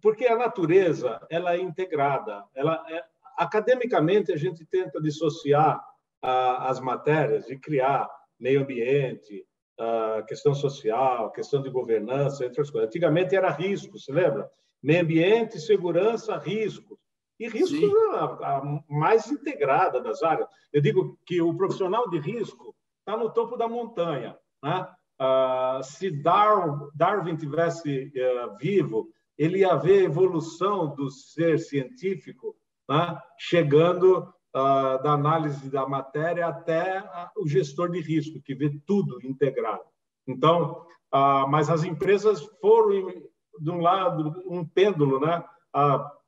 Porque 0.00 0.26
a 0.26 0.36
natureza 0.36 1.20
ela 1.30 1.54
é 1.54 1.60
integrada. 1.60 2.44
Ela 2.54 2.82
é, 2.88 3.04
academicamente 3.36 4.32
a 4.32 4.36
gente 4.36 4.64
tenta 4.64 5.00
dissociar 5.00 5.84
as 6.20 6.80
matérias 6.80 7.48
e 7.48 7.56
criar 7.56 8.08
meio 8.40 8.62
ambiente, 8.62 9.46
a 9.78 10.24
questão 10.26 10.52
social, 10.52 11.30
questão 11.30 11.62
de 11.62 11.70
governança, 11.70 12.44
entre 12.44 12.60
as 12.60 12.70
coisas. 12.70 12.88
Antigamente 12.88 13.36
era 13.36 13.50
risco, 13.50 13.98
se 13.98 14.10
lembra? 14.10 14.50
Meio 14.82 15.02
ambiente, 15.02 15.60
segurança, 15.60 16.36
riscos. 16.36 16.98
E 17.38 17.48
riscos 17.48 17.80
é 17.80 18.16
a, 18.16 18.24
a, 18.24 18.82
mais 18.88 19.30
integrada 19.30 20.00
das 20.00 20.22
áreas. 20.24 20.48
Eu 20.72 20.80
digo 20.80 21.16
que 21.24 21.40
o 21.40 21.56
profissional 21.56 22.10
de 22.10 22.18
risco 22.18 22.74
está 22.98 23.16
no 23.16 23.30
topo 23.30 23.56
da 23.56 23.68
montanha. 23.68 24.36
Né? 24.60 24.88
Ah, 25.18 25.80
se 25.82 26.10
Darwin, 26.10 26.88
Darwin 26.94 27.36
tivesse 27.36 28.12
uh, 28.14 28.56
vivo, 28.56 29.08
ele 29.36 29.58
ia 29.58 29.74
ver 29.74 30.00
a 30.00 30.04
evolução 30.04 30.94
do 30.94 31.10
ser 31.10 31.58
científico 31.58 32.54
né? 32.88 33.18
chegando 33.36 34.32
uh, 34.54 35.02
da 35.02 35.12
análise 35.12 35.68
da 35.70 35.88
matéria 35.88 36.46
até 36.46 37.02
o 37.36 37.48
gestor 37.48 37.90
de 37.90 38.00
risco, 38.00 38.40
que 38.40 38.54
vê 38.54 38.70
tudo 38.86 39.18
integrado. 39.24 39.82
Então, 40.26 40.86
uh, 41.12 41.48
mas 41.48 41.68
as 41.68 41.82
empresas 41.82 42.40
foram, 42.60 43.12
de 43.60 43.70
um 43.70 43.80
lado, 43.80 44.40
um 44.46 44.64
pêndulo, 44.64 45.18
né? 45.18 45.42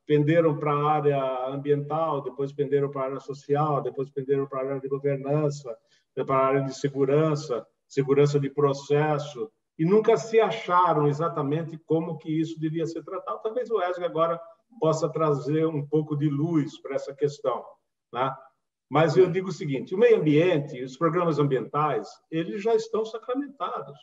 Penderam 0.05 0.57
para 0.57 0.73
a 0.73 0.91
área 0.91 1.47
ambiental, 1.47 2.21
depois 2.21 2.51
penderam 2.51 2.89
para 2.89 3.01
a 3.01 3.05
área 3.05 3.19
social, 3.21 3.81
depois 3.81 4.09
penderam 4.09 4.45
para 4.45 4.59
a 4.59 4.65
área 4.65 4.81
de 4.81 4.89
governança, 4.89 5.73
para 6.25 6.35
a 6.35 6.45
área 6.45 6.61
de 6.63 6.75
segurança, 6.75 7.65
segurança 7.91 8.39
de 8.39 8.49
processo, 8.49 9.51
e 9.77 9.85
nunca 9.85 10.15
se 10.15 10.39
acharam 10.39 11.07
exatamente 11.07 11.77
como 11.85 12.17
que 12.17 12.31
isso 12.31 12.59
devia 12.59 12.85
ser 12.85 13.03
tratado. 13.03 13.41
Talvez 13.41 13.69
o 13.69 13.81
ESG 13.81 14.03
agora 14.03 14.39
possa 14.79 15.09
trazer 15.09 15.65
um 15.65 15.85
pouco 15.85 16.15
de 16.15 16.29
luz 16.29 16.79
para 16.81 16.95
essa 16.95 17.13
questão. 17.13 17.63
Né? 18.13 18.33
Mas 18.89 19.17
eu 19.17 19.29
digo 19.29 19.49
o 19.49 19.53
seguinte: 19.53 19.93
o 19.93 19.97
meio 19.97 20.19
ambiente, 20.19 20.81
os 20.81 20.97
programas 20.97 21.39
ambientais, 21.39 22.07
eles 22.29 22.61
já 22.61 22.75
estão 22.75 23.03
sacramentados, 23.03 23.97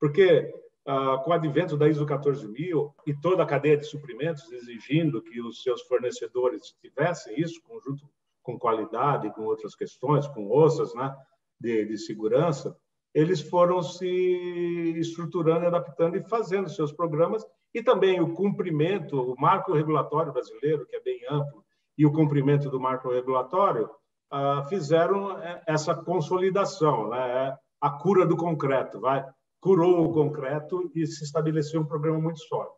porque 0.00 0.52
ah, 0.86 1.18
com 1.24 1.30
o 1.30 1.34
advento 1.34 1.76
da 1.76 1.88
ISO 1.88 2.06
14000 2.06 2.94
e 3.06 3.14
toda 3.20 3.42
a 3.42 3.46
cadeia 3.46 3.76
de 3.76 3.84
suprimentos 3.84 4.50
exigindo 4.52 5.20
que 5.20 5.42
os 5.42 5.62
seus 5.62 5.82
fornecedores 5.82 6.72
tivessem 6.80 7.38
isso, 7.40 7.60
conjunto 7.62 8.08
com 8.42 8.56
qualidade, 8.56 9.34
com 9.34 9.42
outras 9.42 9.74
questões, 9.74 10.28
com 10.28 10.48
ossas 10.48 10.94
né, 10.94 11.12
de, 11.60 11.86
de 11.86 11.98
segurança, 11.98 12.78
eles 13.16 13.40
foram 13.40 13.82
se 13.82 14.94
estruturando, 14.98 15.66
adaptando 15.66 16.18
e 16.18 16.28
fazendo 16.28 16.68
seus 16.68 16.92
programas 16.92 17.42
e 17.74 17.82
também 17.82 18.20
o 18.20 18.34
cumprimento, 18.34 19.32
o 19.32 19.34
marco 19.40 19.72
regulatório 19.72 20.34
brasileiro, 20.34 20.86
que 20.86 20.96
é 20.96 21.00
bem 21.00 21.20
amplo, 21.30 21.64
e 21.96 22.04
o 22.04 22.12
cumprimento 22.12 22.68
do 22.68 22.78
marco 22.78 23.10
regulatório 23.10 23.88
ah, 24.30 24.66
fizeram 24.68 25.32
é, 25.40 25.62
essa 25.66 25.94
consolidação, 25.94 27.08
né? 27.08 27.56
A 27.80 27.88
cura 27.88 28.26
do 28.26 28.36
concreto, 28.36 29.00
vai 29.00 29.24
curou 29.60 30.04
o 30.04 30.12
concreto 30.12 30.92
e 30.94 31.06
se 31.06 31.24
estabeleceu 31.24 31.80
um 31.80 31.86
programa 31.86 32.20
muito 32.20 32.40
sólido. 32.40 32.74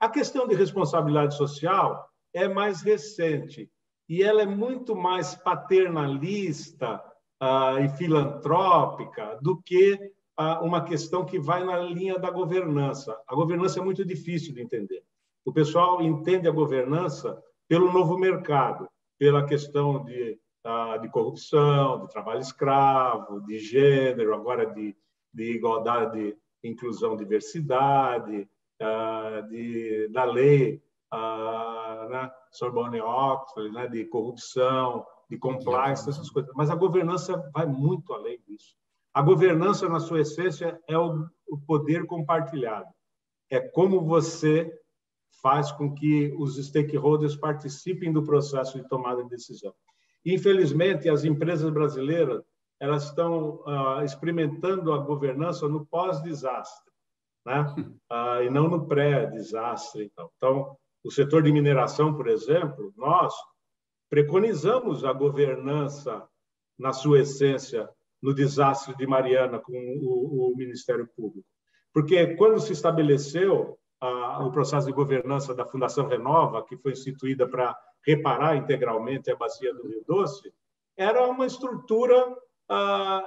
A 0.00 0.08
questão 0.08 0.48
de 0.48 0.54
responsabilidade 0.54 1.36
social 1.36 2.08
é 2.34 2.48
mais 2.48 2.80
recente 2.80 3.70
e 4.08 4.22
ela 4.22 4.40
é 4.40 4.46
muito 4.46 4.96
mais 4.96 5.34
paternalista 5.34 6.98
e 7.80 7.88
filantrópica 7.96 9.38
do 9.42 9.60
que 9.60 9.94
uh, 10.38 10.64
uma 10.64 10.84
questão 10.84 11.24
que 11.24 11.38
vai 11.38 11.64
na 11.64 11.78
linha 11.78 12.18
da 12.18 12.30
governança. 12.30 13.18
A 13.26 13.34
governança 13.34 13.80
é 13.80 13.82
muito 13.82 14.04
difícil 14.04 14.54
de 14.54 14.62
entender. 14.62 15.02
O 15.44 15.52
pessoal 15.52 16.00
entende 16.00 16.46
a 16.46 16.52
governança 16.52 17.42
pelo 17.68 17.92
novo 17.92 18.16
mercado, 18.16 18.88
pela 19.18 19.44
questão 19.44 20.04
de, 20.04 20.38
uh, 20.64 21.00
de 21.00 21.08
corrupção, 21.08 22.02
de 22.02 22.12
trabalho 22.12 22.40
escravo, 22.40 23.40
de 23.40 23.58
gênero, 23.58 24.34
agora 24.34 24.64
de, 24.66 24.96
de 25.34 25.52
igualdade, 25.56 26.36
inclusão, 26.62 27.16
diversidade, 27.16 28.48
de, 29.48 30.08
da 30.08 30.24
lei 30.24 30.82
né, 32.10 32.30
Sorbonne-Oxford, 32.50 33.70
né, 33.72 33.86
de 33.86 34.04
corrupção, 34.06 35.06
de 35.32 35.38
compliance, 35.38 36.06
essas 36.10 36.28
coisas. 36.28 36.52
Mas 36.54 36.68
a 36.68 36.74
governança 36.74 37.42
vai 37.54 37.64
muito 37.64 38.12
além 38.12 38.38
disso. 38.46 38.76
A 39.14 39.22
governança, 39.22 39.88
na 39.88 39.98
sua 39.98 40.20
essência, 40.20 40.78
é 40.86 40.98
o, 40.98 41.26
poder 41.66 42.04
compartilhado. 42.06 42.88
É 43.50 43.58
como 43.58 44.04
você 44.04 44.70
faz 45.42 45.72
com 45.72 45.94
que 45.94 46.34
os 46.38 46.56
stakeholders 46.62 47.34
participem 47.34 48.12
do 48.12 48.22
processo 48.22 48.78
de 48.78 48.86
tomada 48.88 49.22
de 49.22 49.30
decisão. 49.30 49.74
Infelizmente, 50.24 51.08
as 51.08 51.24
empresas 51.24 51.70
brasileiras 51.70 52.42
elas 52.78 53.04
estão 53.04 53.62
uh, 53.66 54.02
experimentando 54.04 54.92
a 54.92 54.98
governança 54.98 55.68
no 55.68 55.86
pós-desastre, 55.86 56.92
né? 57.46 57.74
Uh, 58.10 58.42
e 58.44 58.50
não 58.50 58.68
no 58.68 58.86
pré-desastre. 58.86 60.10
Então. 60.12 60.30
então, 60.36 60.76
o 61.04 61.10
setor 61.10 61.42
de 61.42 61.52
mineração, 61.52 62.14
por 62.14 62.28
exemplo, 62.28 62.92
nós 62.96 63.34
preconizamos 64.12 65.06
a 65.06 65.12
governança 65.14 66.28
na 66.78 66.92
sua 66.92 67.20
essência 67.20 67.88
no 68.20 68.34
desastre 68.34 68.94
de 68.94 69.06
Mariana 69.06 69.58
com 69.58 69.72
o, 69.72 70.52
o 70.52 70.54
Ministério 70.54 71.08
Público. 71.16 71.48
Porque 71.94 72.36
quando 72.36 72.60
se 72.60 72.74
estabeleceu 72.74 73.78
o 74.42 74.50
processo 74.50 74.86
de 74.86 74.92
governança 74.92 75.54
da 75.54 75.64
Fundação 75.64 76.08
Renova, 76.08 76.62
que 76.62 76.76
foi 76.76 76.92
instituída 76.92 77.48
para 77.48 77.74
reparar 78.06 78.54
integralmente 78.54 79.30
a 79.30 79.36
bacia 79.36 79.72
do 79.72 79.88
Rio 79.88 80.04
Doce, 80.06 80.52
era 80.94 81.26
uma 81.26 81.46
estrutura, 81.46 82.36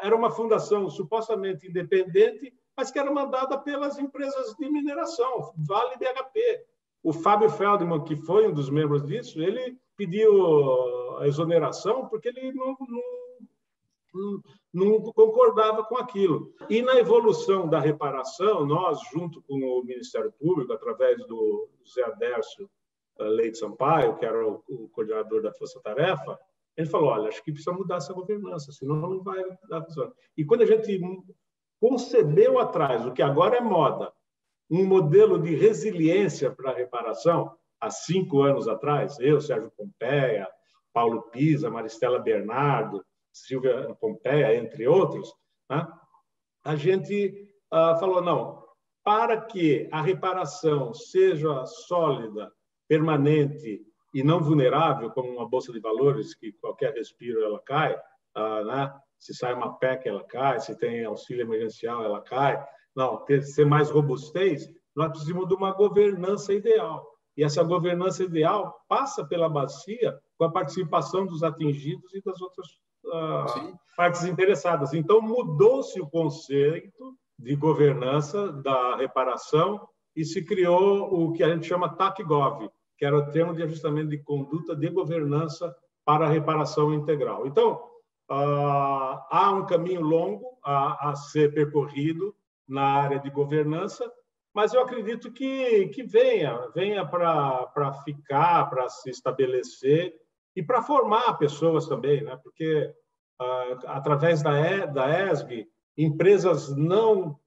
era 0.03 0.15
uma 0.15 0.29
fundação 0.29 0.87
supostamente 0.87 1.67
independente, 1.67 2.53
mas 2.77 2.91
que 2.91 2.99
era 2.99 3.11
mandada 3.11 3.57
pelas 3.57 3.97
empresas 3.97 4.53
de 4.53 4.69
mineração, 4.69 5.51
Vale 5.57 5.97
BHP. 5.97 6.63
O 7.01 7.11
Fábio 7.11 7.49
Feldman, 7.49 8.03
que 8.03 8.15
foi 8.15 8.47
um 8.47 8.53
dos 8.53 8.69
membros 8.69 9.03
disso, 9.03 9.41
ele 9.41 9.79
pediu 9.95 11.17
a 11.17 11.27
exoneração 11.27 12.07
porque 12.07 12.29
ele 12.29 12.51
não, 12.53 12.75
não, 14.13 14.41
não, 14.73 15.01
concordava 15.13 15.83
com 15.83 15.97
aquilo. 15.97 16.53
E 16.69 16.81
na 16.81 16.95
evolução 16.95 17.67
da 17.67 17.79
reparação, 17.79 18.65
nós, 18.65 18.99
junto 19.11 19.41
com 19.41 19.55
o 19.55 19.83
Ministério 19.83 20.31
Público, 20.31 20.73
através 20.73 21.25
do 21.27 21.69
Zé 21.93 22.03
Adércio 22.03 22.69
eh, 23.19 23.23
Leite 23.23 23.57
Sampaio, 23.57 24.17
que 24.17 24.25
era 24.25 24.47
o, 24.47 24.89
coordenador 24.91 25.41
da 25.41 25.53
Força 25.53 25.79
Tarefa, 25.81 26.37
ele 26.75 26.87
falou: 26.87 27.09
olha, 27.09 27.29
acho 27.29 27.43
que 27.43 27.51
precisa 27.51 27.75
mudar 27.75 27.97
essa 27.97 28.13
governança, 28.13 28.71
senão 28.71 28.95
não 28.95 29.23
vai 29.23 29.43
dar 29.69 29.83
função. 29.83 30.11
E 30.37 30.43
quando 30.43 30.61
a 30.61 30.65
gente 30.65 30.99
concebeu 31.79 32.59
atrás 32.59 33.05
o 33.05 33.11
que 33.11 33.21
agora 33.21 33.57
é 33.57 33.61
moda, 33.61 34.11
um 34.69 34.85
modelo 34.85 35.39
de 35.39 35.55
resiliência 35.55 36.51
para 36.51 36.71
a 36.71 36.75
reparação, 36.75 37.55
há 37.85 37.89
cinco 37.89 38.41
anos 38.41 38.67
atrás, 38.67 39.19
eu, 39.19 39.39
Sérgio 39.39 39.71
Pompeia, 39.77 40.49
Paulo 40.91 41.23
Pisa, 41.29 41.69
Maristela 41.69 42.19
Bernardo, 42.19 43.05
Silvia 43.31 43.95
Pompeia, 43.99 44.55
entre 44.55 44.87
outros, 44.87 45.31
né? 45.69 45.87
a 46.63 46.75
gente 46.75 47.47
uh, 47.71 47.99
falou, 47.99 48.21
não, 48.21 48.63
para 49.03 49.39
que 49.39 49.87
a 49.91 50.01
reparação 50.01 50.93
seja 50.93 51.65
sólida, 51.65 52.51
permanente 52.87 53.81
e 54.13 54.23
não 54.23 54.39
vulnerável, 54.39 55.11
como 55.11 55.29
uma 55.29 55.47
bolsa 55.47 55.71
de 55.71 55.79
valores, 55.79 56.33
que 56.33 56.53
qualquer 56.53 56.93
respiro 56.93 57.43
ela 57.43 57.59
cai, 57.59 57.93
uh, 57.93 58.65
né? 58.65 58.93
se 59.19 59.33
sai 59.33 59.53
uma 59.53 59.77
PEC 59.77 60.07
ela 60.07 60.23
cai, 60.23 60.59
se 60.59 60.77
tem 60.77 61.05
auxílio 61.05 61.43
emergencial 61.43 62.03
ela 62.03 62.21
cai, 62.21 62.63
não, 62.95 63.17
ter, 63.25 63.43
ser 63.43 63.65
mais 63.65 63.89
robustez, 63.89 64.67
nós 64.95 65.09
precisamos 65.09 65.47
de 65.47 65.53
uma 65.53 65.73
governança 65.73 66.53
ideal. 66.53 67.14
E 67.37 67.43
essa 67.43 67.63
governança 67.63 68.23
ideal 68.23 68.79
passa 68.87 69.25
pela 69.25 69.49
bacia 69.49 70.17
com 70.37 70.45
a 70.45 70.51
participação 70.51 71.25
dos 71.25 71.43
atingidos 71.43 72.13
e 72.13 72.21
das 72.21 72.39
outras 72.41 72.67
uh, 73.05 73.77
partes 73.95 74.23
interessadas. 74.23 74.93
Então, 74.93 75.21
mudou-se 75.21 75.99
o 75.99 76.07
conceito 76.07 77.15
de 77.37 77.55
governança 77.55 78.51
da 78.51 78.95
reparação 78.95 79.87
e 80.15 80.23
se 80.23 80.45
criou 80.45 81.13
o 81.13 81.33
que 81.33 81.43
a 81.43 81.49
gente 81.49 81.67
chama 81.67 81.89
TACGOV, 81.89 82.69
que 82.97 83.05
era 83.05 83.17
o 83.17 83.29
termo 83.31 83.53
de 83.53 83.63
ajustamento 83.63 84.09
de 84.09 84.17
conduta 84.19 84.75
de 84.75 84.89
governança 84.89 85.75
para 86.05 86.25
a 86.25 86.29
reparação 86.29 86.93
integral. 86.93 87.45
Então, 87.45 87.73
uh, 88.31 89.19
há 89.29 89.51
um 89.53 89.65
caminho 89.65 90.01
longo 90.01 90.57
a, 90.63 91.09
a 91.09 91.15
ser 91.15 91.53
percorrido 91.53 92.33
na 92.67 92.83
área 92.83 93.19
de 93.19 93.29
governança, 93.29 94.09
mas 94.55 94.73
eu 94.73 94.81
acredito 94.81 95.33
que, 95.33 95.89
que 95.89 96.01
venha, 96.01 96.69
venha 96.73 97.05
para 97.05 97.93
ficar, 98.05 98.69
para 98.69 98.87
se 98.87 99.09
estabelecer 99.09 100.15
e 100.55 100.63
para 100.63 100.81
formar 100.81 101.33
pessoas 101.33 101.87
também, 101.87 102.23
né? 102.23 102.39
porque 102.41 102.89
ah, 103.37 103.79
através 103.87 104.41
da, 104.41 104.57
e, 104.57 104.87
da 104.87 105.29
ESG, 105.29 105.67
empresas 105.97 106.73
não 106.73 107.37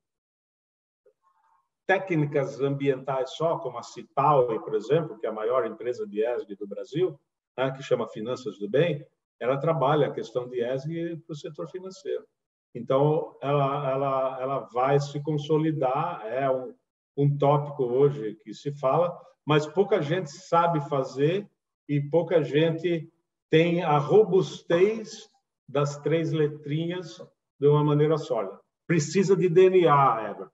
técnicas 1.86 2.60
ambientais 2.60 3.30
só, 3.30 3.56
como 3.56 3.78
a 3.78 3.82
Cital, 3.82 4.60
por 4.60 4.74
exemplo, 4.74 5.18
que 5.18 5.24
é 5.24 5.30
a 5.30 5.32
maior 5.32 5.64
empresa 5.64 6.06
de 6.06 6.22
ESG 6.22 6.56
do 6.56 6.68
Brasil, 6.68 7.18
né? 7.56 7.70
que 7.70 7.82
chama 7.82 8.06
Finanças 8.08 8.58
do 8.58 8.68
Bem, 8.68 9.02
ela 9.40 9.56
trabalha 9.56 10.08
a 10.08 10.12
questão 10.12 10.46
de 10.46 10.62
ESG 10.62 11.16
para 11.26 11.32
o 11.32 11.36
setor 11.36 11.70
financeiro. 11.70 12.26
Então, 12.74 13.34
ela, 13.40 13.90
ela, 13.90 14.42
ela 14.42 14.58
vai 14.74 15.00
se 15.00 15.22
consolidar, 15.22 16.20
é 16.26 16.50
um, 16.50 16.74
um 17.18 17.36
tópico 17.36 17.82
hoje 17.82 18.36
que 18.36 18.54
se 18.54 18.70
fala, 18.70 19.20
mas 19.44 19.66
pouca 19.66 20.00
gente 20.00 20.30
sabe 20.30 20.80
fazer 20.88 21.50
e 21.88 22.00
pouca 22.00 22.44
gente 22.44 23.12
tem 23.50 23.82
a 23.82 23.98
robustez 23.98 25.28
das 25.68 25.98
três 25.98 26.30
letrinhas 26.30 27.20
de 27.58 27.66
uma 27.66 27.82
maneira 27.82 28.16
sólida. 28.16 28.60
Precisa 28.86 29.36
de 29.36 29.48
DNA, 29.48 30.30
Everton. 30.30 30.50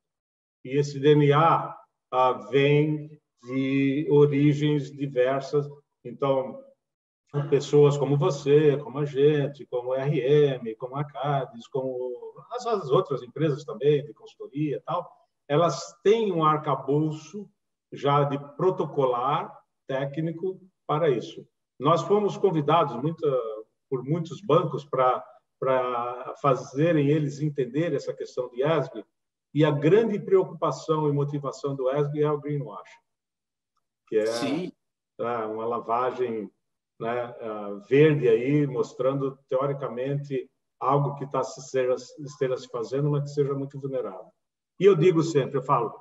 E 0.64 0.78
esse 0.78 0.98
DNA 0.98 1.76
ah, 2.10 2.32
vem 2.50 3.20
de 3.42 4.08
origens 4.10 4.90
diversas. 4.90 5.68
Então, 6.02 6.58
pessoas 7.50 7.98
como 7.98 8.16
você, 8.16 8.78
como 8.78 8.98
a 8.98 9.04
gente, 9.04 9.66
como 9.66 9.92
a 9.92 10.04
RM, 10.04 10.74
como 10.78 10.96
a 10.96 11.04
CADES, 11.04 11.68
como 11.68 12.10
as, 12.52 12.66
as 12.66 12.90
outras 12.90 13.22
empresas 13.22 13.64
também 13.64 14.02
de 14.02 14.14
consultoria 14.14 14.76
e 14.76 14.80
tal, 14.80 15.23
elas 15.48 15.94
têm 16.02 16.32
um 16.32 16.44
arcabouço 16.44 17.48
já 17.92 18.24
de 18.24 18.38
protocolar 18.56 19.56
técnico 19.86 20.60
para 20.86 21.10
isso. 21.10 21.46
Nós 21.78 22.02
fomos 22.02 22.36
convidados 22.36 22.96
muita, 22.96 23.26
por 23.88 24.02
muitos 24.04 24.40
bancos 24.40 24.84
para 24.84 25.24
para 25.64 26.34
fazerem 26.42 27.08
eles 27.08 27.40
entenderem 27.40 27.96
essa 27.96 28.12
questão 28.12 28.50
de 28.50 28.62
ESG, 28.62 29.02
e 29.54 29.64
a 29.64 29.70
grande 29.70 30.18
preocupação 30.18 31.08
e 31.08 31.12
motivação 31.12 31.74
do 31.74 31.88
ESG 31.90 32.22
é 32.22 32.30
o 32.30 32.40
greenwash, 32.40 32.90
que 34.06 34.18
é 34.18 34.26
Sim. 34.26 34.72
Uma 35.18 35.64
lavagem 35.64 36.50
né, 37.00 37.34
verde 37.88 38.28
aí, 38.28 38.66
mostrando 38.66 39.38
teoricamente 39.48 40.50
algo 40.80 41.14
que 41.14 41.24
está 41.24 41.42
se 41.44 41.60
esteja 41.60 42.56
se 42.56 42.68
fazendo, 42.68 43.10
mas 43.10 43.22
que 43.22 43.30
seja 43.30 43.54
muito 43.54 43.80
vulnerável. 43.80 44.33
E 44.78 44.84
eu 44.84 44.96
digo 44.96 45.22
sempre, 45.22 45.58
eu 45.58 45.62
falo, 45.62 45.92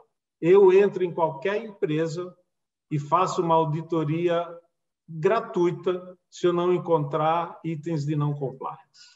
eu 0.42 0.72
entro 0.72 1.04
em 1.04 1.14
qualquer 1.14 1.64
empresa 1.64 2.36
e 2.92 3.00
faço 3.00 3.42
uma 3.42 3.56
auditoria 3.56 4.46
gratuita 5.08 6.18
se 6.30 6.48
eu 6.48 6.54
não 6.54 6.74
encontrar 6.74 7.60
itens 7.64 8.06
de 8.06 8.16
não 8.16 8.34
compliance. 8.34 9.14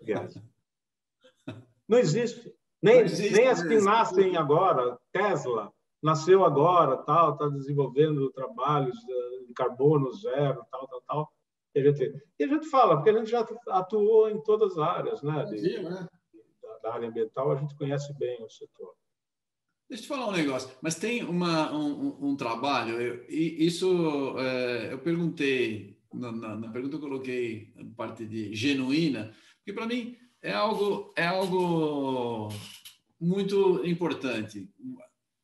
Não 1.88 1.98
existe. 1.98 2.54
Nem, 2.82 2.96
não 2.96 3.04
existe, 3.04 3.34
nem 3.34 3.48
as 3.48 3.62
que 3.62 3.78
nascem 3.80 4.36
agora, 4.36 4.98
Tesla, 5.12 5.72
nasceu 6.02 6.44
agora, 6.44 6.96
tal, 6.96 7.32
está 7.32 7.48
desenvolvendo 7.48 8.32
trabalhos 8.32 8.96
de 8.98 9.52
carbono 9.54 10.12
zero, 10.12 10.64
tal, 10.70 10.88
tal, 10.88 11.02
tal. 11.02 11.32
E 11.74 11.80
a, 11.80 11.92
gente, 11.92 12.24
e 12.38 12.44
a 12.44 12.48
gente 12.48 12.68
fala, 12.68 12.96
porque 12.96 13.10
a 13.10 13.12
gente 13.12 13.30
já 13.30 13.46
atuou 13.68 14.28
em 14.28 14.42
todas 14.42 14.72
as 14.72 14.78
áreas, 14.78 15.22
né? 15.22 15.44
De, 15.44 15.58
Sim, 15.58 15.82
né? 15.82 16.08
Da, 16.82 16.94
área 16.94 17.08
ambiental, 17.08 17.52
a 17.52 17.56
gente 17.56 17.74
conhece 17.76 18.12
bem 18.14 18.42
o 18.42 18.50
setor. 18.50 18.94
Deixa 19.88 20.04
eu 20.04 20.06
te 20.06 20.08
falar 20.08 20.28
um 20.28 20.36
negócio, 20.36 20.70
mas 20.80 20.94
tem 20.94 21.22
uma, 21.22 21.72
um, 21.72 22.30
um 22.30 22.36
trabalho, 22.36 23.00
eu, 23.00 23.24
isso 23.28 24.34
é, 24.38 24.92
eu 24.92 24.98
perguntei, 24.98 25.98
na, 26.12 26.32
na, 26.32 26.56
na, 26.56 26.68
pergunta 26.70 26.96
eu 26.96 27.00
coloquei 27.00 27.74
parte 27.96 28.24
de 28.24 28.54
genuína, 28.54 29.34
Porque 29.58 29.72
para 29.72 29.86
mim 29.86 30.16
é 30.40 30.52
algo, 30.52 31.12
é 31.14 31.26
algo 31.26 32.48
muito 33.20 33.86
importante. 33.86 34.68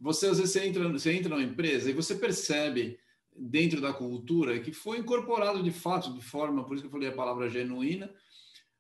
Você 0.01 0.29
às 0.29 0.39
vezes 0.39 0.53
você 0.53 0.67
entra, 0.67 0.89
você 0.89 1.13
entra 1.13 1.29
numa 1.29 1.43
empresa 1.43 1.91
e 1.91 1.95
você 1.95 2.15
percebe 2.15 2.99
dentro 3.37 3.81
da 3.81 3.93
cultura 3.93 4.59
que 4.61 4.73
foi 4.73 4.99
incorporado 4.99 5.63
de 5.63 5.71
fato, 5.71 6.13
de 6.13 6.23
forma, 6.23 6.65
por 6.65 6.75
isso 6.75 6.83
que 6.83 6.89
eu 6.89 6.93
falei 6.93 7.09
a 7.09 7.15
palavra 7.15 7.49
genuína, 7.49 8.11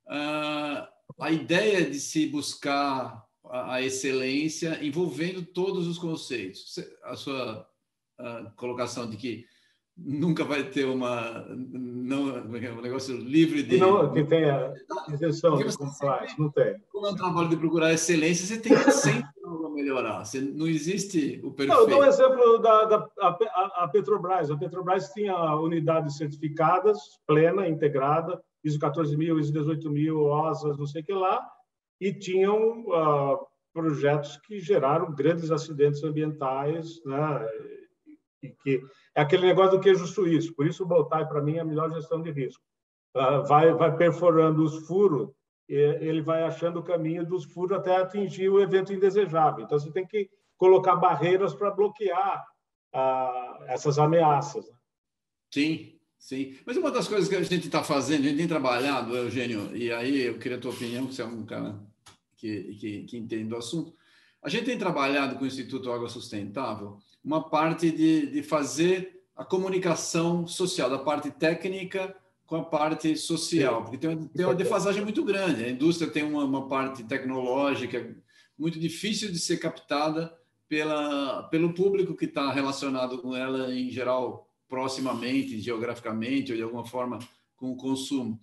uh, 0.06 0.97
a 1.20 1.30
ideia 1.30 1.88
de 1.88 1.98
se 1.98 2.26
buscar 2.26 3.24
a, 3.50 3.82
excelência 3.82 4.78
envolvendo 4.84 5.44
todos 5.44 5.86
os 5.86 5.98
conceitos. 5.98 6.78
A 7.04 7.16
sua 7.16 7.66
a 8.18 8.50
colocação 8.56 9.08
de 9.08 9.16
que 9.16 9.44
nunca 9.96 10.44
vai 10.44 10.64
ter 10.64 10.84
uma 10.84 11.46
não 11.48 12.36
é 12.36 12.72
um 12.72 12.80
negócio 12.80 13.16
livre 13.16 13.62
de 13.62 13.78
não 13.78 14.12
que 14.12 14.24
tenha 14.24 14.72
isenção 15.12 15.56
de 15.56 15.76
compliance 15.76 16.38
não 16.38 16.50
tem 16.50 16.76
como 16.90 17.06
é 17.06 17.10
um 17.10 17.16
trabalho 17.16 17.48
de 17.48 17.56
procurar 17.56 17.92
excelência 17.92 18.46
você 18.46 18.60
tem 18.60 18.76
que 18.76 18.90
sempre 18.92 19.28
melhorar 19.88 20.24
você, 20.24 20.40
não 20.40 20.66
existe 20.66 21.40
o 21.42 21.52
perfeito 21.52 21.74
não, 21.74 21.80
eu 21.82 21.86
dou 21.88 22.00
um 22.00 22.04
exemplo 22.04 22.58
da, 22.58 22.84
da 22.84 23.10
a, 23.20 23.84
a, 23.84 23.88
Petrobras 23.88 24.50
a 24.50 24.56
Petrobras 24.56 25.08
tinha 25.12 25.34
unidades 25.56 26.16
certificadas 26.16 26.98
plena 27.26 27.66
integrada 27.68 28.40
ISO 28.64 28.78
14000 28.78 29.38
ISO 29.38 29.52
18000 29.52 30.18
OSAS 30.18 30.78
não 30.78 30.86
sei 30.86 31.02
o 31.02 31.04
que 31.04 31.12
lá 31.12 31.46
e 32.00 32.12
tinham 32.12 32.84
uh, 32.86 33.46
projetos 33.72 34.36
que 34.38 34.60
geraram 34.60 35.14
grandes 35.14 35.50
acidentes 35.50 36.02
ambientais 36.04 37.02
né 37.04 37.46
e 38.42 38.50
que 38.50 38.82
é 39.14 39.22
aquele 39.22 39.46
negócio 39.46 39.72
do 39.72 39.80
queijo 39.80 40.06
suíço. 40.06 40.54
Por 40.54 40.66
isso, 40.66 40.84
o 40.84 40.86
Boltai, 40.86 41.26
para 41.26 41.42
mim, 41.42 41.56
é 41.56 41.60
a 41.60 41.64
melhor 41.64 41.90
gestão 41.90 42.22
de 42.22 42.30
risco. 42.30 42.62
Uh, 43.16 43.44
vai, 43.46 43.72
vai 43.74 43.96
perforando 43.96 44.62
os 44.62 44.86
furos, 44.86 45.30
ele 45.68 46.22
vai 46.22 46.42
achando 46.42 46.80
o 46.80 46.82
caminho 46.82 47.26
dos 47.26 47.44
furos 47.44 47.76
até 47.76 47.96
atingir 47.96 48.48
o 48.48 48.60
evento 48.60 48.92
indesejável. 48.92 49.64
Então, 49.64 49.78
você 49.78 49.90
tem 49.90 50.06
que 50.06 50.30
colocar 50.56 50.96
barreiras 50.96 51.54
para 51.54 51.70
bloquear 51.70 52.44
uh, 52.94 53.64
essas 53.66 53.98
ameaças. 53.98 54.66
Né? 54.66 54.76
Sim, 55.52 55.98
sim. 56.18 56.56
Mas 56.66 56.76
uma 56.76 56.90
das 56.90 57.06
coisas 57.06 57.28
que 57.28 57.36
a 57.36 57.42
gente 57.42 57.66
está 57.66 57.84
fazendo, 57.84 58.20
a 58.20 58.28
gente 58.28 58.38
tem 58.38 58.48
trabalhado, 58.48 59.16
Eugênio, 59.16 59.74
e 59.76 59.92
aí 59.92 60.22
eu 60.22 60.38
queria 60.38 60.56
a 60.56 60.60
tua 60.60 60.72
opinião, 60.72 61.06
que 61.06 61.14
você 61.14 61.22
é 61.22 61.26
um 61.26 61.44
cara 61.44 61.78
que, 62.36 62.74
que, 62.74 63.04
que 63.04 63.16
entende 63.18 63.48
do 63.48 63.56
assunto. 63.56 63.94
A 64.42 64.48
gente 64.48 64.64
tem 64.64 64.78
trabalhado 64.78 65.36
com 65.36 65.44
o 65.44 65.46
Instituto 65.46 65.92
Água 65.92 66.08
Sustentável 66.08 66.98
uma 67.22 67.48
parte 67.48 67.90
de, 67.90 68.26
de 68.30 68.42
fazer 68.42 69.22
a 69.36 69.44
comunicação 69.44 70.46
social, 70.46 70.88
da 70.88 70.98
parte 70.98 71.30
técnica 71.30 72.16
com 72.48 72.56
a 72.56 72.64
parte 72.64 73.14
social, 73.14 73.82
porque 73.82 73.96
tem, 73.96 74.16
tem 74.28 74.44
uma 74.44 74.54
defasagem 74.54 75.04
muito 75.04 75.22
grande. 75.22 75.62
A 75.62 75.70
indústria 75.70 76.10
tem 76.10 76.24
uma, 76.24 76.42
uma, 76.44 76.66
parte 76.66 77.04
tecnológica 77.04 78.16
muito 78.58 78.80
difícil 78.80 79.30
de 79.30 79.38
ser 79.38 79.58
captada 79.58 80.36
pela, 80.68 81.44
pelo 81.44 81.72
público 81.72 82.16
que 82.16 82.24
está 82.24 82.50
relacionado 82.50 83.18
com 83.18 83.36
ela, 83.36 83.72
em 83.72 83.90
geral, 83.90 84.50
proximamente, 84.66 85.60
geograficamente 85.60 86.50
ou 86.50 86.56
de 86.56 86.64
alguma 86.64 86.84
forma 86.84 87.20
com 87.54 87.70
o 87.70 87.76
consumo. 87.76 88.40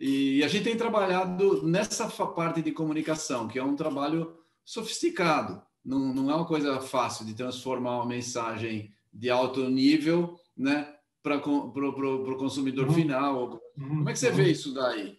E 0.00 0.42
a 0.42 0.48
gente 0.48 0.64
tem 0.64 0.76
trabalhado 0.76 1.62
nessa 1.62 2.08
parte 2.08 2.62
de 2.62 2.72
comunicação, 2.72 3.46
que 3.46 3.58
é 3.58 3.62
um 3.62 3.76
trabalho 3.76 4.34
sofisticado 4.64 5.62
não, 5.84 6.14
não 6.14 6.30
é 6.30 6.34
uma 6.34 6.46
coisa 6.46 6.80
fácil 6.80 7.26
de 7.26 7.34
transformar 7.34 7.96
uma 7.96 8.06
mensagem 8.06 8.92
de 9.12 9.28
alto 9.28 9.68
nível 9.68 10.38
né, 10.56 10.94
para 11.22 11.36
o 11.36 12.36
consumidor 12.36 12.88
uhum. 12.88 12.94
final. 12.94 13.60
Uhum. 13.76 13.88
Como 13.88 14.10
é 14.10 14.12
que 14.12 14.18
você 14.18 14.30
vê 14.30 14.50
isso 14.50 14.74
daí? 14.74 15.18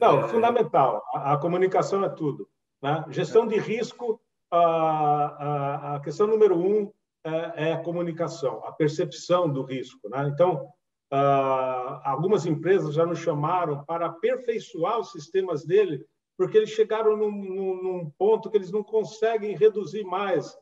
Não, 0.00 0.24
é... 0.24 0.28
fundamental. 0.28 1.02
A, 1.14 1.34
a, 1.34 1.38
comunicação 1.38 2.04
é 2.04 2.08
tudo. 2.08 2.48
Né? 2.82 3.04
Gestão 3.10 3.46
de 3.46 3.58
risco, 3.58 4.20
a, 4.50 4.58
a, 4.58 5.96
a 5.96 6.00
questão 6.00 6.26
número 6.26 6.58
um 6.58 6.92
é, 7.24 7.68
é, 7.68 7.72
a 7.72 7.82
comunicação, 7.82 8.62
a 8.64 8.72
percepção 8.72 9.50
do 9.50 9.62
risco. 9.62 10.08
Né? 10.08 10.30
Então, 10.32 10.68
Uh, 11.12 12.00
algumas 12.02 12.44
empresas 12.44 12.94
já 12.94 13.06
nos 13.06 13.20
chamaram 13.20 13.84
para 13.84 14.06
aperfeiçoar 14.06 14.98
os 14.98 15.12
sistemas 15.12 15.64
dele 15.64 16.04
porque 16.36 16.56
eles 16.56 16.70
chegaram 16.70 17.16
num, 17.16 17.30
num, 17.30 17.82
num 17.82 18.10
ponto 18.18 18.50
que 18.50 18.56
eles 18.56 18.72
não 18.72 18.82
conseguem 18.82 19.56
reduzir 19.56 20.04
mais 20.04 20.56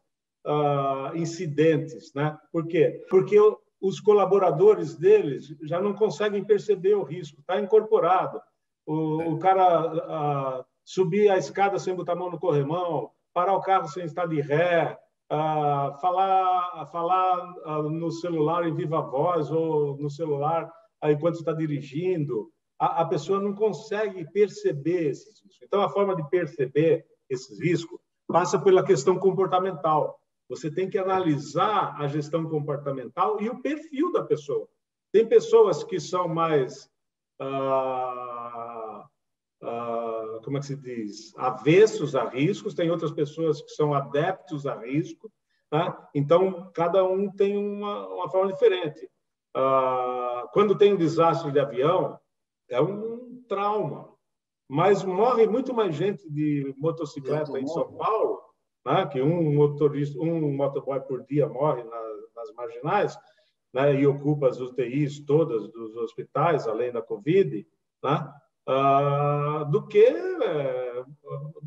uh, 0.47 1.17
incidentes. 1.17 2.13
Né? 2.15 2.37
Por 2.53 2.67
quê? 2.67 3.05
Porque 3.09 3.39
os 3.83 3.99
colaboradores 3.99 4.97
deles 4.97 5.55
já 5.63 5.81
não 5.81 5.93
conseguem 5.93 6.45
perceber 6.45 6.95
o 6.95 7.03
risco, 7.03 7.41
está 7.41 7.61
incorporado. 7.61 8.41
O, 8.87 9.33
o 9.33 9.39
cara 9.39 10.61
uh, 10.61 10.65
subir 10.85 11.29
a 11.29 11.37
escada 11.37 11.79
sem 11.79 11.95
botar 11.95 12.13
a 12.13 12.17
mão 12.17 12.31
no 12.31 12.39
corrimão, 12.39 13.11
parar 13.35 13.55
o 13.55 13.61
carro 13.61 13.89
sem 13.89 14.05
estar 14.05 14.27
de 14.27 14.41
ré, 14.41 14.97
uh, 15.33 15.99
falar, 16.01 16.87
falar 16.93 17.55
no 17.91 18.11
celular 18.13 18.67
em 18.67 18.75
viva 18.75 19.01
voz 19.01 19.51
ou 19.51 19.97
no 19.97 20.09
celular 20.09 20.73
enquanto 21.05 21.35
está 21.35 21.53
dirigindo, 21.53 22.49
a, 22.79 23.03
a 23.03 23.05
pessoa 23.05 23.41
não 23.41 23.55
consegue 23.55 24.25
perceber 24.31 25.09
esses 25.11 25.43
riscos. 25.43 25.59
Então, 25.63 25.83
a 25.83 25.89
forma 25.89 26.15
de 26.15 26.29
perceber 26.29 27.05
esses 27.29 27.61
riscos 27.61 28.01
passa 28.29 28.59
pela 28.59 28.85
questão 28.85 29.19
comportamental. 29.19 30.19
Você 30.53 30.71
tem 30.71 30.87
que 30.91 30.99
analisar 30.99 31.97
a 31.99 32.07
gestão 32.07 32.47
comportamental 32.47 33.41
e 33.41 33.49
o 33.49 33.63
perfil 33.63 34.13
da 34.13 34.23
pessoa. 34.23 34.69
Tem 35.11 35.27
pessoas 35.27 35.83
que 35.83 35.99
são 35.99 36.29
mais. 36.29 36.91
Ah, 37.41 39.07
ah, 39.63 40.41
como 40.45 40.59
é 40.59 40.61
que 40.61 40.67
se 40.67 40.77
diz? 40.77 41.35
Avessos 41.39 42.15
a 42.15 42.29
riscos, 42.29 42.75
tem 42.75 42.91
outras 42.91 43.13
pessoas 43.13 43.63
que 43.63 43.71
são 43.71 43.95
adeptos 43.95 44.67
a 44.67 44.79
risco. 44.79 45.33
Tá? 45.71 46.07
Então, 46.15 46.71
cada 46.75 47.03
um 47.03 47.33
tem 47.33 47.57
uma, 47.57 48.07
uma 48.09 48.29
forma 48.29 48.53
diferente. 48.53 49.09
Ah, 49.57 50.47
quando 50.53 50.77
tem 50.77 50.93
um 50.93 50.99
desastre 50.99 51.51
de 51.51 51.61
avião, 51.61 52.19
é 52.69 52.79
um 52.79 53.43
trauma. 53.49 54.13
Mas 54.69 55.03
morre 55.03 55.47
muito 55.47 55.73
mais 55.73 55.95
gente 55.95 56.31
de 56.31 56.75
motocicleta 56.77 57.59
em 57.59 57.67
São 57.67 57.91
Paulo, 57.95 58.42
né? 58.85 59.07
que 59.07 59.21
um 59.21 59.55
motorista, 59.55 60.19
um 60.21 60.55
motoboy 60.55 61.01
por 61.01 61.25
dia 61.25 61.49
morre 61.49 61.83
nas, 61.85 62.35
nas 62.35 62.53
marginais, 62.55 63.19
né? 63.73 63.95
e 63.95 64.07
ocupa 64.07 64.49
as 64.49 64.61
UTIs 64.61 65.25
todas 65.25 65.71
dos 65.73 65.97
hospitais, 65.97 66.67
além 66.67 66.93
da 66.93 67.03
Covid, 67.03 67.67
né? 68.03 68.33
Ah, 68.65 69.67
do 69.73 69.89
que 69.89 70.05
é, 70.05 71.05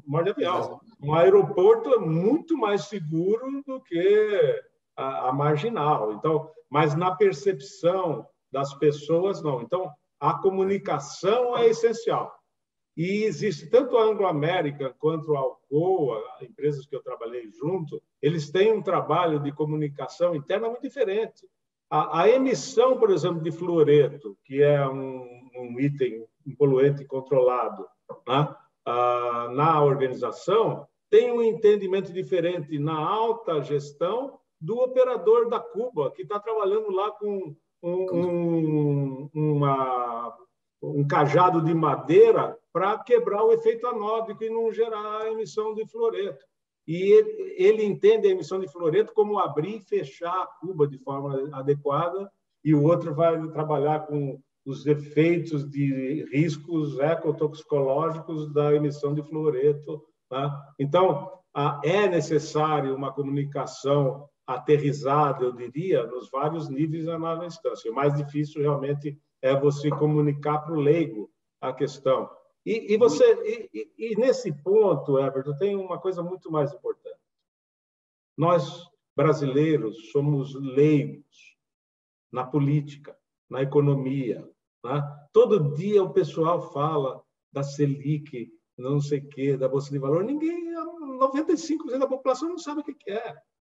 morte 0.05 0.30
avião. 0.30 0.80
Um 1.01 1.13
aeroporto 1.13 1.93
é 1.93 1.97
muito 1.97 2.57
mais 2.57 2.86
seguro 2.86 3.61
do 3.68 3.82
que 3.82 4.63
a, 4.95 5.30
a 5.30 5.34
marginal. 5.34 6.13
Então, 6.13 6.49
mas 6.70 6.95
na 6.95 7.13
percepção 7.13 8.26
das 8.51 8.74
pessoas, 8.76 9.41
não. 9.43 9.61
Então, 9.61 9.91
a 10.20 10.36
comunicação 10.36 11.57
é 11.57 11.68
essencial. 11.68 12.34
E 12.95 13.23
existe 13.23 13.69
tanto 13.69 13.97
a 13.97 14.03
Anglo-América 14.03 14.95
quanto 14.97 15.35
a 15.35 15.39
Alcoa, 15.39 16.23
empresas 16.41 16.85
que 16.85 16.95
eu 16.95 17.03
trabalhei 17.03 17.51
junto, 17.51 18.01
eles 18.21 18.49
têm 18.49 18.71
um 18.71 18.81
trabalho 18.81 19.39
de 19.39 19.51
comunicação 19.51 20.33
interna 20.33 20.69
muito 20.69 20.81
diferente. 20.81 21.45
A, 21.89 22.21
a 22.21 22.29
emissão, 22.29 22.97
por 22.97 23.11
exemplo, 23.11 23.41
de 23.41 23.51
fluoreto, 23.51 24.37
que 24.45 24.63
é 24.63 24.87
um, 24.87 25.49
um 25.57 25.79
item, 25.79 26.25
um 26.47 26.55
poluente 26.55 27.03
controlado 27.03 27.85
né? 28.27 28.55
ah, 28.85 29.49
na 29.53 29.83
organização, 29.83 30.87
tem 31.09 31.31
um 31.31 31.41
entendimento 31.41 32.13
diferente 32.13 32.79
na 32.79 32.97
alta 32.97 33.61
gestão 33.61 34.39
do 34.59 34.79
operador 34.79 35.49
da 35.49 35.59
Cuba, 35.59 36.11
que 36.11 36.21
está 36.21 36.39
trabalhando 36.39 36.91
lá 36.91 37.11
com 37.11 37.55
um, 37.83 39.29
uma, 39.33 40.35
um 40.93 41.07
cajado 41.07 41.61
de 41.61 41.73
madeira 41.73 42.57
para 42.71 42.97
quebrar 42.99 43.43
o 43.43 43.51
efeito 43.51 43.88
anódico 43.88 44.43
e 44.43 44.49
não 44.49 44.71
gerar 44.71 45.21
a 45.21 45.31
emissão 45.31 45.73
de 45.73 45.88
fluoreto. 45.88 46.45
E 46.88 47.11
ele, 47.11 47.55
ele, 47.57 47.83
entende 47.83 48.27
a 48.27 48.31
emissão 48.31 48.59
de 48.59 48.71
fluoreto 48.71 49.13
como 49.13 49.39
abrir 49.39 49.77
e 49.77 49.81
fechar 49.81 50.33
a 50.33 50.47
cuba 50.59 50.88
de 50.88 50.99
forma 50.99 51.49
adequada, 51.53 52.29
e 52.63 52.75
o 52.75 52.83
outro 52.83 53.13
vai 53.13 53.41
trabalhar 53.49 54.05
com 54.05 54.39
os 54.65 54.86
efeitos 54.86 55.69
de 55.69 56.27
riscos 56.31 56.99
ecotoxicológicos 56.99 58.51
da 58.51 58.73
emissão 58.73 59.13
de 59.13 59.23
fluoreto. 59.23 60.03
Tá? 60.29 60.51
Então, 60.79 61.31
é 61.83 62.07
necessário 62.07 62.95
uma 62.95 63.13
comunicação 63.13 64.27
aterrizada, 64.45 65.43
eu 65.43 65.51
diria, 65.51 66.05
nos 66.05 66.29
vários 66.29 66.69
níveis 66.69 67.05
da 67.05 67.17
nova 67.17 67.45
instância. 67.45 67.91
O 67.91 67.95
mais 67.95 68.15
difícil 68.15 68.61
realmente 68.61 69.17
é 69.45 69.55
você 69.55 69.91
comunicar 69.91 70.57
para 70.59 70.73
o 70.73 70.79
leigo 70.79 71.31
a 71.61 71.71
questão. 71.71 72.27
E, 72.65 72.93
e 72.93 72.97
você 72.97 73.23
e, 73.71 73.91
e, 73.95 74.15
nesse 74.15 74.51
ponto, 74.51 75.19
Everton, 75.19 75.55
tem 75.55 75.75
uma 75.75 75.99
coisa 75.99 76.23
muito 76.23 76.51
mais 76.51 76.73
importante. 76.73 77.19
Nós 78.35 78.89
brasileiros 79.15 80.09
somos 80.11 80.55
leigos 80.55 81.55
na 82.31 82.43
política, 82.43 83.15
na 83.47 83.61
economia. 83.61 84.49
Né? 84.83 85.27
Todo 85.31 85.75
dia 85.75 86.01
o 86.01 86.11
pessoal 86.11 86.73
fala 86.73 87.23
da 87.51 87.61
Selic, 87.61 88.51
não 88.75 88.99
sei 88.99 89.19
o 89.19 89.29
quê, 89.29 89.55
da 89.55 89.69
Bolsa 89.69 89.91
de 89.91 89.99
Valor. 89.99 90.23
Ninguém, 90.23 90.73
95% 90.73 91.99
da 91.99 92.07
população 92.07 92.49
não 92.49 92.57
sabe 92.57 92.81
o 92.81 92.83
que 92.83 93.11
é. 93.11 93.35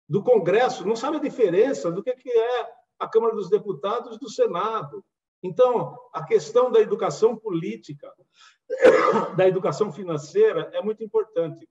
Do 0.08 0.22
Congresso, 0.22 0.86
não 0.86 0.94
sabe 0.94 1.16
a 1.16 1.20
diferença 1.20 1.90
do 1.90 2.04
que 2.04 2.10
é 2.30 2.72
a 3.00 3.08
Câmara 3.08 3.34
dos 3.34 3.50
Deputados 3.50 4.16
do 4.16 4.30
Senado. 4.30 5.04
Então, 5.42 5.98
a 6.12 6.24
questão 6.24 6.70
da 6.70 6.80
educação 6.80 7.36
política, 7.36 8.12
da 9.36 9.46
educação 9.46 9.92
financeira 9.92 10.70
é 10.72 10.82
muito 10.82 11.02
importante. 11.04 11.68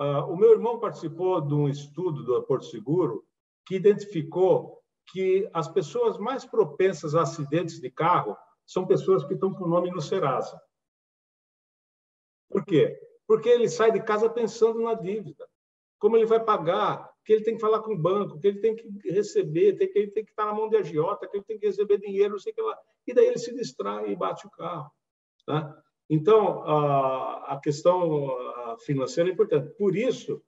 Uh, 0.00 0.32
o 0.32 0.36
meu 0.36 0.50
irmão 0.50 0.80
participou 0.80 1.40
de 1.40 1.54
um 1.54 1.68
estudo 1.68 2.24
do 2.24 2.42
Porto 2.42 2.66
Seguro 2.66 3.24
que 3.64 3.76
identificou 3.76 4.82
que 5.12 5.48
as 5.52 5.68
pessoas 5.68 6.18
mais 6.18 6.44
propensas 6.44 7.14
a 7.14 7.22
acidentes 7.22 7.80
de 7.80 7.90
carro 7.90 8.36
são 8.66 8.86
pessoas 8.86 9.24
que 9.24 9.34
estão 9.34 9.52
com 9.52 9.64
o 9.64 9.68
nome 9.68 9.90
no 9.90 10.00
Serasa. 10.00 10.60
Por 12.48 12.64
quê? 12.64 12.98
Porque 13.26 13.48
ele 13.48 13.68
sai 13.68 13.92
de 13.92 14.02
casa 14.02 14.28
pensando 14.28 14.80
na 14.80 14.94
dívida, 14.94 15.48
como 15.98 16.16
ele 16.16 16.26
vai 16.26 16.42
pagar, 16.42 17.13
que 17.24 17.32
ele 17.32 17.42
tem 17.42 17.54
que 17.54 17.60
falar 17.60 17.80
com 17.80 17.94
o 17.94 17.98
banco, 17.98 18.38
que 18.38 18.46
ele 18.46 18.60
tem 18.60 18.76
que 18.76 18.88
receber, 19.10 19.76
que 19.76 19.98
ele 19.98 20.10
tem 20.10 20.24
que 20.24 20.30
estar 20.30 20.44
na 20.44 20.52
mão 20.52 20.68
de 20.68 20.76
agiota, 20.76 21.26
que 21.26 21.36
ele 21.36 21.44
tem 21.44 21.58
que 21.58 21.66
receber 21.66 21.98
dinheiro, 21.98 22.32
não 22.32 22.38
sei 22.38 22.52
o 22.52 22.54
que 22.54 22.62
lá. 22.62 22.78
E 23.06 23.14
daí 23.14 23.26
ele 23.26 23.38
se 23.38 23.54
distrai 23.54 24.10
e 24.10 24.16
bate 24.16 24.46
o 24.46 24.50
carro. 24.50 24.90
Tá? 25.46 25.82
Então, 26.08 26.62
a 26.64 27.58
questão 27.62 28.36
financeira 28.84 29.30
é 29.30 29.32
importante. 29.32 29.70
Por 29.78 29.96
isso, 29.96 30.42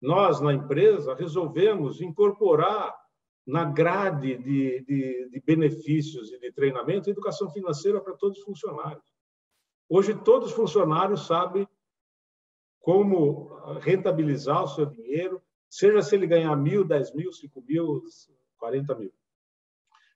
nós, 0.00 0.40
na 0.40 0.52
empresa, 0.52 1.14
resolvemos 1.14 2.00
incorporar 2.00 2.94
na 3.46 3.64
grade 3.64 4.36
de, 4.38 4.80
de, 4.82 5.28
de 5.30 5.42
benefícios 5.44 6.32
e 6.32 6.38
de 6.38 6.52
treinamento 6.52 7.10
educação 7.10 7.50
financeira 7.50 8.00
para 8.00 8.14
todos 8.14 8.38
os 8.38 8.44
funcionários. 8.44 9.04
Hoje, 9.88 10.14
todos 10.14 10.50
os 10.50 10.54
funcionários 10.54 11.26
sabem 11.26 11.68
como 12.80 13.54
rentabilizar 13.80 14.64
o 14.64 14.68
seu 14.68 14.86
dinheiro, 14.86 15.42
seja 15.72 16.02
se 16.02 16.14
ele 16.14 16.26
ganhar 16.26 16.54
mil, 16.54 16.84
dez 16.84 17.14
mil, 17.14 17.32
cinco 17.32 17.64
mil, 17.66 18.02
quarenta 18.58 18.94
mil. 18.94 19.10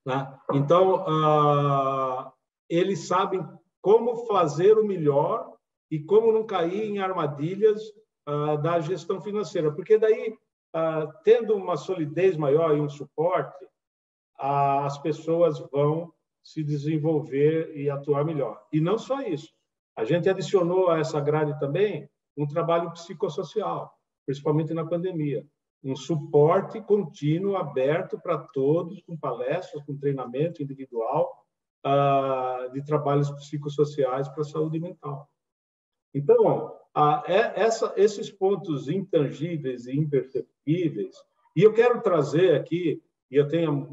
Né? 0.05 0.39
Então, 0.53 1.03
uh, 1.05 2.31
eles 2.69 3.07
sabem 3.07 3.43
como 3.81 4.27
fazer 4.27 4.77
o 4.77 4.85
melhor 4.85 5.57
e 5.91 5.99
como 5.99 6.31
não 6.31 6.45
cair 6.45 6.85
em 6.85 6.99
armadilhas 6.99 7.83
uh, 8.29 8.61
da 8.61 8.81
gestão 8.81 9.19
financeira, 9.23 9.73
porque 9.73 9.97
daí, 9.97 10.37
uh, 10.75 11.11
tendo 11.25 11.57
uma 11.57 11.79
solidez 11.79 12.37
maior 12.37 12.77
e 12.77 12.81
um 12.81 12.89
suporte, 12.91 13.67
as 14.39 14.99
pessoas 14.99 15.59
vão 15.73 16.13
se 16.43 16.63
desenvolver 16.63 17.75
e 17.75 17.89
atuar 17.89 18.27
melhor. 18.27 18.63
E 18.71 18.79
não 18.79 18.99
só 18.99 19.23
isso. 19.23 19.49
A 19.97 20.05
gente 20.05 20.29
adicionou 20.29 20.91
a 20.91 20.99
essa 20.99 21.19
grade 21.19 21.59
também 21.59 22.11
um 22.37 22.47
trabalho 22.47 22.93
psicossocial, 22.93 23.96
principalmente 24.27 24.75
na 24.75 24.85
pandemia. 24.85 25.47
Um 25.83 25.95
suporte 25.95 26.81
contínuo, 26.81 27.57
aberto 27.57 28.19
para 28.19 28.37
todos, 28.39 29.01
com 29.03 29.17
palestras, 29.17 29.85
com 29.85 29.97
treinamento 29.97 30.63
individual 30.63 31.47
uh, 31.87 32.73
de 32.73 32.85
trabalhos 32.85 33.31
psicossociais 33.31 34.29
para 34.29 34.43
a 34.43 34.45
saúde 34.45 34.81
mental. 34.81 35.29
Então, 36.13 36.67
uh, 36.97 37.23
é 37.27 37.63
essa, 37.63 37.95
esses 37.97 38.31
pontos 38.31 38.89
intangíveis 38.89 39.87
e 39.87 39.97
imperceptíveis, 39.97 41.15
e 41.55 41.63
eu 41.63 41.73
quero 41.73 42.03
trazer 42.03 42.55
aqui, 42.55 43.01
e 43.31 43.37
eu 43.37 43.49
tenho 43.49 43.89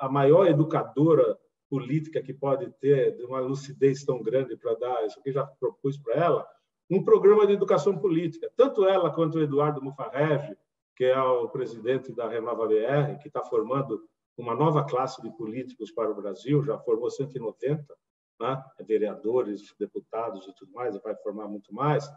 a 0.00 0.08
maior 0.08 0.46
educadora 0.46 1.38
política 1.68 2.22
que 2.22 2.32
pode 2.32 2.70
ter, 2.80 3.16
de 3.16 3.24
uma 3.24 3.40
lucidez 3.40 4.04
tão 4.04 4.22
grande 4.22 4.56
para 4.56 4.74
dar, 4.74 5.06
isso 5.06 5.18
aqui 5.18 5.32
já 5.32 5.44
propus 5.44 5.98
para 5.98 6.14
ela, 6.14 6.46
um 6.90 7.02
programa 7.02 7.46
de 7.46 7.52
educação 7.52 7.98
política. 7.98 8.50
Tanto 8.56 8.86
ela 8.86 9.12
quanto 9.12 9.38
o 9.38 9.42
Eduardo 9.42 9.82
Mufarrege, 9.82 10.56
que 10.96 11.04
é 11.04 11.20
o 11.20 11.48
presidente 11.48 12.12
da 12.12 12.28
Renova 12.28 12.66
BR, 12.66 13.18
que 13.20 13.28
está 13.28 13.44
formando 13.44 14.02
uma 14.36 14.54
nova 14.54 14.84
classe 14.84 15.20
de 15.22 15.30
políticos 15.36 15.90
para 15.90 16.10
o 16.10 16.14
Brasil, 16.14 16.62
já 16.62 16.78
formou 16.78 17.10
190 17.10 17.84
né? 18.40 18.62
vereadores, 18.86 19.74
deputados 19.78 20.46
e 20.46 20.54
tudo 20.54 20.72
mais, 20.72 20.94
e 20.94 21.00
vai 21.00 21.14
formar 21.16 21.48
muito 21.48 21.74
mais. 21.74 22.08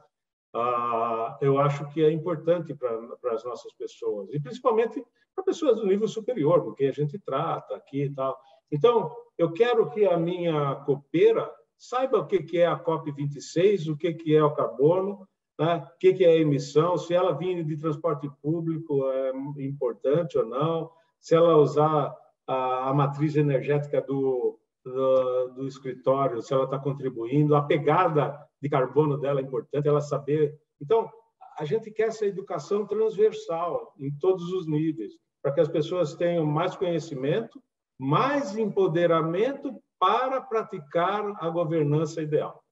Ah, 0.53 1.37
eu 1.41 1.59
acho 1.59 1.87
que 1.89 2.03
é 2.03 2.11
importante 2.11 2.73
para 2.75 3.33
as 3.33 3.43
nossas 3.43 3.73
pessoas, 3.73 4.29
e 4.31 4.39
principalmente 4.39 5.03
para 5.33 5.43
pessoas 5.43 5.77
do 5.77 5.87
nível 5.87 6.07
superior, 6.07 6.63
porque 6.63 6.85
a 6.85 6.91
gente 6.91 7.17
trata 7.19 7.75
aqui 7.75 8.03
e 8.03 8.13
tal. 8.13 8.37
Então, 8.71 9.15
eu 9.37 9.51
quero 9.51 9.89
que 9.89 10.05
a 10.05 10.17
minha 10.17 10.75
copeira 10.85 11.51
saiba 11.81 12.19
o 12.19 12.27
que 12.27 12.59
é 12.59 12.67
a 12.67 12.79
COP26, 12.79 13.91
o 13.91 13.97
que 13.97 14.35
é 14.35 14.43
o 14.43 14.53
carbono, 14.53 15.27
né? 15.59 15.77
o 15.77 15.97
que 15.97 16.23
é 16.23 16.33
a 16.33 16.37
emissão, 16.37 16.95
se 16.95 17.11
ela 17.11 17.33
vir 17.33 17.65
de 17.65 17.75
transporte 17.75 18.29
público 18.39 19.09
é 19.09 19.31
importante 19.63 20.37
ou 20.37 20.45
não, 20.45 20.91
se 21.19 21.33
ela 21.33 21.57
usar 21.57 22.15
a 22.45 22.93
matriz 22.93 23.35
energética 23.35 23.99
do, 23.99 24.59
do, 24.85 25.47
do, 25.55 25.67
escritório, 25.67 26.41
se 26.41 26.53
ela 26.53 26.65
está 26.65 26.77
contribuindo, 26.77 27.55
a 27.55 27.63
pegada 27.63 28.39
de 28.61 28.69
carbono 28.69 29.17
dela 29.17 29.39
é 29.39 29.43
importante, 29.43 29.87
ela 29.87 30.01
saber. 30.01 30.55
Então, 30.79 31.09
a 31.57 31.65
gente 31.65 31.89
quer 31.89 32.09
essa 32.09 32.27
educação 32.27 32.85
transversal 32.85 33.91
em 33.99 34.11
todos 34.19 34.53
os 34.53 34.67
níveis, 34.67 35.13
para 35.41 35.51
que 35.51 35.61
as 35.61 35.67
pessoas 35.67 36.13
tenham 36.13 36.45
mais 36.45 36.75
conhecimento, 36.75 37.59
mais 37.97 38.55
empoderamento 38.55 39.81
para 40.01 40.41
praticar 40.41 41.23
a 41.39 41.47
governança 41.47 42.23
ideal. 42.23 42.65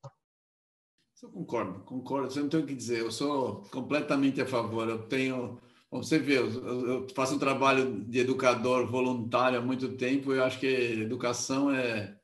Eu 1.22 1.30
concordo, 1.30 1.82
concordo. 1.82 2.32
Você 2.32 2.40
não 2.40 2.50
tem 2.50 2.60
o 2.60 2.66
que 2.66 2.74
dizer. 2.74 3.02
Eu 3.02 3.12
sou 3.12 3.62
completamente 3.72 4.42
a 4.42 4.48
favor. 4.48 4.90
Eu 4.90 5.08
tenho, 5.08 5.60
você 5.92 6.18
vê, 6.18 6.40
eu 6.40 7.08
faço 7.14 7.36
um 7.36 7.40
trabalho 7.40 8.04
de 8.06 8.20
educador 8.20 8.88
voluntário 8.88 9.60
há 9.60 9.62
muito 9.62 9.96
tempo. 9.96 10.34
Eu 10.34 10.44
acho 10.44 10.60
que 10.60 10.66
educação 10.66 11.70
é, 11.70 12.18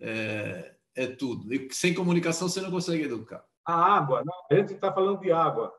é, 0.00 0.74
é 0.96 1.06
tudo. 1.06 1.54
E 1.54 1.72
sem 1.72 1.94
comunicação 1.94 2.48
você 2.48 2.60
não 2.60 2.72
consegue 2.72 3.04
educar. 3.04 3.44
A 3.64 3.74
água, 3.74 4.24
a 4.50 4.54
gente 4.56 4.72
está 4.72 4.92
falando 4.92 5.20
de 5.20 5.30
água. 5.30 5.72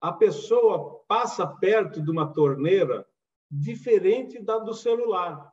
A 0.00 0.10
pessoa 0.10 1.04
passa 1.06 1.46
perto 1.46 2.00
de 2.00 2.10
uma 2.10 2.32
torneira 2.32 3.06
diferente 3.50 4.40
da 4.42 4.58
do 4.58 4.72
celular. 4.72 5.52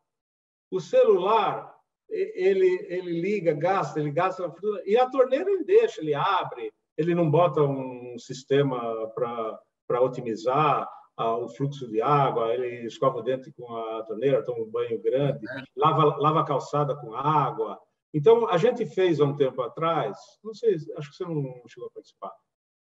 O 0.71 0.79
celular 0.79 1.78
ele, 2.09 2.87
ele 2.89 3.21
liga, 3.21 3.53
gasta, 3.53 3.99
ele 3.99 4.11
gasta, 4.11 4.51
e 4.85 4.97
a 4.97 5.09
torneira 5.09 5.49
ele 5.49 5.63
deixa, 5.63 6.01
ele 6.01 6.13
abre, 6.13 6.71
ele 6.97 7.15
não 7.15 7.29
bota 7.29 7.61
um 7.61 8.17
sistema 8.17 9.07
para 9.15 10.01
otimizar 10.01 10.87
o 11.17 11.49
fluxo 11.49 11.87
de 11.87 12.01
água, 12.01 12.53
ele 12.53 12.85
escova 12.87 13.19
o 13.19 13.21
dente 13.21 13.51
com 13.51 13.75
a 13.75 14.03
torneira, 14.03 14.43
toma 14.43 14.63
um 14.63 14.69
banho 14.69 14.99
grande, 15.01 15.39
é. 15.49 15.63
lava, 15.75 16.17
lava 16.17 16.41
a 16.41 16.45
calçada 16.45 16.95
com 16.95 17.13
água. 17.13 17.77
Então, 18.13 18.47
a 18.49 18.57
gente 18.57 18.85
fez 18.85 19.19
há 19.19 19.25
um 19.25 19.35
tempo 19.35 19.61
atrás, 19.61 20.17
não 20.43 20.53
sei, 20.53 20.75
acho 20.97 21.11
que 21.11 21.17
você 21.17 21.25
não 21.25 21.61
chegou 21.67 21.87
a 21.89 21.91
participar, 21.91 22.31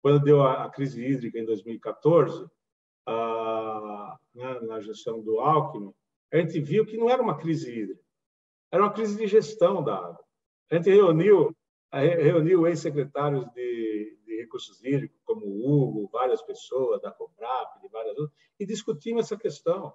quando 0.01 0.23
deu 0.23 0.41
a, 0.41 0.65
a 0.65 0.69
crise 0.69 1.05
hídrica 1.05 1.39
em 1.39 1.45
2014, 1.45 2.45
a, 3.05 4.17
né, 4.33 4.59
na 4.61 4.79
gestão 4.81 5.21
do 5.21 5.39
Alckmin, 5.39 5.93
a 6.31 6.37
gente 6.37 6.59
viu 6.59 6.85
que 6.85 6.97
não 6.97 7.09
era 7.09 7.21
uma 7.21 7.37
crise 7.37 7.71
hídrica, 7.71 8.02
era 8.73 8.81
uma 8.81 8.91
crise 8.91 9.15
de 9.15 9.27
gestão 9.27 9.83
da 9.83 9.95
água. 9.95 10.25
A 10.71 10.75
gente 10.75 10.89
reuniu, 10.89 11.55
reuniu 11.91 12.65
ex-secretários 12.65 13.45
de, 13.53 14.17
de, 14.25 14.37
recursos 14.41 14.83
hídricos, 14.83 15.21
como 15.23 15.45
o 15.45 15.71
Hugo, 15.71 16.09
várias 16.11 16.41
pessoas 16.41 16.99
da 16.99 17.11
Cobrap, 17.11 17.79
de 17.79 17.87
várias 17.89 18.17
outras, 18.17 18.35
e 18.59 18.65
discutimos 18.65 19.25
essa 19.25 19.37
questão. 19.37 19.93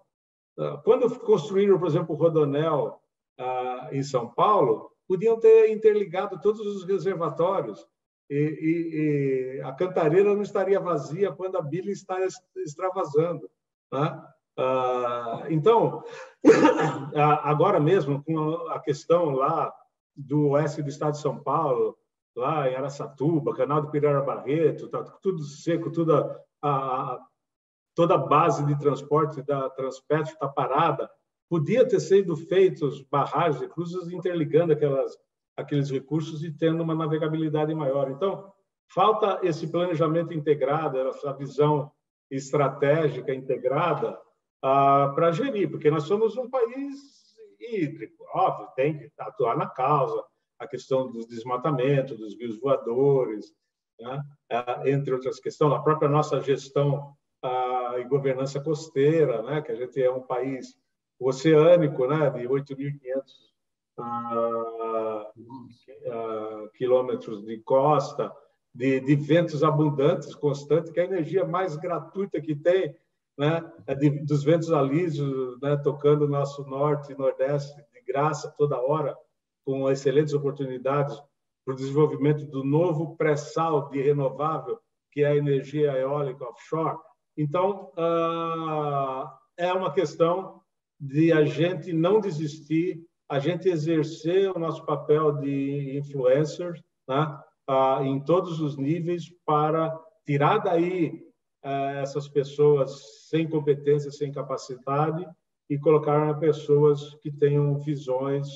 Ah, 0.56 0.80
quando 0.84 1.10
construíram, 1.18 1.76
por 1.76 1.88
exemplo, 1.88 2.14
o 2.14 2.18
Rodonel 2.18 3.02
ah, 3.36 3.88
em 3.90 4.04
São 4.04 4.32
Paulo, 4.32 4.92
podiam 5.08 5.40
ter 5.40 5.72
interligado 5.72 6.40
todos 6.40 6.60
os 6.60 6.84
reservatórios 6.84 7.84
e, 8.30 8.36
e, 8.36 9.56
e, 9.56 9.60
a 9.62 9.72
cantareira 9.72 10.32
não 10.34 10.42
estaria 10.42 10.78
vazia 10.78 11.32
quando 11.32 11.56
a 11.56 11.62
bilha 11.62 11.90
está 11.90 12.16
extravasando. 12.56 13.50
Né? 13.92 14.24
Ah, 14.58 15.44
então, 15.48 16.02
agora 17.44 17.78
mesmo, 17.78 18.22
com 18.24 18.68
a 18.70 18.80
questão 18.80 19.30
lá 19.30 19.72
do 20.16 20.48
oeste 20.48 20.82
do 20.82 20.88
estado 20.88 21.12
de 21.12 21.20
São 21.20 21.38
Paulo, 21.38 21.96
lá 22.36 22.68
em 22.68 22.74
Araçatuba, 22.74 23.54
canal 23.54 23.80
do 23.80 23.90
Pirara 23.90 24.20
Barreto, 24.20 24.88
tá 24.88 25.04
tudo 25.22 25.44
seco, 25.44 25.92
toda 25.92 26.44
a, 26.60 27.20
toda 27.94 28.16
a 28.16 28.18
base 28.18 28.66
de 28.66 28.76
transporte 28.76 29.42
da 29.42 29.70
Transpetro 29.70 30.32
está 30.32 30.48
parada. 30.48 31.08
Podia 31.48 31.86
ter 31.86 32.00
sido 32.00 32.36
feitos 32.36 33.00
barragens 33.02 33.62
e 33.62 33.68
cruzes 33.68 34.08
interligando 34.08 34.72
aquelas, 34.72 35.16
aqueles 35.56 35.88
recursos 35.88 36.42
e 36.42 36.50
tendo 36.50 36.82
uma 36.82 36.96
navegabilidade 36.96 37.72
maior. 37.76 38.10
Então, 38.10 38.52
falta 38.88 39.38
esse 39.44 39.68
planejamento 39.68 40.34
integrado, 40.34 40.98
essa 40.98 41.32
visão 41.32 41.92
estratégica 42.28 43.32
integrada 43.32 44.18
ah, 44.62 45.12
para 45.14 45.32
gerir, 45.32 45.70
porque 45.70 45.90
nós 45.90 46.04
somos 46.04 46.36
um 46.36 46.48
país 46.48 47.18
hídrico, 47.60 48.24
óbvio, 48.32 48.68
tem 48.76 48.96
que 48.98 49.10
atuar 49.18 49.56
na 49.56 49.66
causa, 49.66 50.24
a 50.58 50.66
questão 50.66 51.10
do 51.10 51.26
desmatamento, 51.26 52.16
dos 52.16 52.36
rios 52.38 52.58
voadores, 52.58 53.52
né? 54.00 54.22
É, 54.50 54.90
entre 54.90 55.12
outras 55.12 55.40
questões, 55.40 55.72
a 55.72 55.80
própria 55.80 56.08
nossa 56.08 56.40
gestão 56.40 57.14
e 57.98 58.04
governança 58.04 58.60
costeira, 58.60 59.42
né? 59.42 59.62
que 59.62 59.72
a 59.72 59.74
gente 59.74 60.02
é 60.02 60.10
um 60.10 60.22
país 60.22 60.76
oceânico, 61.18 62.06
né? 62.06 62.30
de 62.30 62.46
8.500 62.48 63.48
quilômetros 66.74 67.44
de 67.44 67.58
costa, 67.58 68.32
de, 68.74 69.00
de, 69.00 69.16
ventos 69.16 69.64
abundantes, 69.64 70.34
constantes, 70.34 70.92
que 70.92 71.00
é 71.00 71.02
a 71.04 71.06
energia 71.06 71.44
mais 71.44 71.76
gratuita 71.76 72.40
que 72.40 72.54
tem, 72.54 72.94
né? 73.38 73.62
É 73.86 73.94
de, 73.94 74.10
dos 74.24 74.42
ventos 74.42 74.72
alísios, 74.72 75.58
né? 75.62 75.76
tocando 75.76 76.24
o 76.24 76.28
nosso 76.28 76.64
norte 76.64 77.12
e 77.12 77.16
nordeste 77.16 77.74
de 77.92 78.02
graça 78.06 78.52
toda 78.58 78.80
hora, 78.80 79.16
com 79.64 79.88
excelentes 79.88 80.34
oportunidades 80.34 81.16
para 81.64 81.74
o 81.74 81.76
desenvolvimento 81.76 82.44
do 82.46 82.64
novo 82.64 83.16
pré-sal 83.16 83.88
de 83.90 84.02
renovável, 84.02 84.78
que 85.12 85.22
é 85.22 85.28
a 85.28 85.36
energia 85.36 85.92
eólica 85.92 86.44
offshore. 86.44 86.98
Então, 87.36 87.92
ah, 87.96 89.38
é 89.56 89.72
uma 89.72 89.92
questão 89.92 90.60
de 90.98 91.30
a 91.30 91.44
gente 91.44 91.92
não 91.92 92.20
desistir, 92.20 93.04
a 93.28 93.38
gente 93.38 93.68
exercer 93.68 94.50
o 94.50 94.58
nosso 94.58 94.84
papel 94.84 95.32
de 95.36 95.98
influencer 95.98 96.72
né, 97.06 97.38
ah, 97.68 98.00
em 98.02 98.18
todos 98.24 98.60
os 98.60 98.76
níveis 98.76 99.24
para 99.44 99.96
tirar 100.26 100.58
daí 100.58 101.27
essas 101.62 102.28
pessoas 102.28 103.26
sem 103.28 103.48
competência, 103.48 104.10
sem 104.10 104.32
capacidade 104.32 105.26
e 105.68 105.78
colocar 105.78 106.38
pessoas 106.38 107.14
que 107.16 107.30
tenham 107.30 107.78
visões 107.78 108.48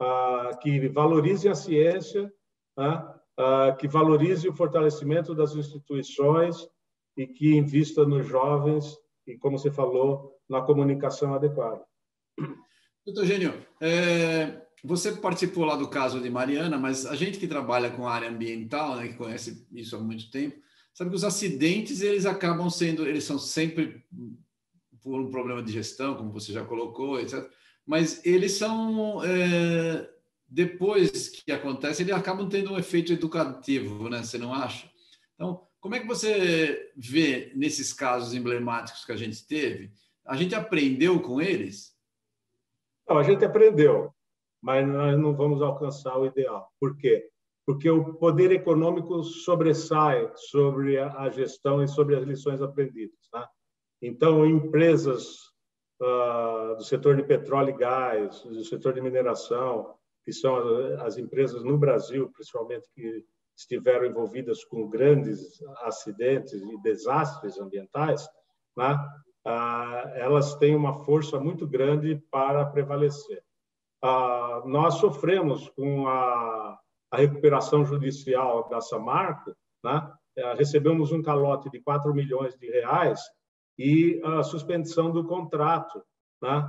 ah, 0.00 0.50
que 0.62 0.88
valorizem 0.88 1.50
a 1.50 1.54
ciência, 1.54 2.32
né, 2.76 3.14
ah, 3.38 3.76
que 3.78 3.88
valorizem 3.88 4.50
o 4.50 4.54
fortalecimento 4.54 5.34
das 5.34 5.54
instituições 5.54 6.68
e 7.16 7.26
que 7.26 7.56
invista 7.56 8.04
nos 8.04 8.26
jovens 8.26 8.96
e, 9.26 9.36
como 9.36 9.58
você 9.58 9.70
falou, 9.70 10.38
na 10.48 10.60
comunicação 10.60 11.34
adequada. 11.34 11.84
Doutor 13.04 13.26
Gênio, 13.26 13.54
é, 13.80 14.62
você 14.82 15.12
participou 15.12 15.64
lá 15.64 15.76
do 15.76 15.88
caso 15.88 16.20
de 16.20 16.30
Mariana, 16.30 16.78
mas 16.78 17.06
a 17.06 17.14
gente 17.14 17.38
que 17.38 17.48
trabalha 17.48 17.90
com 17.90 18.06
a 18.06 18.12
área 18.12 18.28
ambiental, 18.28 18.96
né, 18.96 19.08
que 19.08 19.14
conhece 19.14 19.66
isso 19.72 19.96
há 19.96 20.00
muito 20.00 20.30
tempo, 20.30 20.56
sabe 20.94 21.10
que 21.10 21.16
os 21.16 21.24
acidentes 21.24 22.00
eles 22.00 22.24
acabam 22.24 22.70
sendo, 22.70 23.06
eles 23.06 23.24
são 23.24 23.38
sempre 23.38 24.02
por 25.02 25.20
um 25.20 25.30
problema 25.30 25.62
de 25.62 25.72
gestão, 25.72 26.14
como 26.14 26.32
você 26.32 26.52
já 26.52 26.64
colocou, 26.64 27.20
etc. 27.20 27.46
Mas 27.84 28.24
eles 28.24 28.52
são 28.52 29.22
é, 29.22 30.08
depois 30.48 31.28
que 31.28 31.52
acontece, 31.52 32.02
eles 32.02 32.14
acabam 32.14 32.48
tendo 32.48 32.72
um 32.72 32.78
efeito 32.78 33.12
educativo, 33.12 34.08
né? 34.08 34.22
Você 34.22 34.38
não 34.38 34.54
acha? 34.54 34.88
Então, 35.34 35.66
como 35.80 35.96
é 35.96 36.00
que 36.00 36.06
você 36.06 36.92
vê 36.96 37.52
nesses 37.54 37.92
casos 37.92 38.32
emblemáticos 38.32 39.04
que 39.04 39.12
a 39.12 39.16
gente 39.16 39.46
teve? 39.46 39.92
A 40.24 40.36
gente 40.36 40.54
aprendeu 40.54 41.20
com 41.20 41.42
eles? 41.42 41.94
Não, 43.06 43.18
a 43.18 43.22
gente 43.22 43.44
aprendeu, 43.44 44.14
mas 44.62 44.86
nós 44.88 45.18
não 45.18 45.34
vamos 45.34 45.60
alcançar 45.60 46.16
o 46.16 46.24
ideal. 46.24 46.72
Por 46.80 46.96
quê? 46.96 47.28
Porque 47.66 47.90
o 47.90 48.14
poder 48.14 48.52
econômico 48.52 49.22
sobressai 49.22 50.30
sobre 50.36 50.98
a 50.98 51.28
gestão 51.30 51.82
e 51.82 51.88
sobre 51.88 52.14
as 52.14 52.24
lições 52.24 52.60
aprendidas. 52.60 53.18
Tá? 53.30 53.48
Então, 54.02 54.44
empresas 54.44 55.36
uh, 56.02 56.76
do 56.76 56.84
setor 56.84 57.16
de 57.16 57.22
petróleo 57.22 57.70
e 57.70 57.78
gás, 57.78 58.42
do 58.42 58.64
setor 58.64 58.92
de 58.92 59.00
mineração, 59.00 59.94
que 60.24 60.32
são 60.32 60.56
as 61.00 61.18
empresas 61.18 61.62
no 61.62 61.78
Brasil, 61.78 62.30
principalmente 62.32 62.88
que 62.94 63.24
estiveram 63.56 64.06
envolvidas 64.06 64.64
com 64.64 64.88
grandes 64.88 65.62
acidentes 65.82 66.54
e 66.54 66.82
desastres 66.82 67.58
ambientais, 67.58 68.26
né, 68.76 68.98
ah, 69.46 70.12
elas 70.16 70.54
têm 70.56 70.74
uma 70.74 71.04
força 71.04 71.38
muito 71.38 71.66
grande 71.66 72.16
para 72.30 72.64
prevalecer. 72.64 73.42
Ah, 74.02 74.62
nós 74.64 74.94
sofremos 74.94 75.68
com 75.70 76.08
a, 76.08 76.78
a 77.14 77.16
recuperação 77.16 77.84
judicial 77.84 78.68
da 78.68 78.80
Samarco, 78.80 79.54
né, 79.82 80.12
eh, 80.36 80.54
recebemos 80.54 81.12
um 81.12 81.22
calote 81.22 81.70
de 81.70 81.80
4 81.80 82.12
milhões 82.12 82.56
de 82.56 82.70
reais 82.70 83.20
e 83.78 84.20
a 84.24 84.42
suspensão 84.42 85.10
do 85.10 85.24
contrato, 85.24 86.02
né, 86.42 86.68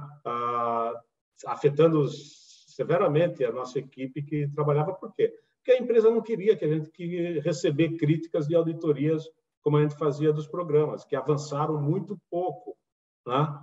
afetando 1.45 2.07
severamente 2.07 3.43
a 3.43 3.51
nossa 3.51 3.79
equipe 3.79 4.21
que 4.23 4.47
trabalhava. 4.49 4.93
Por 4.93 5.13
quê? 5.13 5.33
porque 5.65 5.71
a 5.71 5.83
empresa 5.83 6.11
não 6.11 6.21
queria 6.21 6.55
que 6.55 6.63
a 6.63 6.67
gente 6.67 6.91
que 6.91 7.39
receber 7.39 7.97
críticas 7.97 8.47
de 8.47 8.55
auditorias 8.55 9.27
como 9.63 9.77
a 9.77 9.81
gente 9.81 9.97
fazia 9.97 10.31
dos 10.31 10.45
programas, 10.45 11.03
que 11.03 11.15
avançaram 11.15 11.81
muito 11.81 12.21
pouco 12.29 12.77
né, 13.25 13.59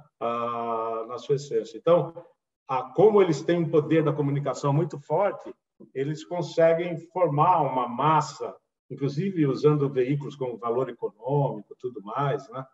na 1.06 1.16
sua 1.16 1.36
essência. 1.36 1.78
Então, 1.78 2.12
como 2.96 3.22
eles 3.22 3.40
têm 3.40 3.60
um 3.60 3.70
poder 3.70 4.02
da 4.02 4.12
comunicação 4.12 4.72
muito 4.72 4.98
forte, 4.98 5.54
eles 5.94 6.24
conseguem 6.24 6.98
formar 7.12 7.62
uma 7.62 7.88
massa, 7.88 8.54
inclusive 8.90 9.46
usando 9.46 9.88
veículos 9.88 10.36
como 10.36 10.58
valor 10.58 10.88
econômico, 10.88 11.76
tudo 11.78 12.02
mais, 12.02 12.48
né, 12.50 12.64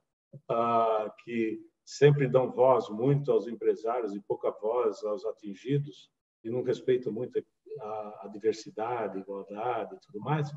a, 0.49 1.13
que 1.25 1.61
sempre 1.85 2.29
dão 2.29 2.51
voz 2.51 2.89
muito 2.91 3.33
aos 3.33 3.47
empresários 3.47 4.15
e 4.15 4.21
pouca 4.21 4.51
voz 4.51 5.03
aos 5.05 5.25
atingidos 5.25 6.11
e 6.45 6.51
não 6.51 6.63
respeitam 6.63 7.13
muito 7.13 7.43
a, 7.81 8.21
a 8.25 8.29
diversidade, 8.29 9.19
igualdade 9.19 9.95
e 9.95 10.01
tudo 10.01 10.21
mais. 10.21 10.51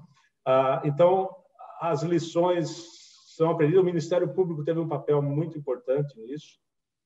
Ah, 0.46 0.82
então, 0.84 1.30
as 1.80 2.04
lições 2.04 2.70
são 3.36 3.52
aprendidas. 3.52 3.82
O 3.82 3.86
Ministério 3.86 4.34
Público 4.34 4.64
teve 4.64 4.80
um 4.80 4.88
papel 4.88 5.22
muito 5.22 5.58
importante 5.58 6.20
nisso, 6.20 6.60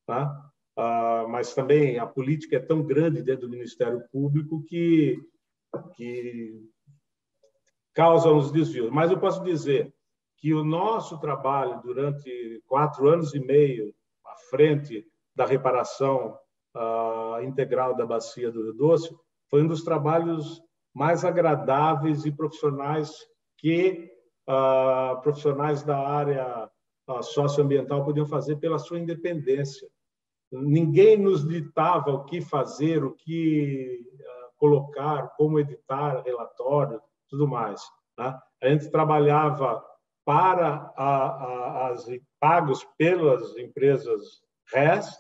tá? 0.06 0.34
Ah, 0.78 1.26
mas 1.30 1.54
também 1.54 2.00
a 2.00 2.06
política 2.06 2.58
é 2.58 2.60
tão 2.60 2.84
grande 2.84 3.24
dentro 3.24 3.48
do 3.48 3.52
Ministério 3.52 4.02
Público 4.12 4.64
que, 4.64 5.18
que 5.96 6.70
causa 7.94 8.32
uns 8.32 8.52
desvios. 8.52 8.92
Mas 8.92 9.10
eu 9.12 9.20
posso 9.20 9.44
dizer 9.44 9.94
que 10.38 10.54
o 10.54 10.64
nosso 10.64 11.20
trabalho 11.20 11.82
durante 11.82 12.62
quatro 12.68 13.08
anos 13.08 13.34
e 13.34 13.40
meio 13.40 13.94
à 14.26 14.36
frente 14.50 15.06
da 15.36 15.46
reparação 15.46 16.38
uh, 16.76 17.42
integral 17.42 17.96
da 17.96 18.06
bacia 18.06 18.52
do 18.52 18.64
Rio 18.64 18.74
Doce 18.74 19.16
foi 19.50 19.64
um 19.64 19.68
dos 19.68 19.84
trabalhos 19.84 20.62
mais 20.94 21.26
agradáveis 21.26 22.26
e 22.26 22.32
profissionais 22.32 23.12
que 23.58 24.10
uh, 24.48 25.22
profissionais 25.22 25.84
da 25.84 25.98
área 25.98 26.70
uh, 27.08 27.24
socioambiental 27.24 28.04
podiam 28.04 28.26
fazer 28.26 28.58
pela 28.58 28.78
sua 28.78 29.00
independência. 29.00 29.88
Ninguém 30.52 31.18
nos 31.18 31.48
ditava 31.48 32.12
o 32.12 32.24
que 32.24 32.40
fazer, 32.42 33.04
o 33.04 33.14
que 33.14 34.00
colocar, 34.58 35.30
como 35.38 35.60
editar 35.60 36.22
relatório, 36.24 37.02
tudo 37.30 37.48
mais. 37.48 37.82
Né? 38.18 38.38
A 38.62 38.70
gente 38.70 38.90
trabalhava 38.90 39.84
para 40.26 40.92
a, 40.96 41.28
a, 41.28 41.88
as 41.90 42.06
pagos 42.40 42.84
pelas 42.98 43.56
empresas 43.58 44.42
RES, 44.74 45.16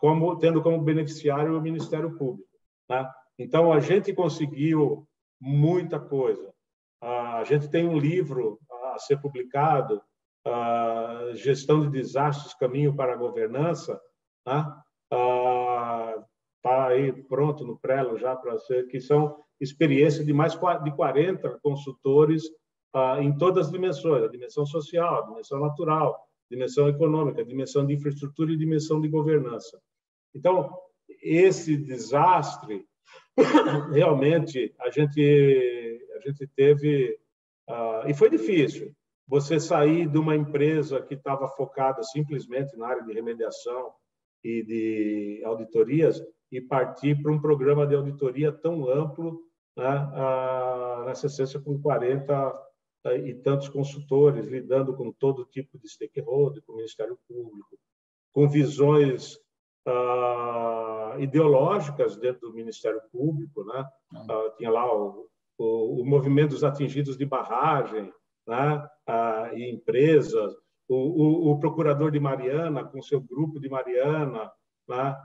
como 0.00 0.38
tendo 0.38 0.62
como 0.62 0.82
beneficiário 0.82 1.56
o 1.56 1.62
Ministério 1.62 2.16
Público. 2.18 2.48
Né? 2.88 3.10
Então, 3.38 3.72
a 3.72 3.80
gente 3.80 4.12
conseguiu 4.12 5.08
muita 5.40 5.98
coisa. 5.98 6.52
A 7.00 7.42
gente 7.44 7.68
tem 7.68 7.88
um 7.88 7.98
livro 7.98 8.60
a 8.94 8.98
ser 8.98 9.20
publicado, 9.20 10.02
Gestão 11.34 11.80
de 11.80 11.90
Desastres, 11.90 12.54
Caminho 12.54 12.94
para 12.94 13.14
a 13.14 13.16
Governança, 13.16 14.00
está 16.62 16.86
aí 16.86 17.12
pronto 17.24 17.66
no 17.66 17.76
Prelo 17.76 18.16
já 18.16 18.36
para 18.36 18.56
ser, 18.60 18.86
que 18.86 19.00
são 19.00 19.36
experiências 19.60 20.24
de 20.24 20.32
mais 20.32 20.52
de 20.52 20.94
40 20.94 21.58
consultores 21.60 22.44
em 23.20 23.36
todas 23.36 23.66
as 23.66 23.72
dimensões, 23.72 24.22
a 24.22 24.28
dimensão 24.28 24.64
social, 24.64 25.22
a 25.22 25.26
dimensão 25.26 25.58
natural, 25.58 26.14
a 26.14 26.54
dimensão 26.54 26.88
econômica, 26.88 27.40
a 27.40 27.44
dimensão 27.44 27.84
de 27.84 27.94
infraestrutura 27.94 28.52
e 28.52 28.54
a 28.54 28.58
dimensão 28.58 29.00
de 29.00 29.08
governança. 29.08 29.80
Então, 30.34 30.70
esse 31.22 31.76
desastre 31.76 32.86
realmente 33.92 34.74
a 34.80 34.90
gente 34.90 36.06
a 36.16 36.20
gente 36.20 36.46
teve 36.54 37.18
uh, 37.68 38.08
e 38.08 38.14
foi 38.14 38.30
difícil 38.30 38.94
você 39.26 39.58
sair 39.58 40.06
de 40.08 40.18
uma 40.18 40.36
empresa 40.36 41.00
que 41.02 41.14
estava 41.14 41.48
focada 41.48 42.02
simplesmente 42.02 42.76
na 42.76 42.86
área 42.86 43.02
de 43.02 43.12
remediação 43.12 43.92
e 44.44 44.62
de 44.62 45.42
auditorias 45.44 46.22
e 46.52 46.60
partir 46.60 47.20
para 47.20 47.32
um 47.32 47.40
programa 47.40 47.86
de 47.86 47.94
auditoria 47.94 48.52
tão 48.52 48.88
amplo 48.88 49.40
né, 49.76 51.04
nessa 51.06 51.26
essência 51.26 51.58
com 51.58 51.80
40 51.80 52.52
uh, 53.06 53.10
e 53.10 53.34
tantos 53.34 53.68
consultores 53.68 54.46
lidando 54.46 54.94
com 54.94 55.10
todo 55.10 55.46
tipo 55.46 55.78
de 55.78 55.88
stakeholder, 55.88 56.62
com 56.64 56.74
o 56.74 56.76
Ministério 56.76 57.18
Público, 57.26 57.78
com 58.32 58.46
visões 58.48 59.36
uh, 59.88 61.18
ideológicas 61.18 62.16
dentro 62.16 62.48
do 62.48 62.54
Ministério 62.54 63.00
Público, 63.10 63.64
né? 63.64 63.84
Uh, 64.12 64.56
tinha 64.56 64.70
lá 64.70 64.94
o, 64.94 65.26
o, 65.58 66.02
o 66.02 66.06
movimento 66.06 66.50
dos 66.50 66.64
atingidos 66.64 67.16
de 67.16 67.24
barragem, 67.24 68.12
né? 68.46 68.86
ah, 69.06 69.50
e 69.54 69.70
empresas, 69.70 70.52
o, 70.88 70.94
o, 70.94 71.52
o, 71.52 71.60
procurador 71.60 72.10
de 72.10 72.20
Mariana 72.20 72.84
com 72.84 73.00
seu 73.02 73.20
grupo 73.20 73.58
de 73.60 73.68
Mariana, 73.68 74.50
né? 74.88 75.16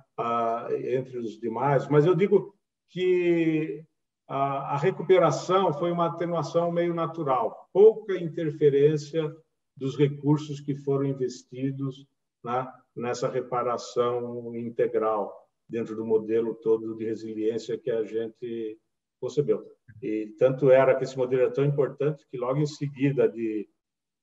entre 0.93 1.17
os 1.17 1.39
demais. 1.39 1.87
Mas 1.87 2.05
eu 2.05 2.15
digo 2.15 2.55
que 2.89 3.83
a, 4.27 4.73
a 4.73 4.77
recuperação 4.77 5.73
foi 5.73 5.91
uma 5.91 6.07
atenuação 6.07 6.71
meio 6.71 6.93
natural, 6.93 7.69
pouca 7.71 8.17
interferência 8.17 9.33
dos 9.75 9.97
recursos 9.97 10.59
que 10.59 10.75
foram 10.75 11.05
investidos 11.05 12.05
né? 12.43 12.67
nessa 12.95 13.29
reparação 13.29 14.55
integral 14.55 15.33
dentro 15.69 15.95
do 15.95 16.05
modelo 16.05 16.55
todo 16.55 16.95
de 16.95 17.05
resiliência 17.05 17.77
que 17.77 17.91
a 17.91 18.03
gente 18.03 18.77
concebeu. 19.19 19.63
E 20.01 20.33
tanto 20.37 20.69
era 20.71 20.95
que 20.95 21.03
esse 21.03 21.17
modelo 21.17 21.43
é 21.43 21.49
tão 21.49 21.65
importante 21.65 22.25
que 22.29 22.37
logo 22.37 22.59
em 22.59 22.65
seguida 22.65 23.27
de, 23.27 23.67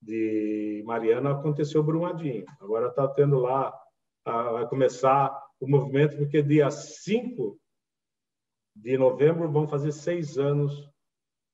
de 0.00 0.82
Mariana 0.86 1.32
aconteceu 1.32 1.82
Brumadinho. 1.82 2.44
Agora 2.60 2.88
está 2.88 3.06
tendo 3.08 3.38
lá, 3.38 3.72
vai 4.24 4.68
começar 4.68 5.30
o 5.60 5.68
movimento, 5.68 6.16
porque 6.16 6.42
dia 6.42 6.70
5 6.70 7.58
de 8.74 8.98
novembro 8.98 9.50
vão 9.50 9.68
fazer 9.68 9.92
seis 9.92 10.36
anos 10.38 10.90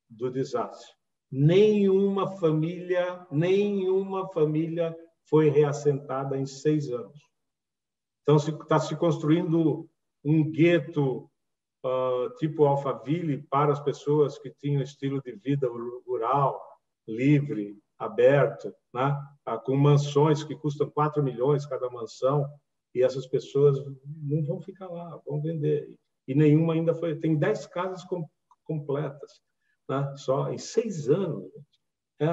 do 0.09 0.31
desastre. 0.31 0.91
Nenhuma 1.31 2.37
família, 2.39 3.27
nenhuma 3.31 4.29
família 4.33 4.97
foi 5.29 5.49
reassentada 5.49 6.37
em 6.37 6.47
seis 6.47 6.91
anos. 6.91 7.21
Então, 8.23 8.37
está 8.37 8.79
se 8.79 8.97
construindo 8.97 9.89
um 10.25 10.51
gueto 10.51 11.31
uh, 11.85 12.31
tipo 12.39 12.65
Alphaville 12.65 13.43
para 13.49 13.73
as 13.73 13.81
pessoas 13.81 14.39
que 14.39 14.51
tinham 14.51 14.83
estilo 14.83 15.21
de 15.23 15.33
vida 15.33 15.69
rural, 16.07 16.61
livre, 17.07 17.79
aberto, 18.01 18.75
né? 18.95 19.15
Uh, 19.47 19.61
com 19.61 19.77
mansões 19.77 20.43
que 20.43 20.57
custam 20.57 20.91
4 20.91 21.23
milhões 21.23 21.67
cada 21.67 21.89
mansão, 21.91 22.49
e 22.95 23.05
essas 23.05 23.27
pessoas 23.27 23.79
não 24.05 24.43
vão 24.45 24.61
ficar 24.61 24.89
lá, 24.89 25.21
vão 25.25 25.41
vender. 25.41 25.95
E 26.27 26.35
nenhuma 26.35 26.73
ainda 26.73 26.95
foi. 26.95 27.15
Tem 27.17 27.39
10 27.39 27.67
casas 27.67 28.03
com, 28.05 28.27
completas, 28.65 29.41
né? 29.89 30.13
só 30.17 30.51
em 30.51 30.59
seis 30.59 31.09
anos. 31.09 31.53
É, 32.21 32.27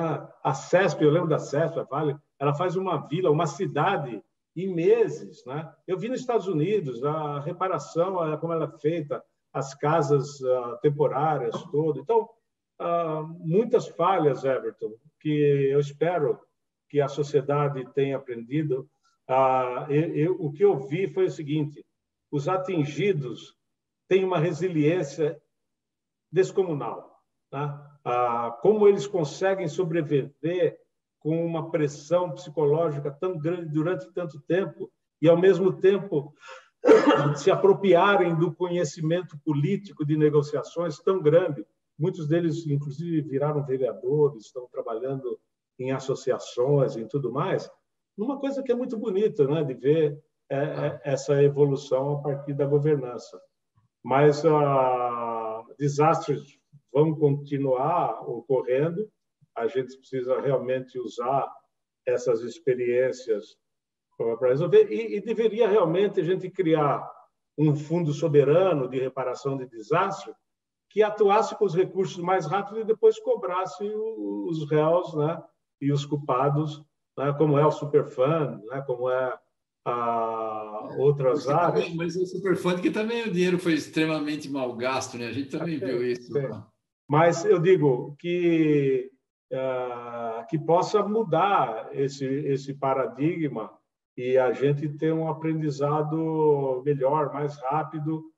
a 0.43 0.53
CESP, 0.53 1.03
eu 1.03 1.11
lembro 1.11 1.29
da 1.29 1.39
CESP, 1.39 1.79
a 1.79 1.83
Vale, 1.83 2.15
ela 2.39 2.55
faz 2.55 2.75
uma 2.75 3.07
vila, 3.07 3.29
uma 3.29 3.45
cidade 3.45 4.21
em 4.55 4.73
meses. 4.73 5.45
Né? 5.45 5.71
Eu 5.85 5.97
vi 5.97 6.09
nos 6.09 6.19
Estados 6.19 6.47
Unidos 6.47 7.03
a 7.03 7.39
reparação, 7.39 8.15
como 8.39 8.53
ela 8.53 8.65
é 8.65 8.79
feita, 8.79 9.23
as 9.53 9.73
casas 9.73 10.39
uh, 10.41 10.77
temporárias, 10.81 11.55
todo. 11.71 11.99
Então, 11.99 12.29
uh, 12.81 13.27
muitas 13.39 13.87
falhas, 13.87 14.43
Everton, 14.43 14.93
que 15.19 15.29
eu 15.71 15.79
espero 15.79 16.39
que 16.89 17.01
a 17.01 17.07
sociedade 17.07 17.85
tenha 17.93 18.17
aprendido. 18.17 18.89
Uh, 19.29 19.91
eu, 19.91 20.15
eu, 20.15 20.35
o 20.39 20.51
que 20.51 20.63
eu 20.63 20.77
vi 20.87 21.07
foi 21.07 21.25
o 21.25 21.31
seguinte: 21.31 21.85
os 22.31 22.47
atingidos 22.47 23.55
têm 24.07 24.23
uma 24.23 24.39
resiliência 24.39 25.39
descomunal. 26.31 27.15
Tá? 27.49 27.87
como 28.61 28.87
eles 28.87 29.07
conseguem 29.07 29.67
sobreviver 29.67 30.77
com 31.19 31.45
uma 31.45 31.71
pressão 31.71 32.31
psicológica 32.31 33.11
tão 33.11 33.37
grande 33.37 33.71
durante 33.71 34.11
tanto 34.13 34.39
tempo 34.41 34.91
e, 35.21 35.27
ao 35.27 35.37
mesmo 35.37 35.73
tempo, 35.73 36.33
se 37.35 37.51
apropriarem 37.51 38.35
do 38.35 38.53
conhecimento 38.53 39.37
político 39.43 40.05
de 40.05 40.15
negociações 40.15 40.99
tão 40.99 41.21
grande. 41.21 41.65
Muitos 41.97 42.27
deles, 42.27 42.65
inclusive, 42.67 43.21
viraram 43.21 43.65
vereadores, 43.65 44.45
estão 44.45 44.67
trabalhando 44.71 45.39
em 45.79 45.91
associações 45.91 46.95
e 46.95 47.05
tudo 47.05 47.31
mais. 47.31 47.69
Uma 48.17 48.39
coisa 48.39 48.63
que 48.63 48.71
é 48.71 48.75
muito 48.75 48.97
bonita, 48.97 49.47
né, 49.47 49.63
de 49.63 49.73
ver 49.73 50.19
é, 50.49 50.57
é, 50.57 51.01
essa 51.03 51.41
evolução 51.43 52.13
a 52.13 52.21
partir 52.21 52.53
da 52.53 52.65
governança. 52.65 53.39
Mas 54.03 54.45
ah, 54.45 55.63
desastres 55.77 56.57
vão 56.91 57.15
continuar 57.15 58.27
ocorrendo. 58.27 59.09
A 59.55 59.67
gente 59.67 59.97
precisa 59.97 60.39
realmente 60.39 60.99
usar 60.99 61.51
essas 62.05 62.41
experiências 62.41 63.57
para 64.17 64.49
resolver. 64.49 64.91
E, 64.91 65.17
e, 65.17 65.21
deveria 65.21 65.67
realmente 65.67 66.19
a 66.19 66.23
gente 66.23 66.49
criar 66.49 67.07
um 67.57 67.75
fundo 67.75 68.13
soberano 68.13 68.87
de 68.87 68.99
reparação 68.99 69.57
de 69.57 69.67
desastre 69.67 70.33
que 70.97 71.03
atuasse 71.03 71.55
com 71.55 71.63
os 71.63 71.75
recursos 71.75 72.17
mais 72.17 72.47
rápido 72.47 72.79
e 72.79 72.83
depois 72.83 73.19
cobrasse 73.19 73.83
os 73.85 74.67
réus 74.67 75.13
né, 75.13 75.39
e 75.79 75.91
os 75.91 76.03
culpados, 76.03 76.83
né, 77.15 77.31
como 77.37 77.55
é 77.55 77.63
o 77.63 77.69
Superfund, 77.69 78.65
né, 78.65 78.81
como 78.81 79.07
é 79.07 79.37
a 79.85 80.95
outras 80.97 81.45
mas, 81.45 81.55
áreas. 81.55 81.83
Também, 81.83 81.97
mas 81.97 82.15
o 82.15 82.25
Superfund 82.25 82.81
que 82.81 82.89
também 82.89 83.27
o 83.27 83.31
dinheiro 83.31 83.59
foi 83.59 83.73
extremamente 83.73 84.49
mal 84.49 84.75
gasto, 84.75 85.19
né? 85.19 85.27
a 85.27 85.31
gente 85.31 85.51
também 85.51 85.75
é, 85.75 85.85
viu 85.85 86.03
isso. 86.03 86.35
É. 86.35 86.63
Mas 87.07 87.45
eu 87.45 87.59
digo 87.59 88.15
que, 88.17 89.11
uh, 89.53 90.47
que 90.49 90.57
possa 90.57 91.03
mudar 91.03 91.89
esse, 91.91 92.25
esse 92.25 92.73
paradigma 92.73 93.71
e 94.17 94.35
a 94.35 94.51
gente 94.51 94.89
ter 94.97 95.13
um 95.13 95.29
aprendizado 95.29 96.81
melhor, 96.83 97.31
mais 97.31 97.55
rápido, 97.61 98.23
ah, 98.25 98.36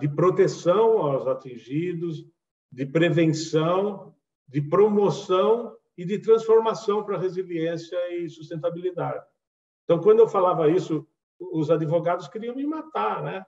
de 0.00 0.08
proteção 0.08 0.98
aos 0.98 1.26
atingidos, 1.26 2.24
de 2.70 2.84
prevenção, 2.86 4.14
de 4.48 4.60
promoção 4.60 5.76
e 5.96 6.04
de 6.04 6.18
transformação 6.18 7.04
para 7.04 7.18
resiliência 7.18 7.96
e 8.14 8.28
sustentabilidade. 8.28 9.24
Então, 9.84 10.00
quando 10.00 10.20
eu 10.20 10.28
falava 10.28 10.68
isso, 10.68 11.06
os 11.38 11.70
advogados 11.70 12.28
queriam 12.28 12.54
me 12.54 12.66
matar, 12.66 13.22
né? 13.22 13.44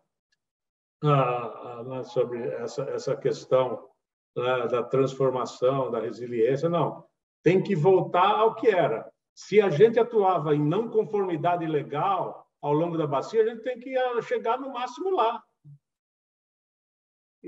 Ah, 1.03 1.85
ah, 1.93 2.05
sobre 2.05 2.41
essa, 2.41 2.83
essa 2.85 3.17
questão 3.17 3.89
né, 4.37 4.67
da 4.69 4.83
transformação, 4.83 5.91
da 5.91 6.01
resiliência. 6.01 6.69
Não, 6.69 7.05
tem 7.43 7.63
que 7.63 7.77
voltar 7.77 8.39
ao 8.39 8.55
que 8.55 8.69
era. 8.69 9.11
Se 9.35 9.61
a 9.61 9.71
gente 9.71 9.99
atuava 9.99 10.55
em 10.55 10.65
não 10.65 10.89
conformidade 10.89 11.67
legal 11.67 12.47
ao 12.61 12.73
longo 12.73 12.97
da 12.97 13.07
bacia, 13.07 13.43
a 13.43 13.47
gente 13.47 13.63
tem 13.63 13.79
que 13.79 13.97
ah, 13.97 14.21
chegar 14.23 14.59
no 14.59 14.73
máximo 14.73 15.11
lá. 15.11 15.43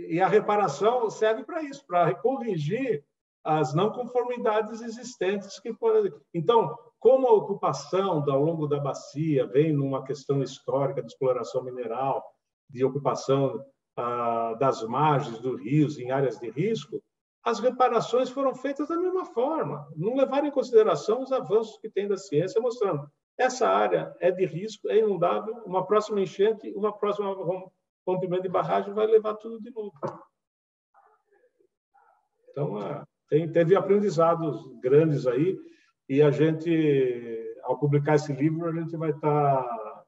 E 0.09 0.21
a 0.21 0.29
reparação 0.29 1.09
serve 1.11 1.45
para 1.45 1.63
isso, 1.63 1.85
para 1.87 2.15
corrigir 2.15 3.05
as 3.45 3.75
não 3.75 3.91
conformidades 3.91 4.81
existentes 4.83 5.59
que 5.59 5.73
podem. 5.73 6.13
Então, 6.35 6.77
como 6.99 7.27
a 7.27 7.33
ocupação 7.33 8.25
ao 8.29 8.43
longo 8.43 8.67
da 8.67 8.79
bacia 8.79 9.47
vem 9.47 9.73
numa 9.73 10.05
questão 10.05 10.43
histórica 10.43 11.03
de 11.03 11.09
exploração 11.09 11.63
mineral, 11.63 12.23
de 12.69 12.85
ocupação 12.85 13.65
ah, 13.97 14.55
das 14.59 14.83
margens 14.83 15.39
dos 15.41 15.61
rios 15.61 15.99
em 15.99 16.11
áreas 16.11 16.39
de 16.39 16.51
risco, 16.51 17.03
as 17.43 17.59
reparações 17.59 18.29
foram 18.29 18.55
feitas 18.55 18.89
da 18.89 18.99
mesma 18.99 19.25
forma, 19.25 19.89
não 19.97 20.15
levaram 20.15 20.47
em 20.47 20.53
consideração 20.53 21.23
os 21.23 21.33
avanços 21.33 21.79
que 21.79 21.89
tem 21.89 22.07
da 22.07 22.17
ciência, 22.17 22.61
mostrando 22.61 23.11
essa 23.39 23.67
área 23.67 24.15
é 24.21 24.31
de 24.31 24.45
risco, 24.45 24.91
é 24.91 24.99
inundável, 24.99 25.55
uma 25.65 25.87
próxima 25.87 26.21
enchente, 26.21 26.71
uma 26.77 26.93
próxima 26.93 27.35
rompimento 28.15 28.43
de 28.43 28.49
barragem 28.49 28.93
vai 28.93 29.07
levar 29.07 29.35
tudo 29.35 29.61
de 29.61 29.71
novo. 29.71 29.93
Então, 32.51 32.83
é, 32.83 33.05
tem, 33.29 33.51
teve 33.51 33.77
aprendizados 33.77 34.61
grandes 34.81 35.27
aí, 35.27 35.57
e 36.09 36.21
a 36.21 36.31
gente, 36.31 36.69
ao 37.63 37.79
publicar 37.79 38.17
esse 38.17 38.33
livro, 38.33 38.69
a 38.69 38.73
gente 38.73 38.97
vai 38.97 39.11
estar 39.11 39.63
tá, 39.63 40.05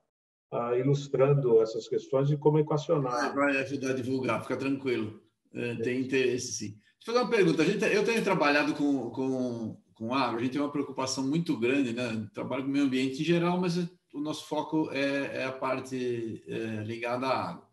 tá 0.51 0.79
ilustrando 0.79 1.63
essas 1.63 1.87
questões 1.87 2.31
e 2.31 2.37
como 2.37 2.59
equacionar. 2.59 3.35
Vai 3.35 3.57
ajudar 3.59 3.91
a 3.91 3.95
divulgar, 3.95 4.43
fica 4.43 4.57
tranquilo. 4.57 5.23
É, 5.55 5.77
tem 5.77 6.01
interesse, 6.01 6.53
sim. 6.53 6.69
Deixa 6.69 7.11
eu 7.11 7.15
fazer 7.15 7.19
uma 7.19 7.31
pergunta. 7.31 7.63
A 7.63 7.65
gente, 7.65 7.85
eu 7.85 8.05
tenho 8.05 8.25
trabalhado 8.25 8.75
com, 8.75 9.11
com, 9.11 9.77
com 9.95 10.15
água, 10.15 10.39
a 10.39 10.43
gente 10.43 10.53
tem 10.53 10.61
uma 10.61 10.73
preocupação 10.73 11.25
muito 11.25 11.57
grande, 11.59 11.93
né? 11.93 12.27
Trabalho 12.35 12.65
com 12.65 12.69
o 12.69 12.73
meio 12.73 12.85
ambiente 12.85 13.21
em 13.23 13.25
geral, 13.25 13.61
mas 13.61 13.77
o 14.13 14.21
nosso 14.21 14.47
foco 14.47 14.91
é, 14.93 15.43
é 15.43 15.45
a 15.45 15.53
parte 15.53 16.43
é, 16.47 16.83
ligada 16.83 17.27
à 17.27 17.51
água. 17.51 17.69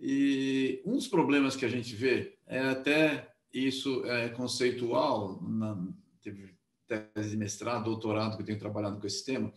E 0.00 0.80
um 0.84 0.92
dos 0.92 1.08
problemas 1.08 1.56
que 1.56 1.64
a 1.64 1.68
gente 1.68 1.94
vê 1.94 2.36
é 2.46 2.60
até 2.60 3.32
isso 3.52 4.04
é 4.06 4.28
conceitual, 4.28 5.42
na, 5.42 5.76
teve 6.22 6.54
tese 6.86 7.30
de 7.30 7.36
mestrado, 7.36 7.84
doutorado 7.84 8.36
que 8.36 8.42
eu 8.42 8.46
tenho 8.46 8.58
trabalhado 8.58 8.98
com 9.00 9.06
esse 9.06 9.24
tema, 9.24 9.52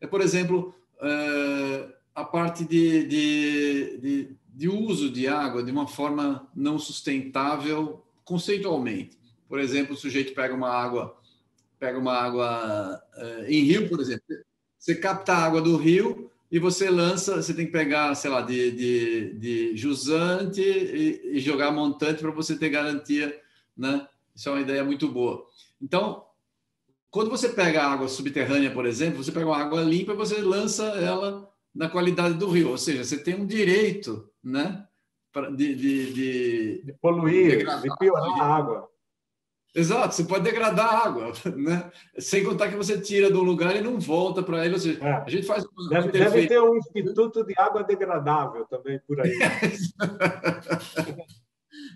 é, 0.00 0.06
por 0.06 0.20
exemplo, 0.20 0.74
é, 1.00 1.94
a 2.14 2.24
parte 2.24 2.64
de, 2.64 3.04
de, 3.06 3.98
de, 3.98 4.36
de 4.48 4.68
uso 4.68 5.10
de 5.10 5.26
água 5.26 5.62
de 5.62 5.70
uma 5.70 5.86
forma 5.86 6.48
não 6.54 6.78
sustentável 6.78 8.04
conceitualmente. 8.24 9.18
Por 9.48 9.58
exemplo, 9.58 9.94
o 9.94 9.98
sujeito 9.98 10.34
pega 10.34 10.54
uma 10.54 10.70
água, 10.70 11.18
pega 11.78 11.98
uma 11.98 12.14
água 12.14 13.02
uh, 13.16 13.44
em 13.46 13.64
rio, 13.64 13.88
por 13.88 14.00
exemplo. 14.00 14.22
Você 14.78 14.94
capta 14.94 15.32
a 15.32 15.44
água 15.44 15.60
do 15.60 15.76
rio, 15.76 16.29
e 16.50 16.58
você 16.58 16.90
lança, 16.90 17.40
você 17.40 17.54
tem 17.54 17.66
que 17.66 17.72
pegar, 17.72 18.14
sei 18.14 18.30
lá, 18.30 18.40
de, 18.40 18.72
de, 18.72 19.34
de 19.34 19.76
jusante 19.76 20.60
e, 20.60 21.36
e 21.36 21.40
jogar 21.40 21.70
montante 21.70 22.20
para 22.20 22.32
você 22.32 22.58
ter 22.58 22.70
garantia, 22.70 23.38
né? 23.76 24.06
Isso 24.34 24.48
é 24.48 24.52
uma 24.52 24.60
ideia 24.60 24.82
muito 24.82 25.08
boa. 25.08 25.46
Então, 25.80 26.24
quando 27.10 27.30
você 27.30 27.48
pega 27.48 27.84
água 27.84 28.08
subterrânea, 28.08 28.70
por 28.72 28.84
exemplo, 28.84 29.22
você 29.22 29.30
pega 29.30 29.46
uma 29.46 29.58
água 29.58 29.82
limpa 29.82 30.12
e 30.12 30.16
você 30.16 30.40
lança 30.40 30.84
ela 30.84 31.48
na 31.72 31.88
qualidade 31.88 32.34
do 32.34 32.48
rio, 32.48 32.70
ou 32.70 32.78
seja, 32.78 33.04
você 33.04 33.16
tem 33.16 33.34
um 33.34 33.46
direito, 33.46 34.28
né? 34.42 34.86
De, 35.56 35.74
de, 35.76 36.12
de, 36.12 36.82
de 36.84 36.92
poluir, 36.94 37.58
de 37.58 37.96
piorar 37.98 38.40
a 38.40 38.56
água. 38.56 38.90
Exato, 39.74 40.14
você 40.14 40.24
pode 40.24 40.42
degradar 40.42 40.86
a 40.86 41.06
água, 41.06 41.32
né? 41.56 41.90
sem 42.18 42.42
contar 42.42 42.68
que 42.68 42.76
você 42.76 43.00
tira 43.00 43.30
do 43.30 43.42
lugar 43.42 43.76
e 43.76 43.80
não 43.80 44.00
volta 44.00 44.42
para 44.42 44.64
ele. 44.64 44.74
Ou 44.74 44.80
seja, 44.80 45.04
é. 45.04 45.12
a 45.12 45.28
gente 45.28 45.46
faz 45.46 45.64
uma 45.64 45.88
deve, 45.88 46.10
deve, 46.10 46.46
ter 46.48 46.60
um 46.60 46.76
instituto 46.76 47.44
de 47.44 47.54
água 47.56 47.84
degradável 47.84 48.64
também 48.66 49.00
por 49.06 49.20
aí. 49.20 49.38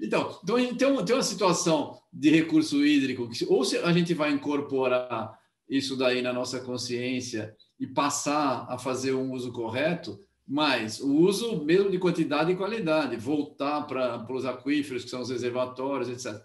então, 0.01 0.39
então 0.43 0.57
tem, 0.57 0.75
tem 1.05 1.17
uma 1.17 1.23
situação 1.23 1.99
de 2.13 2.31
recurso 2.31 2.85
hídrico 2.85 3.29
que, 3.29 3.45
ou 3.47 3.65
se 3.65 3.79
a 3.79 3.93
gente 3.93 4.15
vai 4.15 4.31
incorporar 4.31 5.37
isso 5.69 5.97
daí 5.97 6.23
na 6.23 6.33
nossa 6.33 6.61
consciência 6.61 7.57
e 7.81 7.87
passar 7.87 8.67
a 8.69 8.79
fazer 8.79 9.15
um 9.15 9.33
uso 9.33 9.53
correto, 9.53 10.21
mas 10.47 11.01
o 11.01 11.13
uso 11.13 11.65
mesmo 11.65 11.91
de 11.91 11.99
quantidade 11.99 12.53
e 12.53 12.57
qualidade, 12.57 13.17
voltar 13.17 13.83
para 13.83 14.33
os 14.33 14.45
aquíferos, 14.45 15.05
que 15.05 15.11
são 15.11 15.23
os 15.23 15.31
reservatórios, 15.31 16.09
etc. 16.09 16.41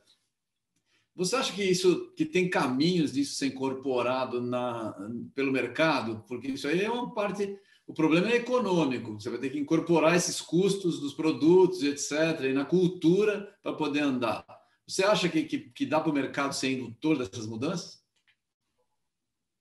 Você 1.20 1.36
acha 1.36 1.52
que 1.52 1.62
isso 1.62 2.14
que 2.16 2.24
tem 2.24 2.50
caminhos 2.50 3.12
disso 3.12 3.36
ser 3.36 3.48
incorporado 3.48 4.40
na, 4.40 4.96
pelo 5.36 5.52
mercado? 5.52 6.24
Porque 6.26 6.48
isso 6.48 6.66
aí 6.66 6.82
é 6.82 6.90
uma 6.90 7.14
parte. 7.14 7.60
O 7.86 7.94
problema 7.94 8.32
é 8.32 8.38
econômico. 8.38 9.20
Você 9.20 9.30
vai 9.30 9.38
ter 9.38 9.50
que 9.50 9.60
incorporar 9.60 10.16
esses 10.16 10.40
custos 10.40 11.02
dos 11.02 11.14
produtos, 11.14 11.84
etc., 11.84 12.46
e 12.46 12.54
na 12.54 12.64
cultura 12.64 13.54
para 13.62 13.74
poder 13.74 14.00
andar. 14.00 14.46
Você 14.88 15.04
acha 15.04 15.28
que, 15.28 15.44
que, 15.44 15.60
que 15.60 15.86
dá 15.86 16.00
para 16.00 16.10
o 16.10 16.14
mercado 16.14 16.54
ser 16.54 16.72
indutor 16.72 17.18
dessas 17.18 17.46
mudanças? 17.46 18.02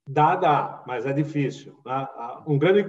Dá, 0.08 0.36
dá, 0.36 0.84
mas 0.86 1.06
é 1.06 1.12
difícil. 1.12 1.76
Um 2.46 2.56
grande, 2.56 2.84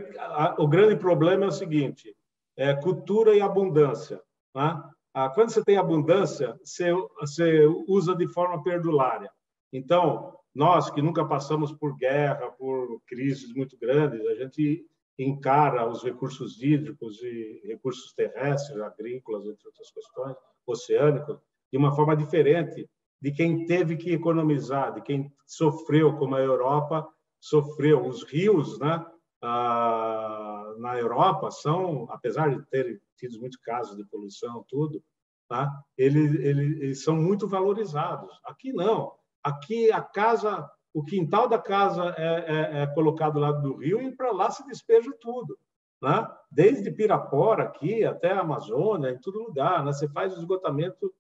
o 0.60 0.68
grande 0.68 0.96
problema 0.96 1.46
é 1.46 1.48
o 1.48 1.52
seguinte: 1.52 2.16
é 2.56 2.76
cultura 2.76 3.36
e 3.36 3.42
abundância. 3.42 4.22
Né? 4.54 4.80
Ah, 5.20 5.30
quando 5.30 5.50
você 5.50 5.62
tem 5.62 5.76
abundância, 5.76 6.58
você, 6.64 6.94
você 6.94 7.66
usa 7.90 8.16
de 8.16 8.26
forma 8.26 8.64
perdulária. 8.64 9.30
Então, 9.74 10.34
nós 10.56 10.90
que 10.90 11.02
nunca 11.02 11.26
passamos 11.26 11.74
por 11.74 11.98
guerra, 11.98 12.50
por 12.52 13.02
crises 13.06 13.54
muito 13.54 13.78
grandes, 13.78 14.26
a 14.26 14.36
gente 14.36 14.86
encara 15.18 15.86
os 15.90 16.04
recursos 16.04 16.64
hídricos 16.64 17.22
e 17.22 17.62
recursos 17.66 18.14
terrestres, 18.14 18.80
agrícolas, 18.80 19.46
entre 19.46 19.68
outras 19.68 19.92
questões, 19.92 20.38
oceânicos, 20.66 21.38
de 21.70 21.78
uma 21.78 21.94
forma 21.94 22.16
diferente 22.16 22.90
de 23.22 23.32
quem 23.34 23.66
teve 23.66 23.98
que 23.98 24.14
economizar, 24.14 24.94
de 24.94 25.02
quem 25.02 25.30
sofreu, 25.46 26.16
como 26.16 26.36
a 26.36 26.42
Europa 26.42 27.06
sofreu. 27.42 28.08
Os 28.08 28.24
rios, 28.24 28.80
né, 28.80 29.06
ah, 29.42 30.76
na 30.78 30.98
Europa 30.98 31.52
são, 31.52 32.08
apesar 32.10 32.56
de 32.56 32.66
terem 32.70 32.98
tido 33.20 33.40
muitos 33.40 33.60
casos 33.60 33.96
de 33.96 34.06
poluição, 34.06 34.66
tudo, 34.68 35.04
tá? 35.48 35.70
eles, 35.98 36.36
eles, 36.36 36.80
eles 36.82 37.04
são 37.04 37.16
muito 37.16 37.48
valorizados. 37.48 38.32
Aqui 38.46 38.72
não. 38.72 39.12
Aqui 39.44 39.92
a 39.92 40.02
casa, 40.02 40.70
o 40.94 41.04
quintal 41.04 41.48
da 41.48 41.60
casa 41.60 42.14
é, 42.18 42.24
é, 42.24 42.82
é 42.84 42.88
colocado 42.88 43.40
lá 43.40 43.52
do 43.52 43.78
rio 43.78 44.02
e 44.02 44.16
para 44.16 44.32
lá 44.32 44.50
se 44.50 44.66
despeja 44.66 45.12
tudo. 45.20 45.58
Né? 46.02 46.28
Desde 46.52 46.92
Pirapora 46.92 47.64
aqui 47.64 48.04
até 48.04 48.32
a 48.32 48.42
Amazônia, 48.42 49.12
em 49.12 49.20
todo 49.20 49.44
lugar. 49.44 49.84
Né? 49.84 49.92
Você 49.92 50.08
faz 50.08 50.36
o 50.36 50.40
esgotamento, 50.40 51.14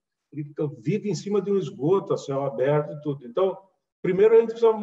vive 0.79 1.09
em 1.09 1.15
cima 1.15 1.41
de 1.41 1.51
um 1.51 1.57
esgoto 1.57 2.13
a 2.13 2.17
céu 2.17 2.45
aberto 2.45 2.99
tudo. 3.01 3.25
Então, 3.25 3.57
primeiro 4.01 4.35
a 4.35 4.39
gente 4.39 4.51
precisa 4.51 4.73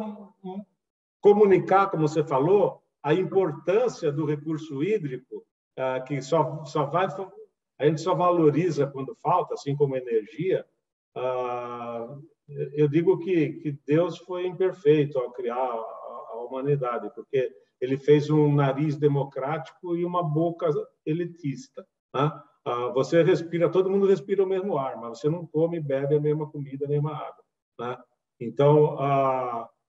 comunicar, 1.21 1.89
como 1.89 2.07
você 2.07 2.23
falou, 2.23 2.81
a 3.01 3.13
importância 3.13 4.11
do 4.11 4.25
recurso 4.25 4.83
hídrico, 4.83 5.45
ah, 5.77 5.99
que 6.01 6.21
só, 6.21 6.65
só 6.65 6.85
vai 6.85 7.07
a 7.79 7.85
gente 7.85 8.01
só 8.01 8.15
valoriza 8.15 8.87
quando 8.87 9.15
falta, 9.15 9.53
assim 9.53 9.75
como 9.75 9.95
energia. 9.95 10.65
Ah, 11.15 12.17
eu 12.73 12.87
digo 12.87 13.19
que, 13.19 13.53
que 13.53 13.71
Deus 13.85 14.17
foi 14.17 14.47
imperfeito 14.47 15.19
ao 15.19 15.31
criar 15.31 15.55
a 15.55 16.45
humanidade, 16.47 17.11
porque 17.13 17.51
ele 17.79 17.97
fez 17.97 18.29
um 18.29 18.53
nariz 18.53 18.97
democrático 18.97 19.95
e 19.95 20.03
uma 20.03 20.23
boca 20.23 20.67
elitista. 21.05 21.85
Né? 22.13 22.31
Ah, 22.65 22.87
você 22.93 23.21
respira, 23.21 23.69
todo 23.69 23.89
mundo 23.89 24.07
respira 24.07 24.43
o 24.43 24.47
mesmo 24.47 24.77
ar, 24.77 24.97
mas 24.97 25.19
você 25.19 25.29
não 25.29 25.45
come 25.45 25.77
e 25.77 25.81
bebe 25.81 26.15
a 26.15 26.19
mesma 26.19 26.49
comida, 26.49 26.85
a 26.85 26.89
mesma 26.89 27.13
água. 27.13 27.43
Né? 27.79 27.97
Então, 28.39 28.97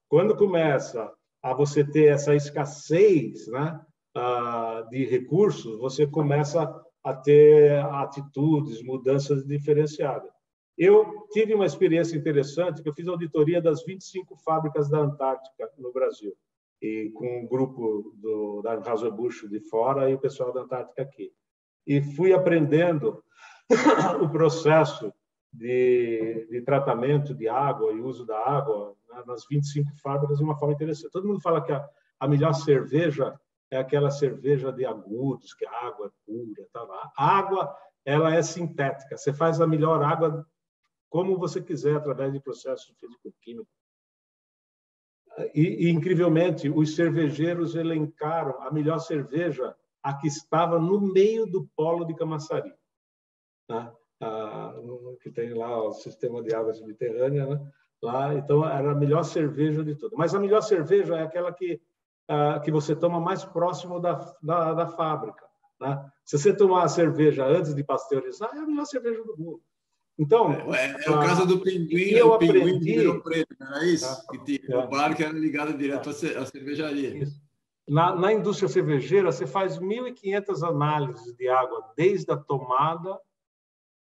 quando 0.07 0.35
começa 0.35 1.11
a 1.41 1.53
você 1.53 1.83
ter 1.83 2.05
essa 2.05 2.35
escassez 2.35 3.47
né, 3.47 3.79
de 4.89 5.05
recursos, 5.05 5.77
você 5.79 6.05
começa 6.07 6.69
a 7.03 7.13
ter 7.13 7.79
atitudes, 7.85 8.83
mudanças 8.83 9.45
diferenciadas. 9.45 10.29
Eu 10.77 11.27
tive 11.31 11.53
uma 11.53 11.65
experiência 11.65 12.15
interessante, 12.15 12.81
que 12.81 12.87
eu 12.87 12.93
fiz 12.93 13.07
auditoria 13.07 13.61
das 13.61 13.83
25 13.83 14.37
fábricas 14.37 14.89
da 14.89 14.99
Antártica 14.99 15.69
no 15.77 15.91
Brasil, 15.91 16.33
e 16.81 17.11
com 17.13 17.41
um 17.41 17.47
grupo 17.47 18.15
do, 18.15 18.61
da 18.61 18.73
Anheuser-Busch 18.73 19.47
de 19.49 19.59
fora 19.59 20.09
e 20.09 20.13
o 20.13 20.19
pessoal 20.19 20.53
da 20.53 20.61
Antártica 20.61 21.01
aqui. 21.01 21.31
E 21.85 22.01
fui 22.01 22.31
aprendendo 22.31 23.21
o 24.23 24.29
processo 24.29 25.13
de, 25.51 26.47
de, 26.49 26.61
tratamento 26.61 27.33
de 27.33 27.49
água 27.49 27.91
e 27.91 27.99
uso 27.99 28.25
da 28.25 28.37
água 28.37 28.95
né, 29.09 29.23
nas 29.25 29.45
25 29.49 29.97
fábricas 30.01 30.37
de 30.37 30.43
uma 30.43 30.57
forma 30.57 30.73
interessante. 30.73 31.11
Todo 31.11 31.27
mundo 31.27 31.41
fala 31.41 31.61
que 31.61 31.71
a, 31.71 31.85
a 32.19 32.27
melhor 32.27 32.53
cerveja 32.53 33.37
é 33.71 33.77
aquela 33.77 34.09
cerveja 34.09 34.71
de 34.71 34.85
agudos, 34.85 35.53
que 35.53 35.65
a 35.65 35.87
água 35.87 36.07
é 36.07 36.11
pura. 36.25 36.67
Tá 36.71 36.83
lá. 36.83 37.11
A 37.15 37.37
água 37.37 37.77
ela 38.05 38.33
é 38.33 38.41
sintética. 38.41 39.17
Você 39.17 39.31
faz 39.31 39.61
a 39.61 39.67
melhor 39.67 40.01
água 40.03 40.45
como 41.09 41.37
você 41.37 41.61
quiser, 41.61 41.95
através 41.95 42.31
de 42.31 42.39
processos 42.39 42.95
físico-químicos. 42.99 43.73
E, 45.55 45.87
e, 45.87 45.89
incrivelmente, 45.89 46.69
os 46.69 46.95
cervejeiros 46.95 47.75
elencaram 47.75 48.61
a 48.61 48.71
melhor 48.71 48.99
cerveja, 48.99 49.75
a 50.03 50.13
que 50.13 50.27
estava 50.27 50.79
no 50.79 50.99
meio 50.99 51.45
do 51.45 51.67
polo 51.75 52.05
de 52.05 52.13
Camaçari, 52.13 52.73
né? 53.69 53.91
ah, 54.21 54.73
que 55.21 55.31
tem 55.31 55.53
lá 55.53 55.81
o 55.81 55.93
sistema 55.93 56.41
de 56.43 56.53
água 56.53 56.73
subterrânea, 56.73 57.45
né? 57.45 57.71
lá. 58.01 58.33
Então, 58.35 58.67
era 58.67 58.91
a 58.91 58.95
melhor 58.95 59.23
cerveja 59.23 59.83
de 59.83 59.95
tudo. 59.95 60.15
Mas 60.17 60.35
a 60.35 60.39
melhor 60.39 60.61
cerveja 60.61 61.17
é 61.17 61.23
aquela 61.23 61.53
que 61.53 61.81
ah, 62.29 62.59
que 62.59 62.71
você 62.71 62.95
toma 62.95 63.19
mais 63.19 63.43
próximo 63.43 63.99
da, 63.99 64.35
da, 64.41 64.73
da 64.73 64.87
fábrica. 64.87 65.49
Né? 65.81 66.11
Se 66.23 66.37
você 66.37 66.55
tomar 66.55 66.83
a 66.83 66.87
cerveja 66.87 67.43
antes 67.43 67.73
de 67.73 67.83
pasteurizar, 67.83 68.51
é 68.53 68.59
a 68.59 68.67
melhor 68.67 68.85
cerveja 68.85 69.23
do 69.23 69.35
mundo. 69.35 69.63
Então, 70.17 70.51
é, 70.51 70.91
é, 70.91 71.05
é 71.05 71.09
o 71.09 71.19
caso 71.19 71.47
do 71.47 71.59
pinguim, 71.59 72.11
eu 72.11 72.31
o 72.31 72.37
pinguim 72.37 72.75
aprendi, 72.75 73.21
preto, 73.23 73.55
não 73.59 73.67
era 73.67 73.85
isso? 73.85 74.05
É, 74.05 74.37
que 74.37 74.43
tinha, 74.43 74.75
é, 74.75 74.77
o 74.77 74.87
bar 74.87 75.15
que 75.15 75.23
era 75.23 75.33
ligado 75.33 75.75
direto 75.75 76.09
é, 76.09 76.37
à 76.37 76.45
cervejaria. 76.45 77.25
Na, 77.87 78.15
na, 78.15 78.31
indústria 78.31 78.69
cervejeira, 78.69 79.31
você 79.31 79.47
faz 79.47 79.79
1.500 79.79 80.67
análises 80.67 81.33
de 81.35 81.47
água, 81.47 81.93
desde 81.95 82.31
a 82.31 82.37
tomada 82.37 83.19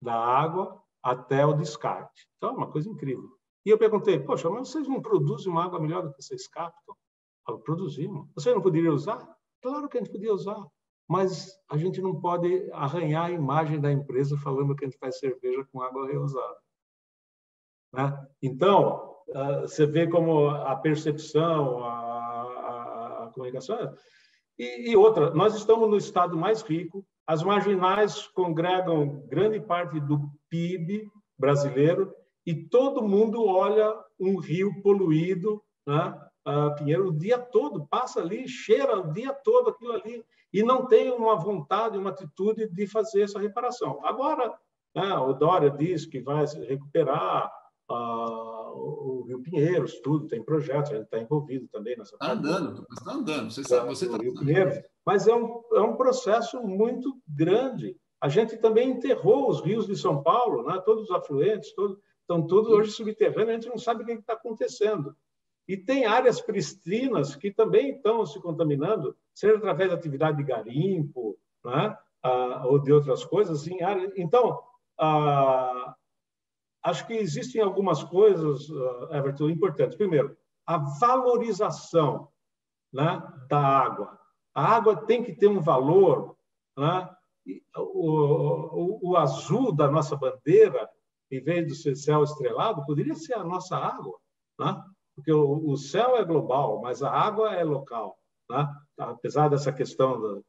da 0.02 0.16
água 0.16 0.84
até 1.02 1.46
o 1.46 1.54
descarte. 1.54 2.28
Então, 2.38 2.50
é 2.50 2.54
uma 2.54 2.72
coisa 2.72 2.90
incrível. 2.90 3.30
E 3.66 3.70
eu 3.70 3.78
perguntei, 3.78 4.20
poxa, 4.20 4.50
mas 4.50 4.68
vocês 4.68 4.88
não 4.88 5.02
produzem 5.02 5.50
uma 5.50 5.64
água 5.64 5.80
melhor 5.80 6.02
do 6.02 6.12
que 6.12 6.22
vocês 6.22 6.48
captam? 6.48 6.96
Produzimos. 7.58 8.28
Você 8.36 8.54
não 8.54 8.62
poderia 8.62 8.94
usar? 8.94 9.28
Claro 9.62 9.90
que 9.90 9.98
a 9.98 10.02
gente 10.02 10.12
podia 10.12 10.34
usar, 10.34 10.64
mas 11.08 11.52
a 11.70 11.78
gente 11.78 12.02
não 12.02 12.20
pode 12.20 12.70
arranhar 12.72 13.26
a 13.26 13.32
imagem 13.32 13.80
da 13.80 13.92
empresa 13.92 14.38
falando 14.38 14.76
que 14.76 14.86
a 14.86 14.88
gente 14.88 15.00
faz 15.00 15.20
cerveja 15.20 15.66
com 15.72 15.82
água 15.82 16.08
reusada. 16.08 16.58
Né? 17.94 18.28
Então, 18.42 19.16
ah, 19.34 19.62
você 19.62 19.86
vê 19.86 20.08
como 20.08 20.50
a 20.50 20.76
percepção, 20.76 21.84
a, 21.84 23.24
a, 23.26 23.32
comunicação. 23.34 23.94
E, 24.58 24.92
e 24.92 24.96
outra, 24.96 25.32
nós 25.32 25.56
estamos 25.56 25.90
no 25.90 25.98
estado 25.98 26.38
mais 26.38 26.62
rico, 26.62 27.06
as 27.28 27.44
marginais 27.44 28.28
congregam 28.28 29.24
grande 29.28 29.60
parte 29.60 30.00
do 30.00 30.30
PIB 30.50 31.10
brasileiro 31.38 32.14
e 32.46 32.56
todo 32.56 33.08
mundo 33.08 33.46
olha 33.46 33.96
um 34.20 34.38
rio 34.40 34.82
poluído, 34.82 35.62
né? 35.86 36.29
Uh, 36.48 36.76
Pinheiro 36.76 37.10
o 37.10 37.18
dia 37.18 37.38
todo, 37.38 37.88
passa 37.88 38.20
ali, 38.20 38.48
cheira 38.48 39.00
o 39.00 39.12
dia 39.12 39.34
todo 39.34 39.70
aquilo 39.70 39.94
ali, 39.94 40.24
e 40.54 40.64
não 40.64 40.86
tem 40.86 41.12
uma 41.12 41.36
vontade, 41.36 41.98
uma 41.98 42.10
atitude 42.10 42.68
de 42.68 42.88
fazer 42.88 43.22
essa 43.22 43.40
reparação. 43.40 44.04
Agora, 44.04 44.54
né, 44.96 45.16
o 45.16 45.34
Dória 45.34 45.70
diz 45.70 46.06
que 46.06 46.20
vai 46.20 46.46
recuperar 46.46 47.52
uh, 47.90 48.72
o 48.72 49.26
Rio 49.28 49.42
Pinheiros, 49.42 50.00
tudo, 50.00 50.28
tem 50.28 50.44
projetos, 50.44 50.92
gente 50.92 51.04
está 51.04 51.20
envolvido 51.20 51.68
também 51.68 51.98
nessa 51.98 52.16
Está 52.16 52.32
andando, 52.32 52.86
está 52.92 53.12
andando, 53.12 53.52
você 53.52 53.64
sabe, 53.64 53.88
você 53.88 54.06
está 54.06 54.18
Rio 54.18 54.34
Pinheiros. 54.34 54.80
mas 55.06 55.28
é 55.28 55.36
um, 55.36 55.62
é 55.74 55.82
um 55.82 55.96
processo 55.96 56.62
muito 56.62 57.16
grande. 57.28 57.96
A 58.22 58.28
gente 58.28 58.58
também 58.58 58.90
enterrou 58.90 59.50
os 59.50 59.62
rios 59.62 59.88
de 59.88 59.96
São 59.96 60.22
Paulo, 60.22 60.64
né? 60.64 60.82
todos 60.84 61.06
os 61.06 61.12
afluentes, 61.12 61.74
todos, 61.74 61.98
estão 62.22 62.46
todos 62.46 62.70
hoje 62.72 62.92
subterrâneos, 62.92 63.50
a 63.50 63.54
gente 63.54 63.70
não 63.70 63.78
sabe 63.78 64.04
o 64.04 64.06
que 64.06 64.12
está 64.14 64.34
acontecendo. 64.34 65.16
E 65.70 65.78
tem 65.78 66.08
áreas 66.08 66.42
pristinas 66.42 67.36
que 67.36 67.52
também 67.52 67.92
estão 67.92 68.26
se 68.26 68.42
contaminando, 68.42 69.16
seja 69.36 69.56
através 69.56 69.92
da 69.92 69.96
atividade 69.96 70.38
de 70.38 70.44
garimpo, 70.44 71.38
né? 71.64 71.96
ah, 72.24 72.64
ou 72.66 72.80
de 72.80 72.92
outras 72.92 73.24
coisas. 73.24 73.62
Assim, 73.62 73.78
então, 74.18 74.60
ah, 75.00 75.96
acho 76.82 77.06
que 77.06 77.14
existem 77.14 77.62
algumas 77.62 78.04
coisas, 78.04 78.68
ah, 79.12 79.18
Everton, 79.18 79.48
importantes. 79.48 79.96
Primeiro, 79.96 80.36
a 80.66 80.80
valorização 81.00 82.30
né, 82.92 83.22
da 83.48 83.60
água. 83.60 84.20
A 84.56 84.76
água 84.76 84.96
tem 85.06 85.24
que 85.24 85.34
ter 85.34 85.48
um 85.48 85.62
valor. 85.62 86.36
Né? 86.76 87.10
O, 87.78 88.10
o, 88.10 89.12
o 89.12 89.18
azul 89.18 89.72
da 89.72 89.88
nossa 89.88 90.16
bandeira, 90.16 90.90
em 91.30 91.40
vez 91.44 91.84
ser 91.84 91.96
céu 91.96 92.24
estrelado, 92.24 92.84
poderia 92.88 93.14
ser 93.14 93.36
a 93.36 93.44
nossa 93.44 93.78
água. 93.78 94.18
Né? 94.58 94.84
Porque 95.20 95.32
o, 95.32 95.70
o 95.70 95.78
céu 95.78 96.16
é 96.18 96.24
global, 96.24 96.82
mas 96.82 97.04
a 97.04 97.12
água 97.12 97.54
é 97.54 97.64
local. 97.64 98.18
Né? 98.50 98.68
Apesar 98.98 99.50
dessa 99.50 99.72
questão 99.72 100.20
do, 100.20 100.44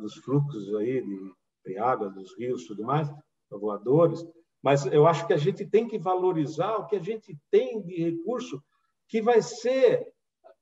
dos 0.00 0.14
fluxos 0.16 0.74
aí 0.76 1.02
de, 1.02 1.32
de 1.66 1.78
água, 1.78 2.08
dos 2.08 2.36
rios 2.38 2.66
tudo 2.66 2.84
mais, 2.84 3.10
voadores, 3.50 4.24
mas 4.62 4.86
eu 4.86 5.06
acho 5.06 5.26
que 5.26 5.32
a 5.32 5.36
gente 5.36 5.64
tem 5.66 5.86
que 5.86 5.98
valorizar 5.98 6.76
o 6.76 6.86
que 6.86 6.96
a 6.96 7.02
gente 7.02 7.36
tem 7.50 7.80
de 7.82 8.02
recurso 8.02 8.62
que 9.08 9.22
vai 9.22 9.40
ser 9.40 10.06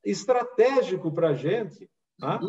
estratégico 0.05 1.13
para 1.13 1.31
a 1.31 1.35
gente. 1.35 1.91
Tá? 2.19 2.41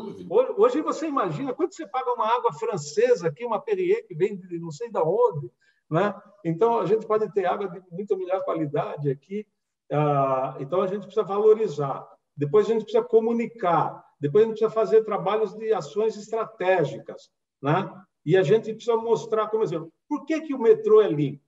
Hoje 0.57 0.81
você 0.81 1.07
imagina 1.07 1.53
quanto 1.53 1.75
você 1.75 1.87
paga 1.87 2.13
uma 2.13 2.27
água 2.27 2.53
francesa 2.53 3.27
aqui, 3.27 3.43
uma 3.45 3.61
Perrier 3.61 4.05
que 4.07 4.15
vem 4.15 4.37
de 4.37 4.59
não 4.59 4.71
sei 4.71 4.89
de 4.89 4.99
onde. 4.99 5.51
Né? 5.89 6.13
Então, 6.43 6.79
a 6.79 6.85
gente 6.85 7.05
pode 7.05 7.31
ter 7.33 7.45
água 7.45 7.67
de 7.69 7.81
muito 7.91 8.17
melhor 8.17 8.43
qualidade 8.43 9.09
aqui. 9.09 9.45
Ah, 9.91 10.57
então, 10.59 10.81
a 10.81 10.87
gente 10.87 11.03
precisa 11.03 11.23
valorizar. 11.23 12.07
Depois, 12.35 12.65
a 12.65 12.73
gente 12.73 12.83
precisa 12.83 13.03
comunicar. 13.03 14.03
Depois, 14.19 14.43
a 14.43 14.47
gente 14.47 14.59
precisa 14.59 14.73
fazer 14.73 15.03
trabalhos 15.03 15.53
de 15.53 15.73
ações 15.73 16.15
estratégicas. 16.15 17.29
Né? 17.61 17.89
E 18.25 18.35
a 18.35 18.43
gente 18.43 18.73
precisa 18.73 18.97
mostrar, 18.97 19.47
como 19.47 19.63
exemplo, 19.63 19.91
por 20.07 20.25
que, 20.25 20.41
que 20.41 20.53
o 20.53 20.59
metrô 20.59 21.01
é 21.01 21.07
limpo? 21.07 21.43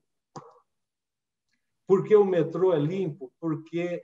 Por 1.87 2.03
que 2.03 2.15
o 2.15 2.25
metrô 2.25 2.73
é 2.73 2.79
limpo? 2.79 3.31
Porque 3.39 4.03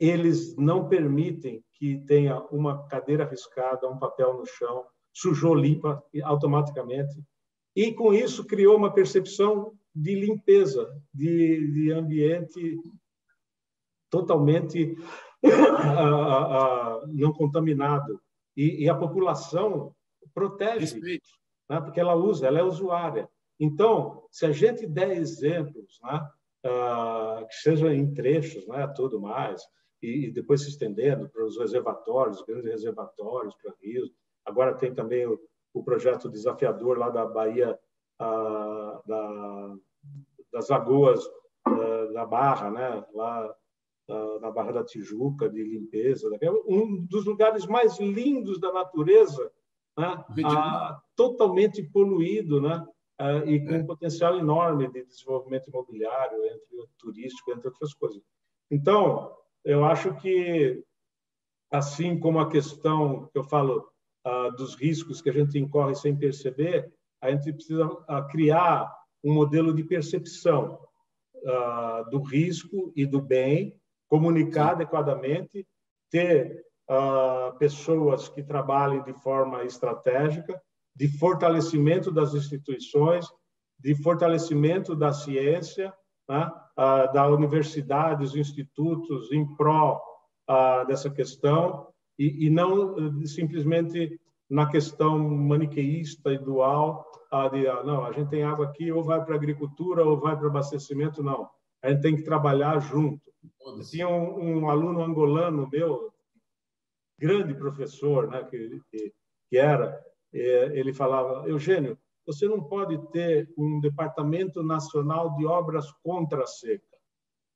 eles 0.00 0.56
não 0.56 0.88
permitem 0.88 1.62
que 1.74 1.98
tenha 2.06 2.40
uma 2.50 2.86
cadeira 2.88 3.24
riscada, 3.24 3.88
um 3.88 3.98
papel 3.98 4.34
no 4.34 4.46
chão, 4.46 4.84
sujou, 5.12 5.54
limpa 5.54 6.02
automaticamente. 6.24 7.22
E, 7.74 7.92
com 7.92 8.12
isso, 8.12 8.44
criou 8.44 8.76
uma 8.76 8.92
percepção 8.92 9.72
de 9.94 10.14
limpeza, 10.14 10.90
de, 11.12 11.72
de 11.72 11.92
ambiente 11.92 12.80
totalmente 14.10 14.96
não 17.08 17.32
contaminado. 17.32 18.20
E, 18.56 18.84
e, 18.84 18.88
a 18.88 18.94
população 18.94 19.94
protege, 20.34 21.00
né? 21.70 21.80
porque 21.80 22.00
ela 22.00 22.14
usa, 22.14 22.46
ela 22.46 22.58
é 22.58 22.62
usuária. 22.62 23.28
Então, 23.60 24.24
se 24.30 24.46
a 24.46 24.52
gente 24.52 24.86
der 24.86 25.10
exemplos, 25.10 25.98
né? 26.02 26.28
Que 27.48 27.54
sejam 27.54 27.92
em 27.92 28.12
trechos, 28.12 28.66
né? 28.66 28.86
tudo 28.88 29.20
mais, 29.20 29.62
e, 30.02 30.30
depois 30.30 30.62
se 30.62 30.70
estendendo 30.70 31.28
para 31.28 31.44
os 31.44 31.58
reservatórios, 31.58 32.42
grandes 32.42 32.70
reservatórios, 32.70 33.54
para 33.54 33.74
rios. 33.80 34.10
Agora 34.44 34.74
tem 34.74 34.92
também 34.92 35.26
o, 35.26 35.38
o 35.72 35.84
projeto 35.84 36.28
desafiador 36.28 36.98
lá 36.98 37.10
da 37.10 37.26
Bahia, 37.26 37.78
da, 38.18 39.76
das 40.52 40.68
Lagoas 40.68 41.20
da 42.12 42.26
Barra, 42.26 42.70
né? 42.70 43.04
lá 43.14 43.54
na 44.40 44.50
Barra 44.50 44.72
da 44.72 44.84
Tijuca, 44.84 45.48
de 45.48 45.62
limpeza. 45.62 46.28
Né? 46.30 46.38
Um 46.66 47.04
dos 47.06 47.24
lugares 47.24 47.66
mais 47.66 47.98
lindos 47.98 48.60
da 48.60 48.72
natureza, 48.72 49.50
né? 49.96 50.24
ah, 50.44 51.00
totalmente 51.16 51.82
poluído, 51.82 52.60
né? 52.60 52.86
Ah, 53.18 53.38
e 53.44 53.58
com 53.66 53.74
um 53.74 53.86
potencial 53.86 54.38
enorme 54.38 54.88
de 54.92 55.04
desenvolvimento 55.04 55.68
imobiliário, 55.68 56.44
entre 56.44 56.88
turístico, 56.98 57.50
entre 57.50 57.68
outras 57.68 57.92
coisas. 57.94 58.22
Então, 58.70 59.34
eu 59.64 59.84
acho 59.84 60.14
que, 60.16 60.84
assim 61.70 62.18
como 62.18 62.38
a 62.38 62.48
questão 62.48 63.28
que 63.32 63.38
eu 63.38 63.44
falo 63.44 63.90
uh, 64.26 64.54
dos 64.56 64.74
riscos 64.76 65.20
que 65.20 65.30
a 65.30 65.32
gente 65.32 65.58
incorre 65.58 65.94
sem 65.94 66.16
perceber, 66.16 66.92
a 67.20 67.30
gente 67.30 67.52
precisa 67.52 67.86
uh, 67.86 68.28
criar 68.30 68.92
um 69.24 69.34
modelo 69.34 69.74
de 69.74 69.82
percepção 69.82 70.78
uh, 71.36 72.08
do 72.10 72.22
risco 72.22 72.92
e 72.94 73.04
do 73.04 73.20
bem, 73.20 73.74
comunicar 74.08 74.72
adequadamente, 74.72 75.66
ter 76.10 76.64
pessoas 77.58 78.28
que 78.28 78.42
trabalhem 78.42 79.02
de 79.02 79.12
forma 79.12 79.62
estratégica, 79.64 80.60
de 80.96 81.06
fortalecimento 81.18 82.10
das 82.10 82.34
instituições, 82.34 83.26
de 83.78 83.94
fortalecimento 84.02 84.96
da 84.96 85.12
ciência, 85.12 85.92
né? 86.28 86.50
da 87.12 87.28
universidade, 87.28 88.22
dos 88.22 88.34
institutos 88.34 89.30
em 89.30 89.46
pró 89.54 90.00
dessa 90.86 91.10
questão 91.10 91.88
e, 92.18 92.46
e 92.46 92.50
não 92.50 92.96
eh, 92.98 93.26
simplesmente 93.26 94.18
na 94.50 94.66
questão 94.66 95.18
maniqueísta 95.18 96.32
e 96.32 96.38
dual 96.38 97.06
de 97.52 97.64
não, 97.84 98.04
a 98.04 98.12
gente 98.12 98.30
tem 98.30 98.42
água 98.42 98.66
aqui 98.66 98.90
ou 98.90 99.04
vai 99.04 99.22
para 99.22 99.34
agricultura 99.34 100.04
ou 100.04 100.18
vai 100.18 100.36
para 100.36 100.46
abastecimento, 100.46 101.22
não. 101.22 101.48
A 101.82 101.90
gente 101.90 102.00
tem 102.00 102.16
que 102.16 102.22
trabalhar 102.22 102.80
junto. 102.80 103.27
Tinha 103.90 104.08
um, 104.08 104.60
um 104.60 104.70
aluno 104.70 105.02
angolano 105.02 105.68
meu, 105.70 106.12
grande 107.18 107.54
professor, 107.54 108.28
né, 108.28 108.44
que, 108.44 108.80
que, 109.50 109.58
era, 109.58 110.04
ele 110.32 110.92
falava, 110.92 111.48
Eugênio, 111.48 111.98
você 112.26 112.46
não 112.46 112.62
pode 112.62 112.98
ter 113.10 113.52
um 113.56 113.80
departamento 113.80 114.62
nacional 114.62 115.34
de 115.36 115.46
obras 115.46 115.90
contra 116.02 116.42
a 116.42 116.46
seca, 116.46 116.84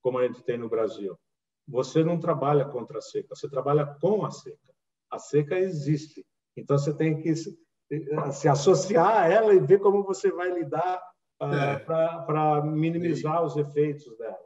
como 0.03 0.19
a 0.19 0.27
gente 0.27 0.43
tem 0.43 0.57
no 0.57 0.69
Brasil. 0.69 1.17
Você 1.69 2.03
não 2.03 2.19
trabalha 2.19 2.65
contra 2.65 2.99
a 2.99 3.03
seca, 3.03 3.35
você 3.35 3.49
trabalha 3.49 3.87
com 4.01 4.25
a 4.25 4.31
seca. 4.31 4.73
A 5.11 5.19
seca 5.19 5.59
existe. 5.59 6.27
Então 6.57 6.79
você 6.79 6.93
tem 6.93 7.21
que 7.21 7.35
se, 7.37 7.57
associar 8.49 9.23
a 9.23 9.29
ela 9.29 9.55
e 9.55 9.61
ver 9.61 9.79
como 9.79 10.03
você 10.03 10.31
vai 10.33 10.51
lidar 10.51 11.03
uh, 11.41 11.45
é. 11.45 11.79
para 11.79 12.63
minimizar 12.65 13.45
os 13.45 13.57
efeitos 13.57 14.17
dela. 14.17 14.39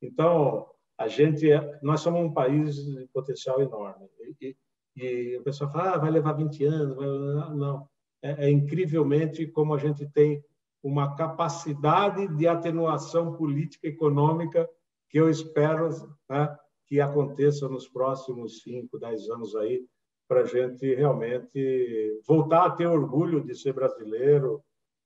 Então, 0.00 0.70
a 0.98 1.08
gente, 1.08 1.50
é, 1.50 1.78
nós 1.82 2.00
somos 2.00 2.20
um 2.20 2.32
país 2.32 2.76
de 2.76 3.06
potencial 3.12 3.60
enorme. 3.60 4.08
E, 4.40 4.56
e, 4.96 5.04
e 5.04 5.36
o 5.38 5.42
pessoal 5.42 5.72
fala, 5.72 5.94
ah, 5.94 5.98
vai 5.98 6.10
levar 6.10 6.32
20 6.32 6.64
anos. 6.64 6.96
Vai... 6.96 7.06
Não 7.06 7.88
é, 8.24 8.46
é 8.46 8.50
incrivelmente 8.50 9.46
como 9.46 9.74
a 9.74 9.78
gente 9.78 10.06
tem 10.06 10.42
uma 10.82 11.14
capacidade 11.14 12.26
de 12.36 12.48
atenuação 12.48 13.36
política 13.36 13.86
e 13.86 13.90
econômica 13.90 14.68
que 15.10 15.20
eu 15.20 15.28
espero 15.28 15.90
né, 16.28 16.56
que 16.86 17.00
aconteça 17.00 17.68
nos 17.68 17.86
próximos 17.86 18.62
5, 18.62 18.98
10 18.98 19.28
anos 19.30 19.54
aí, 19.56 19.86
para 20.26 20.40
a 20.40 20.44
gente 20.44 20.94
realmente 20.94 22.20
voltar 22.26 22.64
a 22.64 22.70
ter 22.70 22.86
orgulho 22.86 23.44
de 23.44 23.54
ser 23.54 23.74
brasileiro 23.74 24.62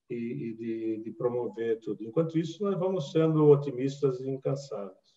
e, 0.09 0.15
e 0.15 0.55
de, 0.55 1.02
de, 1.02 1.10
promover 1.12 1.81
tudo. 1.81 2.05
Enquanto 2.05 2.39
isso, 2.39 2.62
nós 2.62 2.78
vamos 2.78 3.10
sendo 3.10 3.48
otimistas 3.48 4.20
e 4.20 4.31
incansáveis. 4.31 5.07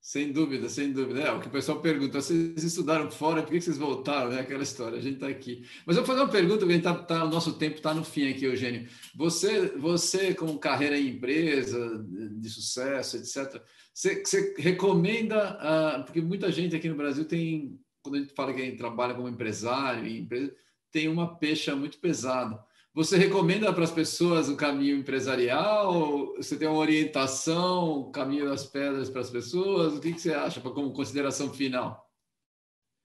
Sem 0.00 0.32
dúvida, 0.32 0.66
sem 0.68 0.92
dúvida. 0.92 1.20
É, 1.20 1.30
o 1.30 1.40
que 1.40 1.48
o 1.48 1.50
pessoal 1.50 1.80
pergunta, 1.80 2.20
vocês 2.20 2.64
estudaram 2.64 3.10
fora, 3.10 3.42
por 3.42 3.52
que 3.52 3.60
vocês 3.60 3.76
voltaram? 3.76 4.30
Né? 4.30 4.40
Aquela 4.40 4.62
história, 4.62 4.96
a 4.96 5.00
gente 5.00 5.14
está 5.14 5.28
aqui. 5.28 5.62
Mas 5.84 5.94
eu 5.94 6.02
vou 6.02 6.06
fazer 6.06 6.24
uma 6.24 6.32
pergunta, 6.32 6.64
porque 6.64 6.78
tá, 6.78 6.94
tá, 6.94 7.24
o 7.24 7.28
nosso 7.28 7.52
tempo 7.58 7.76
está 7.76 7.92
no 7.92 8.02
fim 8.02 8.30
aqui, 8.30 8.46
Eugênio. 8.46 8.88
Você, 9.14 9.68
você 9.76 10.34
com 10.34 10.56
carreira 10.56 10.98
em 10.98 11.08
empresa, 11.08 12.02
de 12.08 12.48
sucesso, 12.48 13.18
etc., 13.18 13.62
você, 13.92 14.24
você 14.24 14.54
recomenda, 14.56 15.58
uh, 15.58 16.04
porque 16.04 16.22
muita 16.22 16.50
gente 16.50 16.74
aqui 16.74 16.88
no 16.88 16.96
Brasil 16.96 17.26
tem, 17.26 17.78
quando 18.02 18.14
a 18.14 18.18
gente 18.20 18.34
fala 18.34 18.54
que 18.54 18.72
trabalha 18.72 19.14
como 19.14 19.28
empresário, 19.28 20.08
empresa, 20.08 20.54
tem 20.90 21.08
uma 21.08 21.36
pecha 21.36 21.76
muito 21.76 21.98
pesada. 21.98 22.58
Você 22.92 23.16
recomenda 23.16 23.72
para 23.72 23.84
as 23.84 23.92
pessoas 23.92 24.48
o 24.48 24.56
caminho 24.56 24.96
empresarial? 24.96 26.34
Você 26.34 26.58
tem 26.58 26.66
uma 26.66 26.80
orientação, 26.80 28.00
o 28.00 28.10
caminho 28.10 28.48
das 28.48 28.66
pedras 28.66 29.08
para 29.08 29.20
as 29.20 29.30
pessoas? 29.30 29.96
O 29.96 30.00
que, 30.00 30.18
você 30.18 30.34
acha 30.34 30.60
como 30.60 30.92
consideração 30.92 31.50
final? 31.50 32.04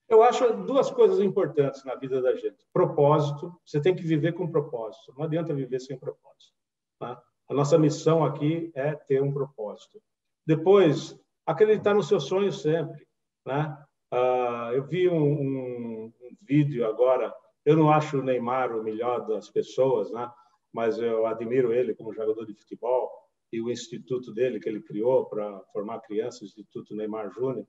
Eu 0.08 0.24
acho 0.24 0.54
duas 0.64 0.90
coisas 0.90 1.20
importantes 1.20 1.84
na 1.84 1.94
vida 1.94 2.20
da 2.20 2.34
gente. 2.34 2.66
Propósito, 2.72 3.54
você 3.64 3.80
tem 3.80 3.94
que 3.94 4.02
viver 4.02 4.32
com 4.32 4.50
propósito. 4.50 5.14
Não 5.16 5.24
adianta 5.24 5.54
viver 5.54 5.78
sem 5.78 5.96
propósito. 5.96 6.52
Tá? 6.98 7.22
A 7.48 7.54
nossa 7.54 7.78
missão 7.78 8.24
aqui 8.24 8.72
é 8.74 8.92
ter 8.92 9.22
um 9.22 9.32
propósito. 9.32 10.02
Depois, 10.44 11.16
acreditar 11.46 11.94
no 11.94 12.02
seu 12.02 12.18
sonho 12.18 12.52
sempre. 12.52 13.06
Né? 13.46 13.78
Uh, 14.12 14.72
eu 14.74 14.84
vi 14.84 15.08
um, 15.08 15.16
um, 15.16 16.12
um 16.20 16.36
vídeo 16.42 16.84
agora 16.84 17.32
Eu 17.66 17.76
não 17.76 17.90
acho 17.90 18.18
o 18.18 18.22
Neymar 18.22 18.74
o 18.74 18.82
melhor 18.82 19.26
das 19.26 19.50
pessoas, 19.50 20.10
né? 20.12 20.30
mas 20.72 20.98
eu 20.98 21.26
admiro 21.26 21.72
ele 21.72 21.94
como 21.94 22.14
jogador 22.14 22.46
de 22.46 22.54
futebol 22.54 23.10
e 23.52 23.60
o 23.60 23.70
instituto 23.70 24.32
dele 24.32 24.60
que 24.60 24.68
ele 24.68 24.80
criou 24.80 25.26
para 25.26 25.60
formar 25.72 26.00
crianças, 26.00 26.42
o 26.42 26.44
Instituto 26.44 26.94
Neymar 26.94 27.30
Júnior. 27.30 27.66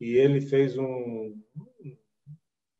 E 0.00 0.16
ele 0.16 0.40
fez 0.40 0.78
um, 0.78 1.40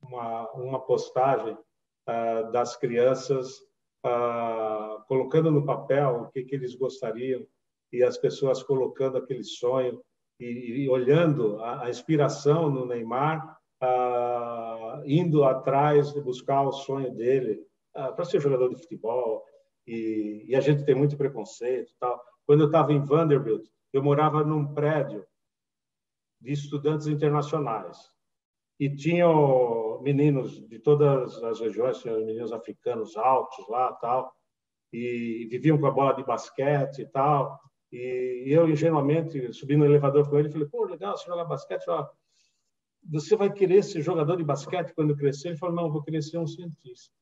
uma, 0.03 0.51
uma 0.53 0.81
postagem 0.81 1.55
uh, 1.55 2.53
das 2.53 2.77
crianças 2.77 3.59
uh, 4.05 5.03
colocando 5.07 5.51
no 5.51 5.65
papel 5.65 6.23
o 6.23 6.31
que, 6.31 6.45
que 6.45 6.55
eles 6.55 6.75
gostariam 6.75 7.47
e 7.93 8.03
as 8.03 8.19
pessoas 8.19 8.63
colocando 8.63 9.19
aquele 9.19 9.45
sonho 9.45 10.03
e, 10.41 10.83
e 10.85 10.89
olhando 10.89 11.61
a, 11.61 11.85
a, 11.85 11.91
inspiração 11.91 12.71
no 12.71 12.87
Neymar, 12.87 13.59
uh, 13.83 15.03
indo 15.05 15.45
atrás 15.45 16.13
de 16.13 16.21
buscar 16.21 16.63
o 16.63 16.73
sonho 16.73 17.15
dele 17.15 17.61
para 17.93 18.25
ser 18.25 18.41
jogador 18.41 18.69
de 18.69 18.81
futebol. 18.81 19.45
E, 19.87 20.47
e, 20.49 20.57
a 20.57 20.61
gente 20.61 20.85
tem 20.85 20.95
muito 20.95 21.17
preconceito 21.17 21.93
tal. 21.99 22.23
Quando 22.47 22.61
eu 22.61 22.67
estava 22.67 22.93
em 22.93 23.01
Vanderbilt, 23.01 23.67
eu 23.93 24.03
morava 24.03 24.45
num 24.45 24.73
prédio 24.73 25.27
de 26.41 26.53
estudantes 26.53 27.07
internacionais 27.07 27.99
e 28.79 28.89
tinham 28.95 30.01
meninos 30.03 30.67
de 30.69 30.79
todas 30.79 31.43
as 31.43 31.61
regiões, 31.61 32.03
meninos 32.05 32.53
africanos 32.53 33.17
altos 33.17 33.69
lá 33.69 33.93
tal 33.95 34.33
e 34.93 35.47
viviam 35.51 35.79
com 35.79 35.87
a 35.87 35.91
bola 35.91 36.13
de 36.15 36.25
basquete 36.25 37.03
e 37.03 37.07
tal. 37.07 37.61
E 37.91 38.45
eu, 38.47 38.69
ingenuamente, 38.69 39.53
subi 39.53 39.77
no 39.77 39.85
elevador 39.85 40.29
com 40.29 40.39
ele 40.39 40.49
e 40.49 40.53
falei, 40.53 40.69
pô, 40.69 40.85
legal, 40.85 41.17
você 41.17 41.27
jogar 41.27 41.45
basquete, 41.45 41.85
ó, 41.89 42.09
você 43.05 43.37
vai 43.37 43.53
querer 43.53 43.83
ser 43.83 44.03
jogador 44.03 44.37
de 44.37 44.45
basquete 44.45 44.93
quando 44.95 45.17
crescer? 45.17 45.49
Ele 45.49 45.59
falou, 45.59 45.75
não, 45.75 45.91
vou 45.91 46.03
querer 46.03 46.23
ser 46.23 46.39
um 46.39 46.47
cientista. 46.47 47.15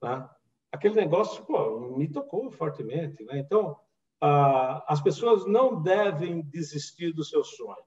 Tá? 0.00 0.34
Aquele 0.70 0.94
negócio, 0.94 1.44
pô, 1.44 1.96
me 1.96 2.08
tocou 2.08 2.50
fortemente. 2.50 3.24
Né? 3.24 3.38
Então, 3.38 3.76
ah, 4.20 4.84
as 4.88 5.00
pessoas 5.00 5.46
não 5.46 5.82
devem 5.82 6.42
desistir 6.42 7.12
do 7.12 7.24
seu 7.24 7.42
sonho. 7.44 7.84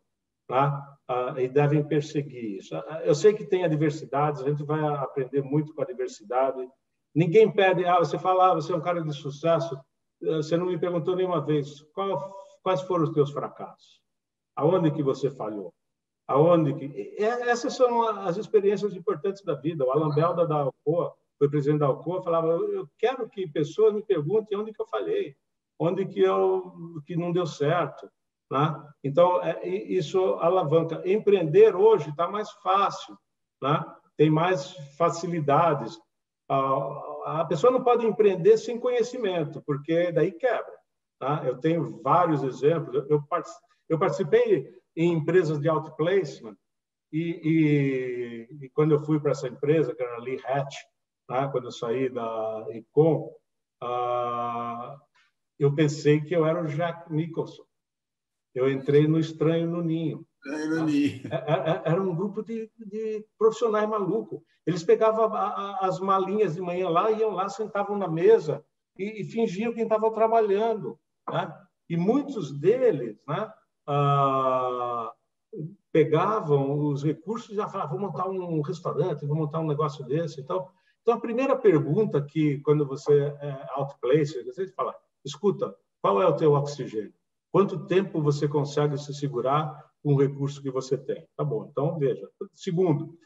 Tá? 0.47 0.97
Ah, 1.07 1.35
e 1.37 1.47
devem 1.47 1.87
perseguir 1.87 2.57
isso. 2.57 2.75
Eu 3.03 3.15
sei 3.15 3.33
que 3.33 3.45
tem 3.45 3.63
adversidades, 3.63 4.41
a 4.41 4.49
gente 4.49 4.63
vai 4.63 4.81
aprender 4.81 5.41
muito 5.41 5.73
com 5.73 5.81
a 5.81 5.85
diversidade, 5.85 6.67
Ninguém 7.15 7.49
pede, 7.49 7.85
ah, 7.85 7.97
você 7.97 8.19
fala, 8.19 8.51
ah, 8.51 8.55
você 8.55 8.73
é 8.73 8.75
um 8.75 8.81
cara 8.81 9.01
de 9.01 9.13
sucesso, 9.13 9.73
eh, 10.21 10.35
você 10.35 10.57
não 10.57 10.65
me 10.65 10.77
perguntou 10.77 11.15
nenhuma 11.15 11.39
vez 11.39 11.81
qual, 11.93 12.35
quais 12.61 12.81
foram 12.81 13.05
os 13.05 13.11
teus 13.11 13.31
fracassos, 13.31 14.01
aonde 14.53 14.91
que 14.91 15.01
você 15.01 15.31
falhou, 15.31 15.73
aonde 16.27 16.73
que 16.73 17.15
essas 17.19 17.75
são 17.75 18.01
as 18.19 18.37
experiências 18.37 18.95
importantes 18.95 19.43
da 19.43 19.53
vida. 19.53 19.85
O 19.85 19.91
Alan 19.91 20.13
Belda 20.13 20.47
da 20.47 20.55
Alcoa, 20.55 21.13
foi 21.37 21.49
presidente 21.49 21.79
da 21.79 21.87
Alcoa, 21.87 22.23
falava, 22.23 22.47
eu 22.47 22.87
quero 22.97 23.29
que 23.29 23.47
pessoas 23.47 23.93
me 23.93 24.01
perguntem 24.01 24.57
onde 24.57 24.73
que 24.73 24.81
eu 24.81 24.87
falhei, 24.87 25.35
onde 25.79 26.05
que 26.05 26.21
eu 26.21 27.01
que 27.05 27.15
não 27.15 27.31
deu 27.31 27.45
certo, 27.45 28.09
né? 28.51 28.73
Então 29.03 29.41
é, 29.43 29.67
isso 29.67 30.19
alavanca. 30.35 31.01
Empreender 31.05 31.75
hoje 31.75 32.09
está 32.09 32.27
mais 32.27 32.49
fácil, 32.63 33.17
né? 33.61 33.83
Tem 34.17 34.29
mais 34.29 34.71
facilidades 34.97 35.99
a, 36.49 37.41
a 37.41 37.45
pessoa 37.45 37.71
não 37.71 37.83
pode 37.83 38.05
empreender 38.05 38.57
sem 38.57 38.79
conhecimento, 38.79 39.61
porque 39.65 40.11
daí 40.11 40.31
quebra. 40.31 40.73
Tá? 41.19 41.41
Eu 41.45 41.57
tenho 41.57 42.01
vários 42.01 42.43
exemplos. 42.43 43.05
Eu, 43.09 43.23
eu 43.89 43.99
participei 43.99 44.69
em 44.95 45.11
empresas 45.11 45.59
de 45.59 45.69
outplacement 45.69 46.57
e, 47.11 47.39
e, 47.43 48.65
e 48.65 48.69
quando 48.71 48.93
eu 48.93 49.03
fui 49.05 49.19
para 49.21 49.31
essa 49.31 49.47
empresa, 49.47 49.95
que 49.95 50.03
era 50.03 50.15
a 50.15 50.19
Lee 50.19 50.41
Hatch, 50.45 50.75
tá? 51.25 51.47
quando 51.47 51.65
eu 51.65 51.71
saí 51.71 52.09
da 52.09 52.65
Econ, 52.71 53.31
uh, 53.81 54.99
eu 55.57 55.73
pensei 55.73 56.19
que 56.19 56.35
eu 56.35 56.45
era 56.45 56.61
o 56.61 56.67
Jack 56.67 57.11
Nicholson. 57.13 57.63
Eu 58.53 58.69
entrei 58.69 59.07
no 59.07 59.17
Estranho 59.17 59.69
no 59.69 59.81
Ninho. 59.81 60.25
É, 60.45 61.35
é, 61.35 61.71
é, 61.71 61.81
era 61.85 62.01
um 62.01 62.13
grupo 62.13 62.43
de, 62.43 62.69
de 62.77 63.25
profissionais 63.37 63.87
malucos. 63.87 64.41
Eles 64.65 64.83
pegavam 64.83 65.33
as 65.79 65.99
malinhas 65.99 66.55
de 66.55 66.61
manhã 66.61 66.89
lá, 66.89 67.11
iam 67.11 67.31
lá, 67.31 67.47
sentavam 67.47 67.97
na 67.97 68.07
mesa 68.07 68.61
e, 68.97 69.21
e 69.21 69.23
fingiam 69.23 69.73
que 69.73 69.81
estavam 69.81 70.11
trabalhando. 70.13 70.99
Né? 71.29 71.51
E 71.89 71.95
muitos 71.95 72.51
deles 72.59 73.17
né, 73.25 73.49
ah, 73.87 75.13
pegavam 75.91 76.89
os 76.89 77.03
recursos 77.03 77.51
e 77.51 77.55
já 77.55 77.67
falavam, 77.67 77.97
vou 77.97 78.07
montar 78.07 78.27
um 78.29 78.61
restaurante, 78.61 79.25
vou 79.25 79.37
montar 79.37 79.59
um 79.59 79.67
negócio 79.67 80.05
desse. 80.05 80.41
Então, 80.41 80.67
então 81.01 81.13
a 81.13 81.19
primeira 81.19 81.55
pergunta 81.55 82.21
que, 82.21 82.59
quando 82.59 82.85
você 82.85 83.35
é 83.39 83.67
outplace, 83.75 84.43
você 84.43 84.67
fala, 84.69 84.95
escuta, 85.23 85.75
qual 86.01 86.21
é 86.21 86.27
o 86.27 86.35
teu 86.35 86.53
oxigênio? 86.53 87.13
Quanto 87.51 87.85
tempo 87.85 88.21
você 88.21 88.47
consegue 88.47 88.97
se 88.97 89.13
segurar 89.13 89.85
com 90.05 90.13
o 90.13 90.21
recurso 90.21 90.61
que 90.61 90.69
você 90.69 90.95
tem. 90.95 91.27
Tá 91.35 91.43
bom, 91.43 91.67
então 91.71 91.97
veja. 91.97 92.29
Segundo, 92.53 93.17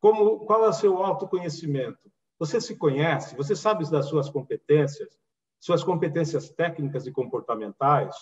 como, 0.00 0.46
qual 0.46 0.64
é 0.64 0.68
o 0.68 0.72
seu 0.72 0.96
autoconhecimento? 1.04 2.10
Você 2.38 2.62
se 2.62 2.76
conhece? 2.76 3.36
Você 3.36 3.54
sabe 3.54 3.88
das 3.90 4.06
suas 4.06 4.30
competências? 4.30 5.18
Suas 5.60 5.84
competências 5.84 6.48
técnicas 6.48 7.06
e 7.06 7.12
comportamentais? 7.12 8.16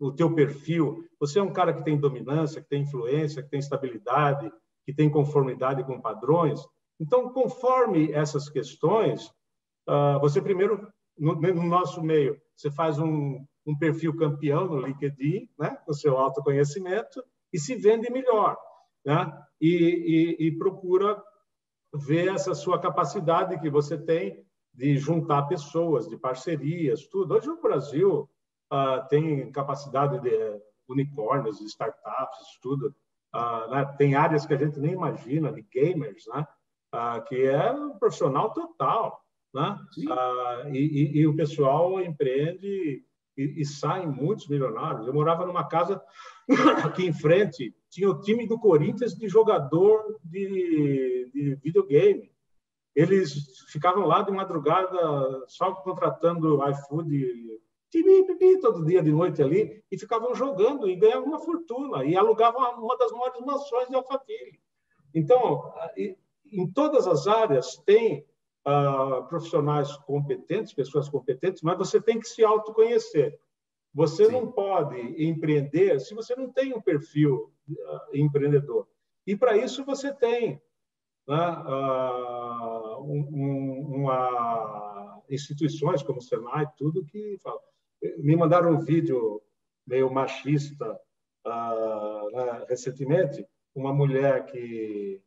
O 0.00 0.10
teu 0.10 0.34
perfil? 0.34 1.04
Você 1.20 1.38
é 1.38 1.42
um 1.42 1.52
cara 1.52 1.74
que 1.74 1.84
tem 1.84 2.00
dominância, 2.00 2.62
que 2.62 2.68
tem 2.68 2.82
influência, 2.82 3.42
que 3.42 3.50
tem 3.50 3.60
estabilidade, 3.60 4.50
que 4.86 4.94
tem 4.94 5.10
conformidade 5.10 5.84
com 5.84 6.00
padrões? 6.00 6.60
Então, 6.98 7.30
conforme 7.32 8.10
essas 8.10 8.48
questões, 8.48 9.30
ah, 9.86 10.18
você 10.18 10.40
primeiro, 10.40 10.90
no 11.18 11.62
nosso 11.64 12.02
meio, 12.02 12.40
você 12.56 12.70
faz 12.70 12.98
um, 12.98 13.44
um 13.66 13.76
perfil 13.78 14.16
campeão 14.16 14.66
no 14.66 14.80
LinkedIn, 14.80 15.48
né, 15.58 15.76
com 15.84 15.92
seu 15.92 16.16
autoconhecimento, 16.16 17.22
e 17.52 17.58
se 17.58 17.74
vende 17.74 18.10
melhor. 18.10 18.56
Né? 19.04 19.30
E, 19.60 20.36
e, 20.38 20.46
e, 20.46 20.58
procura 20.58 21.22
ver 21.92 22.28
essa 22.28 22.54
sua 22.54 22.78
capacidade 22.78 23.58
que 23.60 23.68
você 23.68 23.98
tem 23.98 24.44
de 24.72 24.96
juntar 24.96 25.42
pessoas, 25.42 26.08
de 26.08 26.16
parcerias, 26.16 27.06
tudo. 27.06 27.34
Hoje 27.34 27.50
o 27.50 27.60
Brasil 27.60 28.28
uh, 28.72 29.06
tem 29.08 29.50
capacidade 29.52 30.20
de 30.20 30.60
unicórnios, 30.88 31.60
startups, 31.60 32.58
tudo. 32.62 32.94
Uh, 33.34 33.70
né? 33.70 33.84
Tem 33.98 34.14
áreas 34.14 34.46
que 34.46 34.54
a 34.54 34.58
gente 34.58 34.78
nem 34.80 34.92
imagina, 34.92 35.52
de 35.52 35.62
gamers, 35.62 36.24
né? 36.34 36.46
Uh, 36.94 37.22
que 37.28 37.46
é 37.46 37.72
um 37.72 37.98
profissional 37.98 38.52
total. 38.52 39.24
Né? 39.52 39.78
E, 40.72 41.20
e, 41.20 41.26
o 41.26 41.34
pessoal 41.34 42.00
empreende 42.00 43.04
e, 43.36 43.60
e 43.60 43.64
saem 43.64 44.06
muitos 44.06 44.48
milionários. 44.48 45.06
Eu 45.06 45.14
morava 45.14 45.44
numa 45.44 45.66
casa 45.66 46.00
aqui 46.84 47.06
em 47.06 47.12
frente, 47.12 47.74
tinha 47.88 48.08
o 48.08 48.20
time 48.20 48.46
do 48.46 48.58
Corinthians 48.58 49.14
de 49.14 49.28
jogador 49.28 50.18
de, 50.24 51.30
de 51.32 51.54
videogame. 51.56 52.30
Eles 52.94 53.32
ficavam 53.70 54.04
lá 54.06 54.22
de 54.22 54.32
madrugada 54.32 55.44
só 55.46 55.72
contratando 55.76 56.60
iFood 56.68 57.60
todo 58.60 58.84
dia 58.84 59.02
de 59.02 59.10
noite 59.10 59.42
ali 59.42 59.82
e 59.90 59.98
ficavam 59.98 60.34
jogando 60.34 60.88
e 60.88 60.96
ganhavam 60.96 61.26
uma 61.26 61.40
fortuna 61.40 62.04
e 62.04 62.16
alugavam 62.16 62.60
uma 62.82 62.96
das 62.96 63.10
maiores 63.12 63.40
mansões 63.40 63.88
de 63.88 63.96
Alphaville. 63.96 64.60
Então, 65.14 65.72
em 66.52 66.70
todas 66.70 67.06
as 67.06 67.26
áreas 67.26 67.76
tem 67.84 68.24
uh, 68.66 69.26
profissionais 69.28 69.96
competentes, 69.98 70.72
pessoas 70.72 71.08
competentes, 71.08 71.62
mas 71.62 71.78
você 71.78 72.00
tem 72.00 72.18
que 72.18 72.28
se 72.28 72.44
autoconhecer. 72.44 73.38
Você 73.92 74.26
Sim. 74.26 74.32
não 74.32 74.52
pode 74.52 74.96
empreender 75.22 75.98
se 76.00 76.14
você 76.14 76.36
não 76.36 76.52
tem 76.52 76.72
um 76.72 76.80
perfil 76.80 77.52
uh, 77.68 78.16
empreendedor. 78.16 78.86
E 79.26 79.36
para 79.36 79.56
isso 79.56 79.84
você 79.84 80.14
tem 80.14 80.60
né, 81.26 81.64
uh, 81.66 83.02
um, 83.02 83.96
uma, 83.96 85.22
instituições 85.28 86.02
como 86.02 86.18
o 86.18 86.22
Senai, 86.22 86.66
tudo 86.76 87.04
que 87.04 87.36
fala. 87.42 87.60
Me 88.18 88.36
mandaram 88.36 88.72
um 88.72 88.80
vídeo 88.80 89.42
meio 89.86 90.10
machista 90.10 90.98
uh, 91.46 92.30
né, 92.32 92.64
recentemente, 92.68 93.46
uma 93.74 93.92
mulher 93.92 94.46
que, 94.46 95.22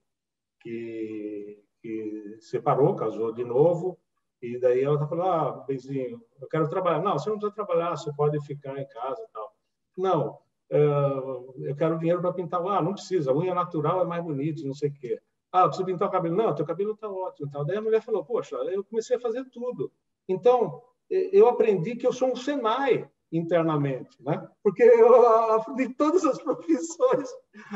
que 0.61 1.63
que 1.83 2.37
separou, 2.39 2.95
casou 2.95 3.33
de 3.33 3.43
novo, 3.43 3.99
e 4.41 4.57
daí 4.57 4.81
ela 4.81 4.95
está 4.95 5.05
falando, 5.05 5.29
ah, 5.29 5.65
Benzinho, 5.67 6.21
eu 6.41 6.47
quero 6.47 6.69
trabalhar. 6.69 7.01
Não, 7.01 7.19
você 7.19 7.29
não 7.29 7.37
precisa 7.37 7.55
trabalhar, 7.55 7.91
você 7.91 8.11
pode 8.13 8.39
ficar 8.45 8.77
em 8.77 8.87
casa 8.87 9.21
e 9.21 9.31
tal. 9.33 9.53
Não, 9.97 10.39
eh, 10.69 11.69
eu 11.69 11.75
quero 11.75 11.99
dinheiro 11.99 12.21
para 12.21 12.33
pintar. 12.33 12.61
Ah, 12.67 12.81
não 12.81 12.93
precisa, 12.93 13.31
a 13.31 13.35
unha 13.35 13.53
natural 13.53 14.01
é 14.01 14.05
mais 14.05 14.23
bonita, 14.23 14.65
não 14.65 14.73
sei 14.73 14.89
o 14.89 14.93
quê. 14.93 15.21
Ah, 15.51 15.67
precisa 15.67 15.85
pintar 15.85 16.07
o 16.07 16.11
cabelo. 16.11 16.35
Não, 16.35 16.55
teu 16.55 16.65
cabelo 16.65 16.93
está 16.93 17.09
ótimo. 17.09 17.51
Tal. 17.51 17.65
Daí 17.65 17.77
a 17.77 17.81
mulher 17.81 18.01
falou, 18.01 18.25
poxa, 18.25 18.55
eu 18.55 18.83
comecei 18.83 19.17
a 19.17 19.19
fazer 19.19 19.45
tudo. 19.49 19.91
Então, 20.27 20.81
eu 21.31 21.47
aprendi 21.47 21.95
que 21.95 22.07
eu 22.07 22.13
sou 22.13 22.31
um 22.31 22.35
Senai 22.35 23.09
internamente, 23.31 24.15
né? 24.21 24.47
Porque 24.63 24.83
eu 24.83 25.53
aprendi 25.53 25.93
todas 25.95 26.23
as 26.25 26.37
profissões, 26.43 27.29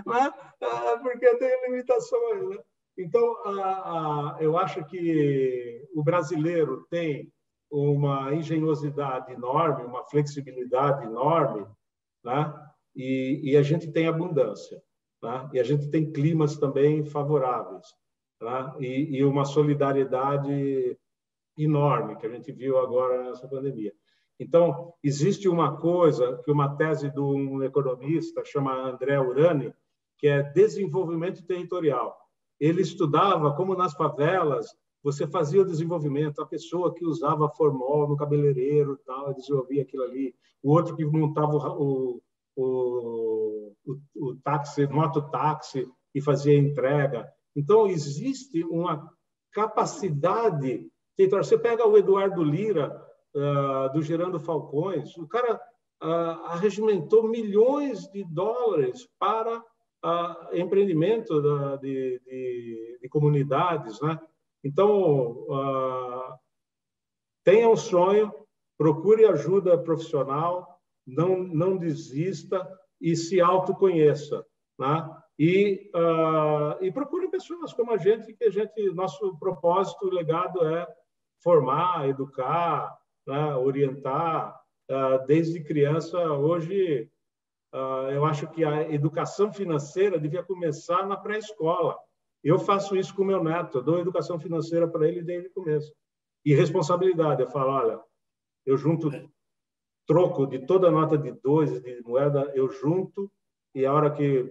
né? 0.06 0.32
Ah, 0.62 1.00
porque 1.02 1.36
tenho 1.38 1.66
limitações, 1.66 2.50
né? 2.50 2.58
Então, 2.98 3.36
a, 3.46 3.52
a, 3.52 4.38
eu 4.40 4.58
acho 4.58 4.84
que 4.86 5.88
o 5.94 6.04
brasileiro 6.04 6.86
tem 6.90 7.32
uma 7.70 8.34
engenhosidade 8.34 9.32
enorme, 9.34 9.84
uma 9.84 10.04
flexibilidade 10.06 11.06
enorme, 11.06 11.68
né? 12.24 12.54
e, 12.96 13.52
e 13.52 13.58
a 13.58 13.62
gente 13.62 13.92
tem 13.92 14.08
abundância. 14.08 14.82
Né? 15.22 15.50
E 15.54 15.60
a 15.60 15.64
gente 15.64 15.90
tem 15.90 16.12
climas 16.12 16.58
também 16.58 17.06
favoráveis. 17.06 17.86
Né? 18.42 18.76
E, 18.80 19.18
e 19.18 19.24
uma 19.24 19.46
solidariedade 19.46 20.98
enorme 21.58 22.16
que 22.18 22.26
a 22.26 22.30
gente 22.30 22.52
viu 22.52 22.78
agora 22.78 23.24
nessa 23.24 23.48
pandemia. 23.48 23.94
Então, 24.40 24.94
existe 25.04 25.50
uma 25.50 25.78
coisa 25.78 26.40
que 26.44 26.52
uma 26.52 26.76
tese 26.76 27.10
de 27.10 27.20
um 27.20 27.64
economista 27.64 28.44
chama 28.46 28.74
André 28.74 29.20
Urani, 29.20 29.74
que 30.18 30.28
é 30.28 30.44
desenvolvimento 30.44 31.46
territorial. 31.46 32.16
Ele 32.60 32.82
estudava 32.82 33.56
como 33.56 33.76
nas 33.76 33.94
favelas 33.94 34.68
você 35.04 35.26
fazia 35.28 35.62
o 35.62 35.66
desenvolvimento, 35.66 36.42
a 36.42 36.46
pessoa 36.46 36.94
que 36.94 37.06
usava 37.06 37.50
formol 37.50 38.10
no 38.10 38.18
cabeleireiro, 38.18 39.00
tal, 39.06 39.34
desenvolvia 39.34 39.84
aquilo 39.84 40.04
ali, 40.04 40.36
o 40.62 40.72
outro 40.72 40.96
que 40.96 41.06
montava 41.06 41.56
o, 41.56 42.22
o, 42.56 43.74
o, 43.86 43.98
o 44.16 44.36
táxi, 44.44 44.86
mototáxi 44.88 45.88
e 46.14 46.22
fazia 46.22 46.58
entrega. 46.58 47.26
Então, 47.56 47.88
existe 47.88 48.64
uma 48.66 49.10
capacidade. 49.52 50.92
Você 51.18 51.58
pega 51.58 51.88
o 51.88 51.98
Eduardo 51.98 52.44
Lira, 52.44 53.08
uh, 53.38 53.94
do 53.94 54.02
Gerando 54.02 54.40
Falcões, 54.40 55.16
o 55.18 55.28
cara 55.28 55.56
uh, 56.02 56.46
arregimentou 56.46 57.28
milhões 57.28 58.08
de 58.12 58.24
dólares 58.24 59.08
para 59.20 59.60
uh, 59.60 60.56
empreendimento 60.56 61.42
da, 61.42 61.76
de, 61.78 62.22
de, 62.26 63.00
de, 63.02 63.10
comunidades. 63.10 64.00
Né? 64.02 64.20
Então, 64.64 65.46
tenha 67.44 67.70
um 67.70 67.78
sonho, 67.78 68.34
procure 68.78 69.26
ajuda 69.26 69.78
profissional, 69.78 70.80
não, 71.06 71.40
não 71.40 71.78
desista 71.78 72.68
e 73.00 73.16
se 73.16 73.40
autoconheça. 73.40 74.46
Né? 74.78 75.18
E, 75.40 75.90
e 76.82 76.92
procure 76.92 77.30
pessoas 77.30 77.72
como 77.72 77.94
a 77.94 77.98
gente, 77.98 78.34
que 78.34 78.44
a 78.44 78.50
gente, 78.50 78.90
nosso 78.94 79.38
propósito, 79.38 80.10
legado 80.10 80.66
é 80.66 80.86
formar, 81.42 82.08
educar, 82.10 82.98
né? 83.26 83.56
orientar, 83.56 84.60
uh, 84.90 85.26
desde 85.26 85.64
criança. 85.64 86.18
Hoje, 86.34 87.10
uh, 87.74 88.10
eu 88.12 88.26
acho 88.26 88.48
que 88.48 88.64
a 88.64 88.92
educação 88.92 89.52
financeira 89.52 90.20
devia 90.20 90.44
começar 90.44 91.06
na 91.06 91.18
pré-escola. 91.18 91.98
Eu 92.44 92.60
faço 92.60 92.96
isso 92.96 93.16
com 93.16 93.24
meu 93.24 93.44
neto, 93.44 93.80
eu 93.80 93.84
dou 93.84 94.00
educação 94.00 94.40
financeira 94.40 94.88
para 94.88 95.08
ele 95.08 95.22
desde 95.22 95.50
o 95.50 95.54
começo. 95.54 95.94
E 96.46 96.54
responsabilidade, 96.54 97.42
eu 97.42 97.50
falo, 97.50 97.72
olha, 97.72 98.00
eu 98.66 98.78
junto 98.78 99.10
troco 100.06 100.48
de 100.48 100.66
toda 100.66 100.90
nota 100.90 101.18
de 101.18 101.32
dois 101.32 101.82
de 101.82 102.02
moeda, 102.04 102.52
eu 102.56 102.70
junto 102.70 103.30
e 103.76 103.86
a 103.86 103.94
hora 103.94 104.10
que 104.10 104.50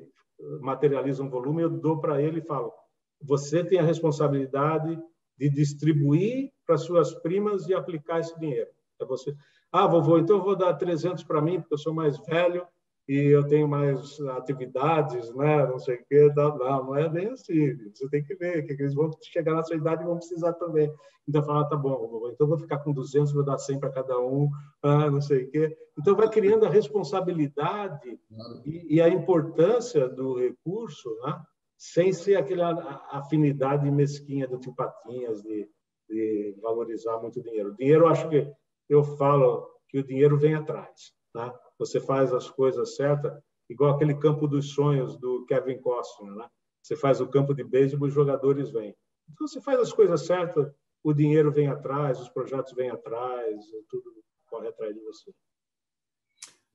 materializa 0.60 1.22
um 1.22 1.30
volume, 1.30 1.62
eu 1.62 1.70
dou 1.70 1.98
para 1.98 2.20
ele 2.20 2.40
e 2.40 2.46
falo: 2.46 2.72
você 3.20 3.64
tem 3.64 3.78
a 3.78 3.82
responsabilidade 3.82 4.98
de 5.38 5.50
distribuir 5.50 6.50
para 6.66 6.76
suas 6.76 7.14
primas 7.14 7.68
e 7.68 7.74
aplicar 7.74 8.20
esse 8.20 8.38
dinheiro. 8.38 8.70
É 9.00 9.04
você. 9.04 9.34
Ah, 9.70 9.86
vovô, 9.86 10.18
então 10.18 10.36
eu 10.36 10.42
vou 10.42 10.56
dar 10.56 10.74
300 10.74 11.24
para 11.24 11.42
mim, 11.42 11.60
porque 11.60 11.74
eu 11.74 11.78
sou 11.78 11.92
mais 11.92 12.18
velho 12.26 12.66
e 13.08 13.14
eu 13.32 13.46
tenho 13.46 13.68
mais 13.68 14.18
atividades, 14.36 15.32
né? 15.34 15.66
não 15.66 15.78
sei 15.78 15.96
o 15.96 16.04
quê. 16.08 16.32
Não, 16.34 16.56
não 16.58 16.96
é 16.96 17.08
bem 17.08 17.28
assim. 17.28 17.76
Você 17.94 18.08
tem 18.08 18.24
que 18.24 18.34
ver 18.34 18.62
que 18.64 18.72
eles 18.72 18.94
vão 18.94 19.10
chegar 19.22 19.54
na 19.54 19.62
sua 19.62 19.76
idade 19.76 20.02
e 20.02 20.06
vão 20.06 20.16
precisar 20.16 20.52
também. 20.54 20.92
Então, 21.28 21.42
fala, 21.42 21.62
ah, 21.62 21.64
tá 21.64 21.76
bom, 21.76 22.28
então 22.32 22.46
vou 22.46 22.58
ficar 22.58 22.78
com 22.78 22.92
200, 22.92 23.32
vou 23.32 23.44
dar 23.44 23.58
100 23.58 23.80
para 23.80 23.90
cada 23.90 24.16
um, 24.18 24.48
ah, 24.82 25.10
não 25.10 25.20
sei 25.20 25.44
o 25.44 25.50
quê. 25.50 25.76
Então, 25.98 26.14
vai 26.14 26.28
criando 26.28 26.64
a 26.64 26.70
responsabilidade 26.70 28.18
e, 28.64 28.94
e 28.94 29.00
a 29.00 29.08
importância 29.08 30.08
do 30.08 30.38
recurso, 30.38 31.10
né? 31.24 31.40
Sem 31.77 32.12
ser 32.12 32.36
aquela 32.36 33.07
afinidade 33.11 33.90
mesquinha 33.90 34.47
do 34.47 34.59
tio 34.59 34.74
Patinhas 34.74 35.43
de, 35.43 35.69
de 36.09 36.57
valorizar 36.61 37.19
muito 37.19 37.43
dinheiro. 37.43 37.70
O 37.70 37.77
dinheiro, 37.77 38.07
acho 38.09 38.28
que 38.28 38.51
eu 38.89 39.03
falo 39.03 39.69
que 39.89 39.98
o 39.98 40.05
dinheiro 40.05 40.39
vem 40.39 40.55
atrás. 40.55 41.12
Né? 41.35 41.53
você 41.78 42.01
faz 42.01 42.32
as 42.32 42.51
coisas 42.51 42.97
certas, 42.97 43.39
igual 43.69 43.94
aquele 43.94 44.15
campo 44.15 44.47
dos 44.48 44.73
sonhos 44.73 45.19
do 45.19 45.44
Kevin 45.47 45.78
Costner, 45.81 46.35
né? 46.35 46.48
Você 46.82 46.97
faz 46.97 47.20
o 47.20 47.28
campo 47.28 47.53
de 47.53 47.65
beisebol, 47.65 48.09
os 48.09 48.15
jogadores 48.15 48.70
vêm. 48.70 48.94
Então, 49.28 49.47
você 49.47 49.61
faz 49.61 49.81
as 49.81 49.93
coisas 49.93 50.24
certas, 50.24 50.73
o 51.03 51.12
dinheiro 51.12 51.53
vem 51.53 51.66
atrás, 51.66 52.20
os 52.20 52.28
projetos 52.28 52.73
vêm 52.74 52.90
atrás, 52.90 53.65
tudo 53.89 54.15
corre 54.47 54.69
atrás 54.69 54.94
de 54.94 55.01
você. 55.01 55.32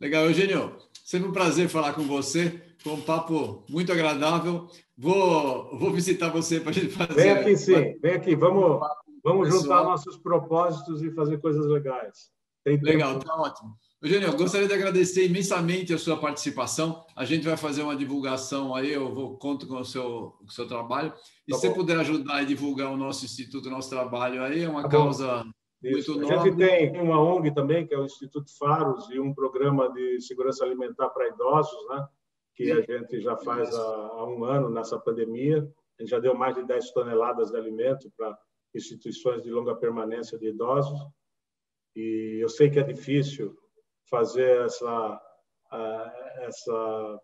Legal, 0.02 0.26
Eugênio. 0.26 0.76
Sempre 1.06 1.30
um 1.30 1.32
prazer 1.32 1.70
falar 1.70 1.94
com 1.94 2.02
você. 2.02 2.60
Foi 2.80 2.94
um 2.94 3.02
papo 3.02 3.64
muito 3.70 3.92
agradável. 3.92 4.68
Vou, 4.98 5.78
vou 5.78 5.92
visitar 5.92 6.30
você 6.30 6.60
para 6.60 6.72
a 6.72 6.74
gente 6.74 6.90
fazer. 6.90 7.14
Vem 7.14 7.32
aqui, 7.32 7.56
sim. 7.56 8.00
Vem 8.02 8.14
aqui. 8.16 8.36
Vamos, 8.36 8.80
vamos 9.24 9.50
juntar 9.50 9.84
nossos 9.84 10.18
propósitos 10.18 11.04
e 11.04 11.12
fazer 11.12 11.38
coisas 11.38 11.68
legais. 11.68 12.32
Legal, 12.66 13.20
tá 13.20 13.36
ótimo. 13.36 13.76
Eugênio, 14.02 14.30
eu 14.30 14.36
gostaria 14.36 14.68
de 14.68 14.74
agradecer 14.74 15.28
imensamente 15.28 15.94
a 15.94 16.00
sua 16.00 16.18
participação. 16.18 17.06
A 17.16 17.24
gente 17.24 17.46
vai 17.46 17.56
fazer 17.56 17.84
uma 17.84 17.96
divulgação 17.96 18.74
aí, 18.74 18.92
eu 18.92 19.14
vou 19.14 19.38
conto 19.38 19.68
com 19.68 19.76
o 19.76 19.86
seu, 19.86 20.36
com 20.40 20.46
o 20.48 20.52
seu 20.52 20.68
trabalho. 20.68 21.14
E 21.48 21.52
tá 21.52 21.60
se 21.60 21.68
você 21.68 21.70
puder 21.70 22.00
ajudar 22.00 22.38
a 22.38 22.44
divulgar 22.44 22.92
o 22.92 22.98
nosso 22.98 23.24
instituto, 23.24 23.68
o 23.68 23.72
nosso 23.72 23.92
trabalho 23.92 24.42
aí, 24.42 24.64
é 24.64 24.70
uma 24.70 24.82
tá 24.82 24.90
causa 24.90 25.46
muito 25.82 26.16
nova. 26.20 26.42
A 26.42 26.44
gente 26.46 26.58
tem 26.58 27.02
uma 27.02 27.20
ONG 27.20 27.54
também, 27.54 27.88
que 27.88 27.94
é 27.94 27.98
o 27.98 28.06
Instituto 28.06 28.56
Faros, 28.58 29.10
e 29.10 29.20
um 29.20 29.34
programa 29.34 29.92
de 29.92 30.22
segurança 30.22 30.64
alimentar 30.64 31.10
para 31.10 31.28
idosos, 31.28 31.88
né? 31.90 32.08
que 32.56 32.66
Sim. 32.66 32.72
a 32.72 32.82
gente 32.82 33.22
já 33.22 33.36
faz 33.38 33.74
há, 33.74 33.82
há 33.82 34.26
um 34.26 34.44
ano 34.44 34.70
nessa 34.70 35.00
pandemia. 35.00 35.60
A 35.98 36.02
gente 36.02 36.12
já 36.12 36.20
deu 36.20 36.36
mais 36.36 36.56
de 36.56 36.64
10 36.64 36.92
toneladas 36.92 37.52
de 37.52 37.58
alimento 37.58 38.12
para 38.16 38.38
instituições 38.76 39.42
de 39.42 39.50
longa 39.50 39.76
permanência 39.76 40.38
de 40.38 40.50
idosos. 40.50 41.00
E 41.96 42.40
eu 42.42 42.50
sei 42.50 42.70
que 42.70 42.80
é 42.80 42.84
difícil 42.84 43.56
fazer 44.10 44.66
essa, 44.66 45.22
essa 46.42 47.20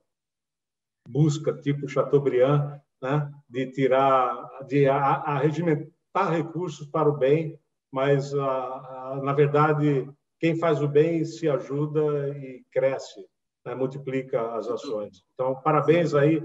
busca 1.07 1.53
tipo 1.53 1.87
Chateaubriand, 1.87 2.79
né? 3.01 3.31
de 3.49 3.71
tirar, 3.71 4.65
de 4.65 4.87
arregimentar 4.87 6.31
recursos 6.31 6.87
para 6.87 7.09
o 7.09 7.17
bem, 7.17 7.59
mas, 7.91 8.31
na 8.33 9.33
verdade, 9.33 10.09
quem 10.39 10.57
faz 10.57 10.81
o 10.81 10.87
bem 10.87 11.25
se 11.25 11.49
ajuda 11.49 12.29
e 12.37 12.63
cresce, 12.71 13.25
né? 13.65 13.73
multiplica 13.73 14.55
as 14.55 14.67
ações. 14.67 15.23
Então, 15.33 15.55
parabéns 15.61 16.13
aí 16.13 16.41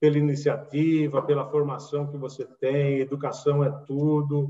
pela 0.00 0.18
iniciativa, 0.18 1.22
pela 1.22 1.48
formação 1.48 2.10
que 2.10 2.16
você 2.16 2.44
tem, 2.60 2.98
educação 2.98 3.64
é 3.64 3.70
tudo, 3.86 4.48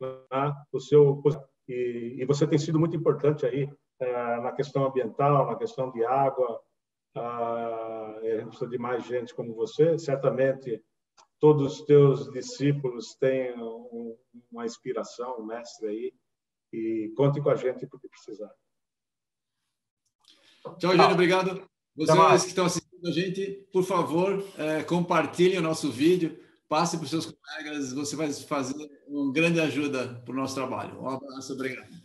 né? 0.00 0.54
o 0.72 0.80
seu 0.80 1.22
e, 1.66 2.16
e, 2.18 2.24
você 2.26 2.46
tem 2.46 2.58
sido 2.58 2.78
muito 2.78 2.94
importante 2.94 3.46
aí 3.46 3.68
é, 3.98 4.40
na 4.40 4.52
questão 4.52 4.84
ambiental, 4.84 5.46
na 5.46 5.56
questão 5.56 5.90
de 5.90 6.04
água. 6.04 6.60
Ah, 7.16 8.18
a 8.20 8.36
gente 8.36 8.48
precisa 8.48 8.68
de 8.68 8.78
mais 8.78 9.04
gente 9.06 9.34
como 9.34 9.54
você. 9.54 9.98
Certamente 9.98 10.82
todos 11.38 11.80
os 11.80 11.86
teus 11.86 12.30
discípulos 12.32 13.16
um, 13.56 14.16
uma 14.50 14.64
inspiração, 14.64 15.40
um 15.40 15.46
mestre 15.46 15.88
aí. 15.88 16.14
E 16.72 17.12
conte 17.16 17.40
com 17.40 17.50
a 17.50 17.56
gente 17.56 17.86
porque 17.86 18.08
precisar. 18.08 18.50
Tchau, 20.78 20.92
Eugênio. 20.92 21.12
Obrigado. 21.12 21.70
Vocês 21.96 22.42
que 22.42 22.48
estão 22.48 22.66
assistindo 22.66 23.06
a 23.06 23.12
gente, 23.12 23.66
por 23.72 23.84
favor, 23.84 24.44
é, 24.58 24.82
compartilhem 24.82 25.58
o 25.58 25.62
nosso 25.62 25.90
vídeo, 25.92 26.36
passe 26.68 26.96
para 26.96 27.04
os 27.04 27.10
seus 27.10 27.26
colegas. 27.26 27.92
Você 27.92 28.16
vai 28.16 28.32
fazer 28.32 28.74
uma 29.06 29.32
grande 29.32 29.60
ajuda 29.60 30.20
para 30.24 30.32
o 30.32 30.36
nosso 30.36 30.54
trabalho. 30.54 31.00
Um 31.00 31.08
abraço, 31.08 31.52
obrigado. 31.52 32.03